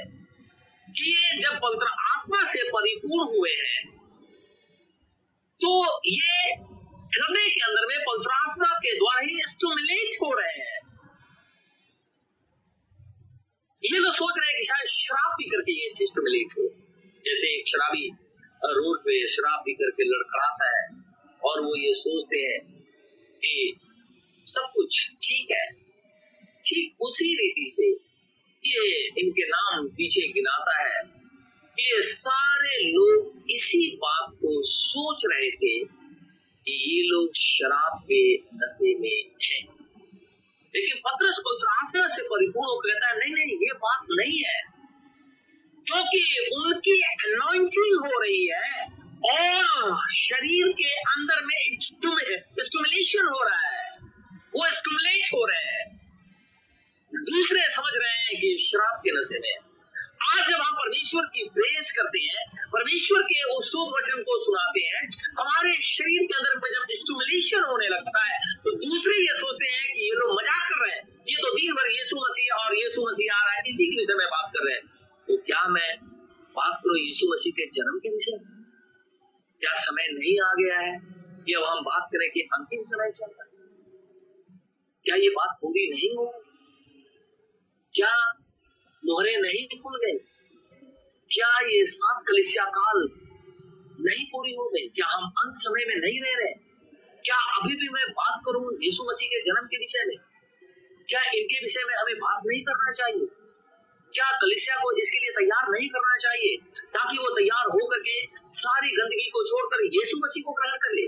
कि 0.89 1.11
ये 1.11 1.39
जब 1.41 1.59
पवित्र 1.63 1.89
आत्मा 2.07 2.45
से 2.53 2.63
परिपूर्ण 2.71 3.27
हुए 3.31 3.51
हैं 3.55 3.83
तो 5.61 5.71
ये 6.07 6.33
हृदय 7.17 7.49
के 7.51 7.61
अंदर 7.65 7.87
में 7.89 7.99
पवित्र 8.07 8.31
आत्मा 8.37 8.71
के 8.79 8.95
द्वारा 8.99 9.21
ही 9.21 9.37
स्टोमिलेट 9.49 10.17
हो 10.23 10.31
रहे 10.39 10.59
हैं। 10.61 10.81
ये 13.85 13.99
लोग 13.99 14.13
सोच 14.15 14.35
रहे 14.39 14.49
हैं 14.49 14.59
कि 14.59 14.67
शायद 14.67 14.89
शराब 14.91 15.33
पी 15.39 15.49
करके 15.51 15.73
ये 15.75 16.07
स्टोमिलेट 16.07 16.59
हो। 16.59 16.69
जैसे 17.25 17.55
एक 17.55 17.69
शराबी 17.69 18.05
रोड 18.63 19.01
पे 19.01 19.17
शराब 19.29 19.61
पी 19.61 19.75
करके 19.75 20.05
लड़खड़ाता 20.05 20.69
है 20.71 20.85
और 21.43 21.61
वो 21.63 21.75
ये 21.77 21.93
सोचते 21.95 22.39
हैं 22.43 22.61
कि 23.43 23.55
सब 24.47 24.71
कुछ 24.75 25.09
ठीक 25.23 25.49
है। 25.53 25.73
ठीक 26.65 26.97
उसी 27.01 27.35
रीति 27.35 27.67
से 27.69 27.87
ये 28.69 29.07
इनके 29.07 29.47
नाम 29.47 29.89
पीछे 29.89 30.29
गिनाता 30.29 30.83
है। 30.83 31.01
ये 31.81 32.03
सारे 32.03 32.91
लोग 32.91 33.43
इसी 33.51 33.97
बात 33.97 34.31
को 34.35 34.63
सोच 34.63 35.23
रहे 35.33 35.51
थे 35.51 35.85
कि 36.65 36.97
ये 36.97 37.03
लोग 37.03 37.35
शराब 37.37 38.03
के 38.05 38.35
नशे 38.35 38.95
में 38.95 39.25
हैं। 39.43 39.75
लेकिन 40.77 40.97
पत्रस 40.97 41.39
को 41.39 41.67
आत्मा 41.67 42.07
से 42.07 42.23
परिपूर्ण 42.23 42.93
कहता 42.93 43.09
है, 43.09 43.19
नहीं 43.19 43.35
नहीं, 43.35 43.47
ये 43.47 43.73
बात 43.73 44.07
नहीं 44.11 44.45
है। 44.45 44.61
क्योंकि 45.87 46.51
उनकी 46.57 47.03
अनॉइंटिंग 47.03 48.07
हो 48.07 48.21
रही 48.23 48.49
है 48.49 48.85
और 49.33 50.09
शरीर 50.15 50.73
के 50.73 50.89
अंदर 50.89 51.45
में 51.45 51.77
स्टुमुलेशन 51.81 53.23
हो 53.23 53.49
रहा 53.49 53.69
है। 53.69 53.74
वो 54.55 54.65
स्टमुलेट 54.71 55.31
हो 55.35 55.45
रहे 55.47 55.69
हैं। 55.69 55.85
दूसरे 57.13 57.63
समझ 57.73 57.93
रहे 57.95 58.19
हैं 58.19 58.35
कि 58.41 58.57
श्राप 58.63 59.01
के 59.05 59.13
नशे 59.13 59.39
में 59.39 59.55
आज 60.27 60.43
जब 60.51 60.61
हम 60.61 60.75
परमेश्वर 60.75 61.25
की 61.33 61.43
प्रेस 61.57 61.91
करते 61.97 62.21
हैं, 62.21 62.45
परमेश्वर 62.69 63.23
के 63.23 63.41
उस 63.55 63.67
शुद्ध 63.67 63.91
वचन 63.95 64.23
को 64.29 64.37
सुनाते 64.45 64.83
हैं, 64.85 65.03
हमारे 65.41 65.73
शरीर 65.87 66.25
के 66.31 66.37
अंदर 66.37 66.55
में 66.63 66.71
जब 66.77 66.95
स्टमुलेशन 67.01 67.67
होने 67.71 67.89
लगता 67.89 68.23
है 68.25 68.39
तो 68.65 68.73
दूसरे 68.79 69.17
ये 69.19 69.35
सोचते 69.41 69.71
हैं 69.75 69.85
कि 69.93 70.07
ये 70.07 70.15
लोग 70.21 70.33
मज़ाक 70.39 70.65
कर 70.71 70.83
रहे 70.85 70.97
हैं। 70.97 71.05
ये 71.29 71.37
तो 71.37 71.51
दिन 71.55 71.75
भर 71.75 71.91
यीशु 71.91 72.21
मसीह 72.21 72.55
और 72.57 72.77
यीशु 72.79 73.07
मसीह 73.09 73.35
आ 73.35 73.41
रहा 73.45 73.55
है, 73.55 73.63
इसी 73.67 73.87
के 73.87 73.97
विषय 73.97 74.15
में 74.15 74.27
बात 74.27 74.51
कर 74.55 74.67
रहे 74.67 74.75
हैं। 74.75 74.85
तो 75.29 75.37
क्या 75.47 75.63
मैं 75.69 75.91
बात 76.57 76.81
करूँ 76.83 76.99
यीशु 76.99 77.33
मसीह 77.33 77.53
के 77.53 77.67
जन्म 77.71 77.99
के 77.99 78.11
विषय 78.11 78.39
क्या 79.63 79.75
समय 79.81 80.09
नहीं 80.13 80.37
आ 80.43 80.53
गया 80.55 80.79
है? 80.79 80.95
कि 81.47 81.53
अब 81.53 81.65
हम 81.65 81.83
बात 81.85 82.09
करें 82.13 82.29
कि 82.31 82.41
अंतिम 82.55 82.83
समय 82.87 83.11
चल 83.13 83.31
रहा 83.31 83.45
है। 83.45 83.54
क्या 85.07 85.17
ये 85.17 85.29
बात 85.29 85.59
पूरी 85.63 85.91
नहीं 85.91 86.17
हो? 86.17 86.43
क्या 87.95 88.33
मोहरे 89.05 89.37
नहीं 89.37 89.81
खुल 89.81 89.97
गए? 89.97 90.19
क्या 91.31 91.49
ये 91.49 91.85
सात 91.85 92.25
कलिसिया 92.29 92.65
काल 92.65 93.09
नहीं 94.01 94.25
पूरी 94.25 94.55
हो 94.55 94.69
गई 94.69 94.89
क्या 94.89 95.07
हम 95.07 95.25
अंत 95.39 95.55
समय 95.57 95.85
में 95.89 95.97
नहीं 95.97 96.21
रह 96.23 96.35
रहे 96.39 96.53
क्या 97.25 97.37
अभी 97.37 97.75
भी 97.75 97.89
मैं 97.89 98.11
बात 98.11 98.41
करूँ 98.47 98.73
यीशु 98.83 99.05
मसीह 99.05 99.29
के 99.29 99.41
जन्म 99.41 99.67
के 99.67 99.77
विषय 99.77 100.05
में? 100.07 100.17
क्या 101.09 101.21
इनके 101.23 101.61
विषय 101.61 101.85
में 101.89 101.95
हमें 101.95 102.15
बात 102.17 102.43
नहीं 102.47 102.63
करना 102.63 102.93
चाहिए? 102.93 103.27
क्या 104.15 104.31
कलिसिया 104.31 104.77
को 104.77 104.93
इसके 104.93 105.19
लिए 105.19 105.31
तैयार 105.31 105.71
नहीं 105.71 105.89
करना 105.89 106.17
चाहिए 106.17 106.57
ताकि 106.97 107.19
वो 107.19 107.31
तैयार 107.31 107.67
होकर 107.67 108.01
के 108.01 108.27
सारी 108.47 108.89
गंदगी 108.89 109.29
को 109.29 109.45
छोड़कर 109.45 109.85
यीशु 109.85 110.17
मसीह 110.25 110.43
को 110.43 110.53
ग्रहण 110.53 110.77
कर 110.77 110.93
ले? 110.93 111.07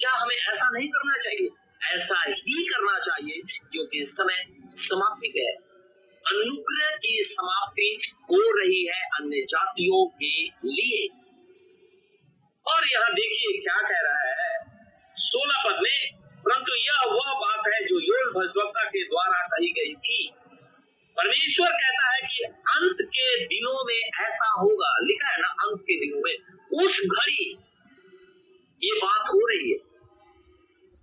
क्या 0.00 0.10
हमें 0.10 0.36
ऐसा 0.36 0.68
नहीं 0.78 0.88
करना 0.88 1.16
चाहिए? 1.16 1.48
ऐसा 1.82 2.22
ही 2.28 2.64
करना 2.64 2.98
चाहिए 2.98 3.58
क्योंकि 3.72 4.04
समय 4.04 4.44
समाप्ति 4.66 5.32
है। 5.38 5.52
अनुग्रह 6.26 6.96
की 6.96 7.18
समाप्ति 7.22 8.00
हो 8.22 8.58
रही 8.58 8.86
है 8.86 9.02
अन्य 9.02 9.46
जातियों 9.50 10.06
के 10.06 10.44
लिए। 10.44 11.08
और 12.72 12.88
यहाँ 12.92 13.12
देखिए 13.12 13.62
क्या 13.62 13.76
कह 13.76 14.00
रहा 14.00 14.28
है। 14.28 14.58
सोलह 15.16 15.62
पद 15.66 15.80
में, 15.82 16.10
परंतु 16.42 16.74
यह 16.74 17.00
वह 17.06 17.32
बात 17.32 17.62
है 17.74 17.84
जो 17.84 18.00
योग 18.00 18.34
भजवक्ता 18.34 18.84
के 18.84 19.04
द्वारा 19.04 19.46
कही 19.46 19.68
गई 19.68 19.94
थी। 19.94 20.30
परमेश्वर 21.16 21.66
कहता 21.66 22.14
है 22.14 22.20
कि 22.20 22.44
अंत 22.44 22.96
के 23.02 23.44
दिनों 23.44 23.84
में 23.86 24.26
ऐसा 24.26 24.48
होगा। 24.60 24.98
लिखा 25.02 25.28
है 25.30 25.40
ना, 25.40 25.48
अंत 25.48 25.80
के 25.80 25.94
दिनों 25.94 26.22
में। 26.24 26.34
उस 26.84 27.00
घड़ी 27.00 27.56
ये 28.82 29.00
बात 29.00 29.28
हो 29.28 29.46
रही 29.46 29.72
है। 29.72 29.87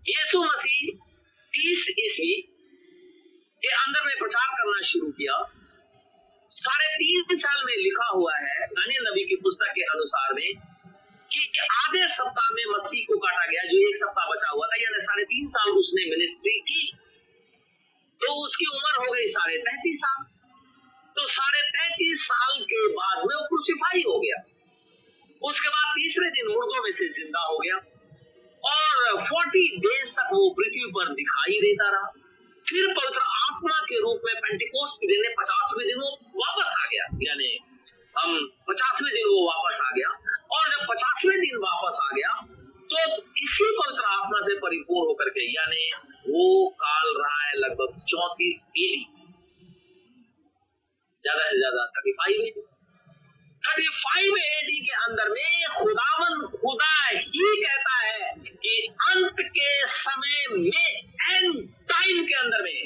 यीशु 0.08 0.43
मसीह 0.43 1.06
तीस 1.53 1.86
ईस्वी 1.99 2.41
के 3.64 3.68
अंदर 3.68 4.06
में 4.06 4.14
प्रचार 4.20 4.47
करना 4.47 4.82
शुरू 4.82 5.08
किया। 5.12 5.38
साढ़े 6.51 6.88
तीन 6.95 7.36
साल 7.36 7.64
में 7.66 7.74
लिखा 7.78 8.08
हुआ 8.14 8.34
है 8.36 8.68
दानियल 8.68 9.08
नबी 9.08 9.24
की 9.24 9.36
पुस्तक 9.36 9.72
के 9.76 9.82
अनुसार 9.82 10.34
में, 10.34 10.49
कि 11.32 11.60
आधे 11.78 12.08
सप्ताह 12.08 12.49
में 12.53 12.64
मसीह 12.70 13.06
को 13.08 13.18
काटा 13.18 13.45
गया, 13.51 13.64
जो 13.64 13.89
एक 13.89 13.97
सप्ताह 13.97 14.30
बचा 14.30 14.49
हुआ 14.49 14.68
था, 14.68 14.76
यानी 14.82 14.99
साढ़े 14.99 15.24
तीन 15.24 15.47
साल 15.47 15.70
उसने 15.70 16.10
मिनिस्ट्री 16.10 16.60
की। 16.60 16.97
तो 18.22 18.45
उसकी 18.45 18.66
उम्र 18.66 19.06
हो 19.06 19.12
गई 19.14 19.26
साढ़े 19.26 19.58
तैतीस 19.58 19.99
साल। 19.99 20.24
तो 21.16 21.26
साढ़े 21.28 21.62
तैतीस 21.62 22.24
साल 22.26 22.64
के 22.64 22.88
बाद 22.88 23.18
में 23.18 23.36
वो 23.36 23.43
क्रूसिफाई 23.47 24.01
हो 24.01 24.20
गया। 24.20 24.43
उसके 25.41 25.68
बाद 25.68 25.91
तीसरे 25.95 26.30
दिन 26.30 26.47
मुर्दों 26.47 26.84
में 26.84 26.91
से 26.91 27.08
ज़िंदा 27.10 27.39
हो 27.39 27.58
गया। 27.58 27.78
और 28.66 29.22
फोर्टी 29.24 29.63
डेज़ 29.80 30.11
तक 30.13 30.30
वो 30.34 30.49
पृथ्वी 30.57 30.86
पर 30.93 31.13
दिखाई 31.16 31.57
देता 31.61 31.89
रहा। 31.91 32.07
फिर 32.66 32.84
पवित्र 32.93 33.22
आत्मा 33.39 33.78
के 33.89 33.97
रूप 34.01 34.22
में 34.26 34.36
पेंटिकोस्ट 34.43 34.95
के 34.97 35.07
दिन 35.07 35.34
पचासवें 35.39 35.86
दिन 35.88 35.99
वो 35.99 36.11
वापस 36.38 36.76
आ 36.78 36.86
गया। 36.86 37.05
यानी, 37.24 37.49
हम 38.18 38.30
पचासवें 38.70 39.11
दिन 39.13 39.28
वो 39.28 39.41
वापस 39.47 39.82
आ 39.82 39.89
गया। 39.95 40.09
और 40.51 40.63
जब 40.70 40.86
पचासवें 40.89 41.39
दिन 41.39 41.57
वापस 41.63 41.99
आ 42.01 42.09
गया 42.16 42.32
तो 42.89 42.97
इसी 43.43 43.68
पवित्र 43.78 44.03
आत्मा 44.07 44.39
से 44.47 44.55
परिपूर्ण 44.57 45.07
होकर 45.07 45.30
के, 45.30 45.43
यानी 45.51 45.84
वो 46.28 46.43
काल 46.82 47.07
रहा 47.18 47.39
है 47.39 47.53
लगभग 47.57 47.95
चौतीस 48.03 48.57
एडी 48.78 48.99
ज़्यादा 51.24 51.47
से 51.49 51.57
ज़्यादा 51.57 51.86
thirty 51.95 52.11
five 52.13 52.41
AD 52.41 52.61
thirty 53.66 53.88
five 53.97 54.36
AD 54.39 54.80
के 54.88 54.95
अंदर 55.03 55.30
में 55.30 55.76
खुदावन 55.78 56.34
खुदा 56.49 56.95
ही 57.05 57.45
कहता 57.61 57.95
है 57.99 58.34
कि 58.63 58.74
अंत 59.11 59.41
के 59.55 59.70
समय 59.93 60.38
में 60.57 60.89
एंड 61.30 61.63
टाइम 61.91 62.26
के 62.26 62.36
अंदर 62.39 62.63
में 62.63 62.82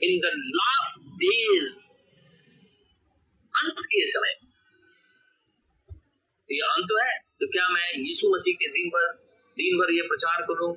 इन 0.00 0.20
द 0.20 0.30
लास्ट 0.58 1.00
डेज़ 1.22 1.78
अंत 3.54 3.80
के 3.86 4.04
समय 4.10 4.34
तो 6.48 6.54
ये 6.54 6.60
अंत 6.68 6.92
है। 6.98 7.10
तो 7.40 7.46
क्या 7.48 7.66
मैं 7.68 7.88
यीशु 7.98 8.28
मसीह 8.30 8.54
के 8.60 8.68
दिन 8.70 8.88
भर 8.94 9.08
दिन 9.56 9.78
भर 9.78 9.92
ये 9.94 10.02
प्रचार 10.08 10.42
करूँ? 10.50 10.70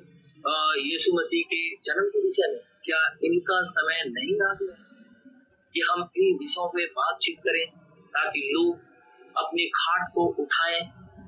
यीशु 0.80 1.12
मसीह 1.14 1.42
के 1.52 1.60
जन्म 1.88 2.08
के 2.08 2.22
विषय 2.22 2.50
में 2.52 2.60
क्या 2.84 3.00
इनका 3.24 3.60
समय 3.70 4.02
नहीं 4.08 4.34
आ 4.46 4.50
गया 4.60 4.76
कि 5.74 5.80
हम 5.90 6.02
इन 6.16 6.36
विषयों 6.40 6.66
पे 6.74 6.84
बातचीत 6.98 7.38
करें, 7.46 7.64
ताकि 8.16 8.40
लोग 8.48 8.92
अपनी 9.38 9.64
खाट 9.64 10.10
को 10.14 10.26
उठाएँ 10.42 10.80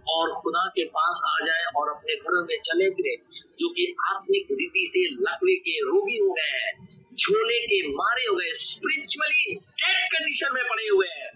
और 0.09 0.35
खुदा 0.35 0.69
के 0.69 0.85
पास 0.85 1.23
आ 1.27 1.47
जाए 1.47 1.65
और 1.77 1.89
अपने 1.89 2.15
घरों 2.17 2.43
में 2.45 2.59
चले 2.61 2.91
फिरे, 2.91 3.17
जो 3.59 3.69
कि 3.69 3.95
आत्मिक 4.09 4.47
रीति 4.53 4.85
से 4.89 5.15
लकवे 5.15 5.55
के 5.57 5.81
रोगी 5.81 6.19
हो 6.19 6.33
गए 6.33 6.59
हैं, 6.59 6.87
झोले 7.15 7.59
के 7.67 7.89
मारे 7.89 8.23
हो 8.23 8.37
गए 8.37 8.53
स्पिरिचुअली 8.53 9.55
डेड 9.55 10.07
कंडीशन 10.07 10.55
में 10.55 10.65
पड़े 10.65 10.89
हुए 10.89 11.07
हैं। 11.07 11.31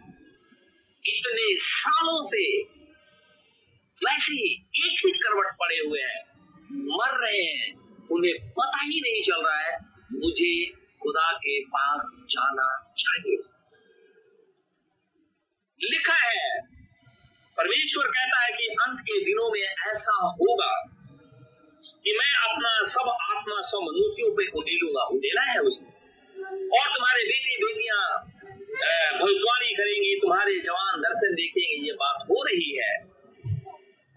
इतने 1.07 1.57
सालों 1.57 2.23
से 2.25 2.63
वैसे 4.07 4.33
ही 4.33 4.55
एक 4.55 5.07
ही 5.07 5.11
करवट 5.11 5.55
पड़े 5.55 5.77
हुए 5.77 6.01
हैं। 6.01 6.25
मर 6.73 7.27
रहे 7.27 7.43
हैं, 7.43 7.75
उन्हें 8.13 8.51
पता 8.51 8.83
ही 8.83 9.01
नहीं 9.01 9.23
चल 9.23 9.47
रहा 9.47 9.59
है, 9.59 9.79
मुझे 10.13 10.67
खुदा 11.03 11.33
के 11.33 11.65
पास 11.65 12.17
जाना 12.31 12.95
चाहिए। 12.99 13.50
लिखा 15.85 16.17
है। 16.29 16.61
परमेश्वर 17.59 18.07
कहता 18.07 18.41
है 18.41 18.53
कि 18.53 18.67
अंत 18.67 19.01
के 19.01 19.25
दिनों 19.25 19.51
में 19.51 19.61
ऐसा 19.61 20.13
होगा 20.27 20.73
कि 22.05 22.19
मैं 22.19 22.51
अपना 22.51 22.83
सब 22.83 23.09
आत्मा, 23.09 23.61
सब 23.61 23.79
मनुष्यों 23.83 24.31
पे 24.37 24.47
उंडेलूँगा। 24.59 25.03
उंडेला 25.03 25.43
है 25.43 25.59
उसने। 25.59 25.89
और 26.51 26.87
तुम्हारे 26.87 27.25
बेटे 27.25 27.57
बेटियाँ 27.57 28.27
भविष्यवाणी 29.21 29.75
करेंगी, 29.75 30.15
तुम्हारे 30.17 30.59
जवान 30.59 31.01
दर्शन 31.01 31.35
देखेंगे, 31.35 31.87
ये 31.87 31.93
बात 31.93 32.27
हो 32.31 32.43
रही 32.43 32.79
है। 32.79 32.95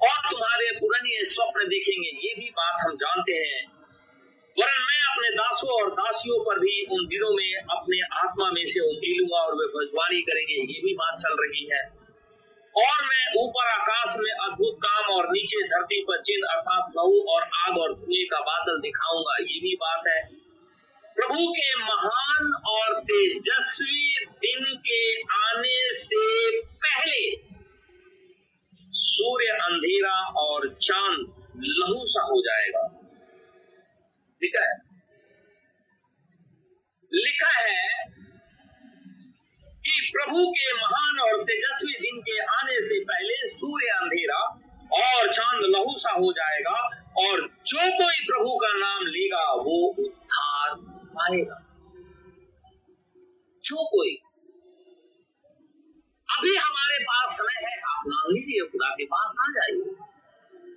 और 0.02 0.32
तुम्हारे 0.32 0.72
पुरानी 0.80 1.26
स्वप्न 1.26 1.68
देखेंगे, 1.68 2.10
ये 2.28 2.34
भी 2.34 2.50
बात 2.50 2.88
हम 2.88 2.96
जानते 2.96 3.34
हैं। 3.34 3.68
वरन 4.60 4.82
मैं 4.82 5.02
अपने 5.02 5.30
दासों 5.30 5.84
और 5.84 5.92
दासियों 5.94 6.44
पर 6.44 6.60
भी 6.60 6.86
उन 6.86 7.08
दिनों 7.08 7.32
में 7.32 7.63
में 8.54 8.66
से 8.66 8.80
उंडेलूँगा 8.80 9.38
और 9.38 9.54
वे 9.54 9.66
भविष्यवाणी 9.68 10.22
करेंगे, 10.22 10.74
ये 10.74 10.82
भी 10.82 10.94
बात 10.94 11.20
चल 11.20 11.36
रही 11.42 11.70
है। 11.74 12.04
और 12.78 13.06
मैं 13.06 13.44
ऊपर 13.44 13.68
आकाश 13.68 14.16
में 14.18 14.32
अद्भुत 14.32 14.78
काम 14.78 15.14
और 15.16 15.28
नीचे 15.28 15.68
धरती 15.68 16.02
पर 16.02 16.22
चिन्ह 16.22 16.54
अर्थात 16.54 16.92
लहू 16.98 17.26
और 17.30 17.42
आग 17.42 17.78
और 17.78 17.94
धुएँ 17.94 18.26
का 18.26 18.40
बादल 18.40 18.80
दिखाऊँगा, 18.80 19.36
ये 19.42 19.60
भी 19.60 19.76
बात 19.76 20.04
है। 20.08 20.44
प्रभु 21.16 21.52
के 21.52 21.80
महान 21.80 22.52
और 22.68 23.02
तेजस्वी 23.04 24.26
दिन 24.26 24.78
के 24.78 25.22
आने 25.22 25.92
से 25.92 26.24
पहले 26.62 27.54
सूर्य 28.92 29.46
अंधेरा 29.46 30.42
और 30.42 30.74
चाँद 30.74 31.20
लहू 31.56 32.06
सा 32.06 32.22
हो 32.22 32.42
जाएगा। 32.42 32.88
ठीक 34.40 34.56
है? 34.56 34.94
लिखा 37.14 37.60
है 37.60 38.13
प्रभु 40.14 40.52
के 40.52 40.74
महान 40.74 41.20
और 41.20 41.44
तेजस्वी 41.44 41.94
दिन 41.94 42.22
के 42.22 42.38
आने 42.40 42.82
से 42.82 43.04
पहले 43.04 43.48
सूर्य 43.48 43.86
अंधेरा 43.86 44.60
और 44.94 45.34
चाँद 45.34 45.62
लहू 45.66 45.96
सा 45.98 46.12
हो 46.12 46.32
जाएगा 46.32 47.04
और 47.18 47.42
जो 47.42 47.78
कोई 47.78 48.26
प्रभु 48.26 48.58
का 48.58 48.74
नाम 48.74 49.06
लेगा, 49.06 49.54
वो 49.54 49.96
उद्धार 50.00 50.76
पाएगा। 51.06 51.70
जो 53.64 53.88
कोई। 53.88 54.16
अभी 56.38 56.56
हमारे 56.56 57.04
पास 57.04 57.38
समय 57.38 57.70
है, 57.70 57.78
आप 57.78 58.04
नाम 58.08 58.32
लीजिए, 58.32 58.68
खुदा 58.68 58.90
के 58.90 59.06
पास 59.06 59.36
आ 59.42 59.52
जाइए। 59.52 59.96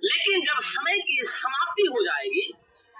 लेकिन 0.03 0.41
जब 0.41 0.59
समय 0.59 0.97
की 0.97 1.21
समाप्ति 1.23 1.81
हो 1.81 2.03
जाएगी 2.03 2.53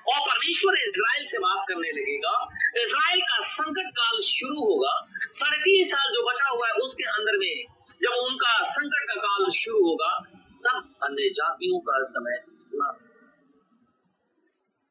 और 0.07 0.19
परमेश्वर 0.25 0.77
इज़राइल 0.79 1.25
से 1.27 1.37
बात 1.37 1.65
करने 1.69 1.89
लगेगा। 1.91 2.33
इज़राइल 2.81 3.21
का 3.21 3.39
संकट 3.47 3.89
काल 3.95 4.19
शुरू 4.27 4.59
होगा। 4.65 4.93
साढ़े 5.31 5.57
तीन 5.57 5.87
साल 5.87 6.13
जो 6.13 6.21
बचा 6.29 6.49
हुआ 6.49 6.67
है 6.67 6.85
उसके 6.85 7.09
अंदर 7.09 7.37
में 7.37 7.55
जब 8.03 8.21
उनका 8.21 8.53
संकट 8.75 9.09
का 9.09 9.19
काल 9.21 9.49
शुरू 9.55 9.83
होगा, 9.87 10.13
तब 10.65 10.95
अन्य 11.03 11.29
जातियों 11.31 11.79
का 11.79 12.01
समय 12.11 12.43
समाप्त 12.59 13.05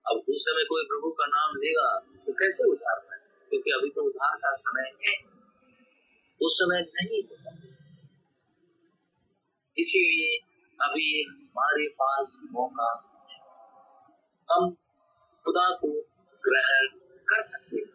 अब 0.05 0.17
उस 0.29 0.43
समय 0.43 0.65
कोई 0.65 0.83
प्रभु 0.85 1.11
का 1.11 1.27
नाम 1.27 1.57
लेगा 1.57 1.87
तो 2.27 2.33
कैसे 2.33 2.71
उधार 2.71 2.99
पाए 2.99 3.19
क्योंकि 3.51 3.71
अभी 3.71 3.89
तो 3.91 4.03
उधार 4.03 4.37
का 4.37 4.53
समय 4.57 4.91
है। 5.05 5.15
उस 6.41 6.59
समय 6.59 6.81
नहीं 6.91 7.23
होगा। 7.23 7.53
इसीलिए 9.77 10.37
अभी 10.79 11.09
हमारे 11.25 11.87
पास 12.01 12.39
मौका 12.53 12.91
हम 14.49 14.77
खुदा 15.47 15.77
को 15.77 15.89
ग्रहण 16.49 16.99
कर 17.25 17.41
सकते 17.41 17.77
हैं। 17.77 17.87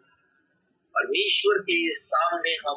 परमेश्वर 0.94 1.58
के 1.58 1.90
सामने 1.90 2.50
हम 2.50 2.76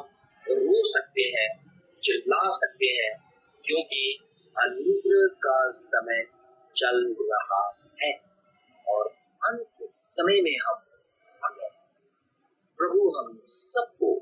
रो 0.50 0.84
सकते 0.84 1.22
हैं, 1.22 1.70
चिल्ला 2.02 2.40
सकते 2.46 2.86
हैं, 2.86 3.32
क्योंकि 3.64 4.18
अनुग्रह 4.58 5.34
का 5.34 5.70
समय 5.70 6.26
चल 6.76 7.16
रहा 7.32 7.78
है 8.02 8.20
और 8.88 9.06
अंत 9.50 9.68
समय 9.82 10.42
में 10.42 10.58
हम 10.66 10.82
हमें 11.44 11.70
प्रभु, 12.78 13.18
हम 13.18 13.40
सबको 13.44 14.20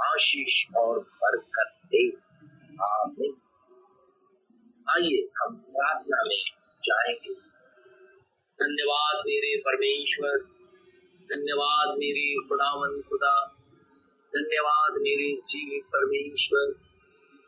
आशीष 0.00 0.66
और 0.76 0.98
बरकत 0.98 1.80
दे। 1.86 2.08
आमीन। 2.82 3.36
आइए, 4.90 5.28
हम 5.40 5.56
प्रार्थना 5.56 6.22
में 6.26 6.42
जाएँगे। 6.84 7.51
धन्यवाद 8.62 9.22
मेरे 9.26 9.60
परमेश्वर। 9.60 10.38
धन्यवाद 11.32 11.88
मेरे 11.98 12.48
खुदावन 12.48 13.02
खुदा। 13.02 13.46
धन्यवाद 14.36 14.92
मेरे 14.92 15.36
जीवित 15.36 15.84
परमेश्वर। 15.84 16.72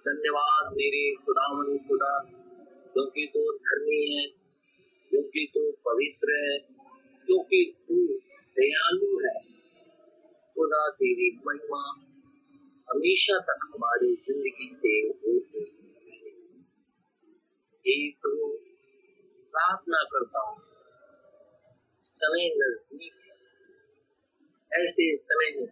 धन्यवाद 0.08 0.72
मेरे 0.72 1.14
खुदावन 1.14 1.78
खुदा। 1.78 2.30
क्योंकि 2.92 3.26
तू 3.26 3.52
धर्मी 3.52 4.14
है, 4.14 4.28
क्योंकि 5.10 5.50
तू 5.54 5.70
पवित्र 5.70 6.50
है, 6.50 6.58
क्योंकि 7.26 7.74
तू 7.88 7.94
दयालु 8.60 9.18
है। 9.18 9.44
खुदा 10.54 10.88
तेरी 10.88 11.40
महिमा 11.46 11.88
हमेशा 12.90 13.38
तक 13.38 13.58
हमारी 13.64 14.14
ज़िंदगी 14.14 14.68
से 14.72 14.88
होती 14.88 15.80
एक 17.86 18.20
प्रार्थना 19.52 20.02
करता 20.02 20.50
हूँ। 20.50 20.73
समय 22.14 22.54
नज़दीक 22.58 23.12
है। 23.12 23.30
ऐसे 24.82 25.14
समय 25.14 25.60
में 25.60 25.68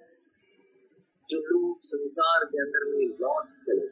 जो 1.31 1.39
लोग 1.39 1.79
संसार 1.83 2.45
के 2.45 2.61
अंदर 2.61 2.85
में 2.85 3.09
लौट 3.09 3.47
चले। 3.47 3.89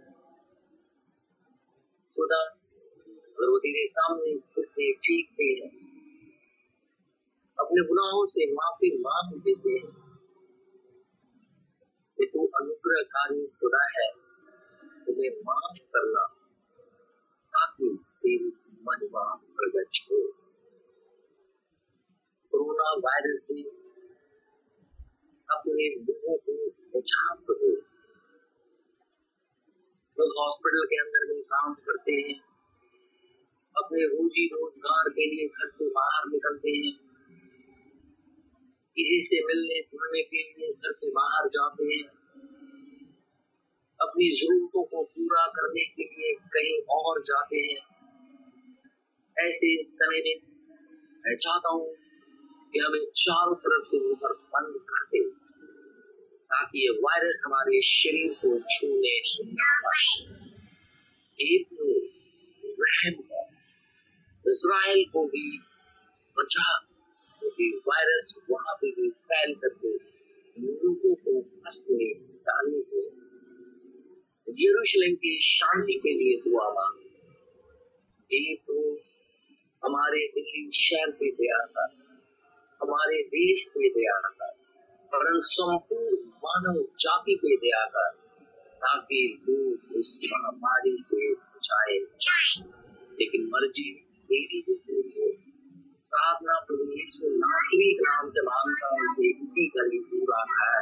खुदा 2.17 2.43
अगर 3.17 3.51
वो 3.51 3.59
तेरे 3.59 3.85
सामने 3.85 4.39
ठीक 4.95 5.31
भी 5.33 5.61
है। 5.61 5.69
अपने 7.61 7.87
गुनाहों 7.87 8.27
से 8.27 8.53
माफ़ी 8.53 8.99
मांग 8.99 9.41
देते 9.41 9.71
हैं। 9.71 10.11
कि 12.17 12.27
तू 12.27 12.47
अनुग्रहकारी 12.47 13.47
खुदा 13.47 13.85
है। 13.85 14.11
उन्हें 15.09 15.31
माफ़ 15.41 15.87
करना 15.87 16.27
ताकि 17.47 17.99
तेरी 18.03 18.49
महिमा 18.83 19.35
प्रगट 19.35 19.89
हो। 20.13 20.50
कोरोना 22.53 22.91
वायरस 22.99 23.47
से 23.49 23.61
अपने 25.49 25.89
लोगों 25.97 26.37
को 26.37 26.55
बचाव 26.99 27.37
करो 27.37 27.71
लोग 30.19 30.33
हॉस्पिटल 30.39 30.85
के 30.85 30.97
अंदर 30.97 31.35
में 31.35 31.43
काम 31.43 31.75
करते 31.75 32.13
हैं। 32.13 32.35
अपने 33.77 34.07
रोजी 34.07 34.47
रोज़गार 34.47 35.09
के 35.09 35.27
लिए 35.27 35.47
घर 35.49 35.69
से 35.69 35.89
बाहर 35.89 36.27
निकलते 36.27 36.71
हैं। 36.71 36.93
किसी 38.97 39.21
से 39.21 39.45
मिलने 39.45 39.81
जुलने 39.81 40.23
के 40.23 40.43
लिए 40.43 40.73
घर 40.73 40.93
से 40.93 41.11
बाहर 41.11 41.49
जाते 41.49 41.85
हैं। 41.85 42.03
अपनी 44.01 44.29
जरूरतों 44.31 44.83
को 44.83 45.03
पूरा 45.03 45.47
करने 45.47 45.85
के 45.85 46.03
लिए 46.03 46.35
कहीं 46.35 46.77
और 46.91 47.21
जाते 47.21 47.57
हैं। 47.57 47.81
ऐसे 49.37 49.77
समय 49.81 50.23
में 50.27 50.37
मैं 51.25 51.37
चाहता 51.37 51.69
हूँ 51.69 51.89
कि 52.73 52.79
हमें 52.79 53.05
चारों 53.17 53.55
तरफ़ 53.55 53.85
से 53.85 53.99
ऊपर 54.11 54.33
बंद 54.55 54.75
कर 54.91 55.05
दे, 55.05 55.23
ताकि 56.51 56.83
ये 56.85 56.91
वायरस 57.01 57.43
हमारे 57.47 57.81
शरीर 57.83 58.33
को 58.35 58.59
छूने 58.71 59.15
रहम 62.81 63.17
इसराइल 64.45 65.05
को 65.13 65.25
भी 65.25 65.59
बचा, 66.37 66.79
क्योंकि 67.43 67.81
वायरस 67.89 68.35
वहाँ 68.51 68.75
पे 68.75 68.91
भी 68.91 69.09
फैल 69.11 69.55
करके 69.55 69.93
लोगों 70.57 71.15
को 71.15 71.41
कष्ट 71.41 71.91
में 71.91 72.13
डाले 72.41 72.79
हुए। 72.79 73.05
यरूशलेम 74.59 75.15
की 75.15 75.39
शांति 75.43 75.95
के 75.99 76.13
लिए 76.15 76.37
दुआ 76.37 76.69
मांग। 76.71 76.97
एक 78.31 78.61
तो 78.67 78.79
हमारे 79.83 80.27
दिल्ली 80.29 80.71
शहर 80.75 81.11
पे 81.11 81.31
दया 81.33 81.67
था 81.67 81.87
हमारे 82.83 83.23
देश 83.23 83.69
पे 83.69 83.89
दया 83.89 84.19
कर 84.29 84.53
परंतु 85.13 85.41
संपूर्ण 85.41 86.17
मानव 86.45 86.83
जाति 87.01 87.35
पे 87.43 87.57
दया 87.57 87.85
कर 87.85 88.11
ताकि 88.83 89.21
लोग 89.49 89.99
इस 89.99 90.21
महामारी 90.25 90.95
से 90.99 91.33
बचाए 91.35 91.99
लेकिन 93.21 93.51
मर्ज़ी 93.55 93.89
तेरी 94.31 94.61
भी 94.67 94.75
पूरी 94.75 95.21
हो। 95.21 95.29
प्रार्थना 96.13 96.55
प्रभु 96.61 96.85
यीशु 96.93 97.29
नासरी 97.37 97.89
नाम 98.01 98.31
से 98.31 98.43
माँगता 98.43 98.87
हूँ, 98.89 99.01
उसे 99.05 99.31
इसी 99.41 99.67
का 99.69 99.83
ही 99.85 99.99
पूरा 99.99 100.41
है। 100.53 100.75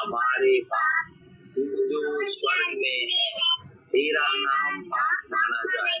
हमारे 0.00 0.60
बाप 0.60 1.14
जो 1.58 2.00
स्वर्ग 2.26 2.78
में 2.78 3.00
तेरा 3.86 4.26
नाम 4.34 4.82
पाक 4.82 5.26
माना 5.32 5.62
जाए 5.74 5.98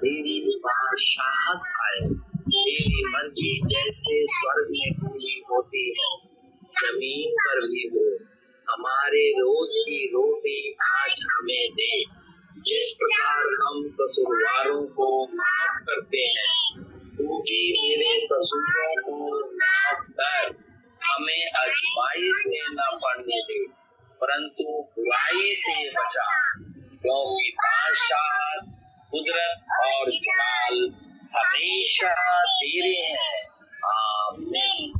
तेरी 0.00 0.58
बादशाहत 0.58 1.56
आए। 1.56 2.08
तेरी 2.48 3.04
मर्ज़ी 3.04 3.60
जैसे 3.66 4.26
स्वर्ग 4.26 4.68
में 4.70 4.92
पूरी 4.92 5.44
होती 5.50 5.88
है, 5.88 6.28
ज़मीन 6.64 7.32
पर 7.32 7.66
भी 7.66 7.88
हो। 7.88 8.16
हमारे 8.72 9.30
रोज 9.30 9.68
की 9.78 10.06
रोटी 10.06 10.72
आज 10.72 11.26
हमें 11.32 11.72
दे। 11.72 12.00
जिस 12.58 12.94
प्रकार 12.98 13.40
हम 13.40 13.96
कसूरवारों 14.00 14.86
को 14.86 15.26
माफ़ 15.26 15.82
करते 15.82 16.18
हैं, 16.18 16.84
तू 16.88 17.38
भी 17.38 17.72
मेरे 17.72 18.26
कसूरों 18.32 19.02
को 19.02 19.46
माफ़ 19.50 20.10
कर। 20.10 20.64
हमें 21.04 21.46
अजमाइश 21.46 22.44
में 22.46 22.66
न 22.70 22.76
पड़ने 22.94 23.40
दे, 23.40 23.64
परंतु 24.20 24.82
बुराई 24.82 25.54
से 25.54 25.90
बचा। 25.90 26.52
क्योंकि 27.02 27.56
बादशाह 27.56 28.79
कुदरत 29.10 29.66
और 29.86 30.10
जमाल 30.10 30.92
हमेशा 31.36 32.14
तेरे 32.44 32.98
हैं। 33.00 33.44
आमीन। 33.90 34.92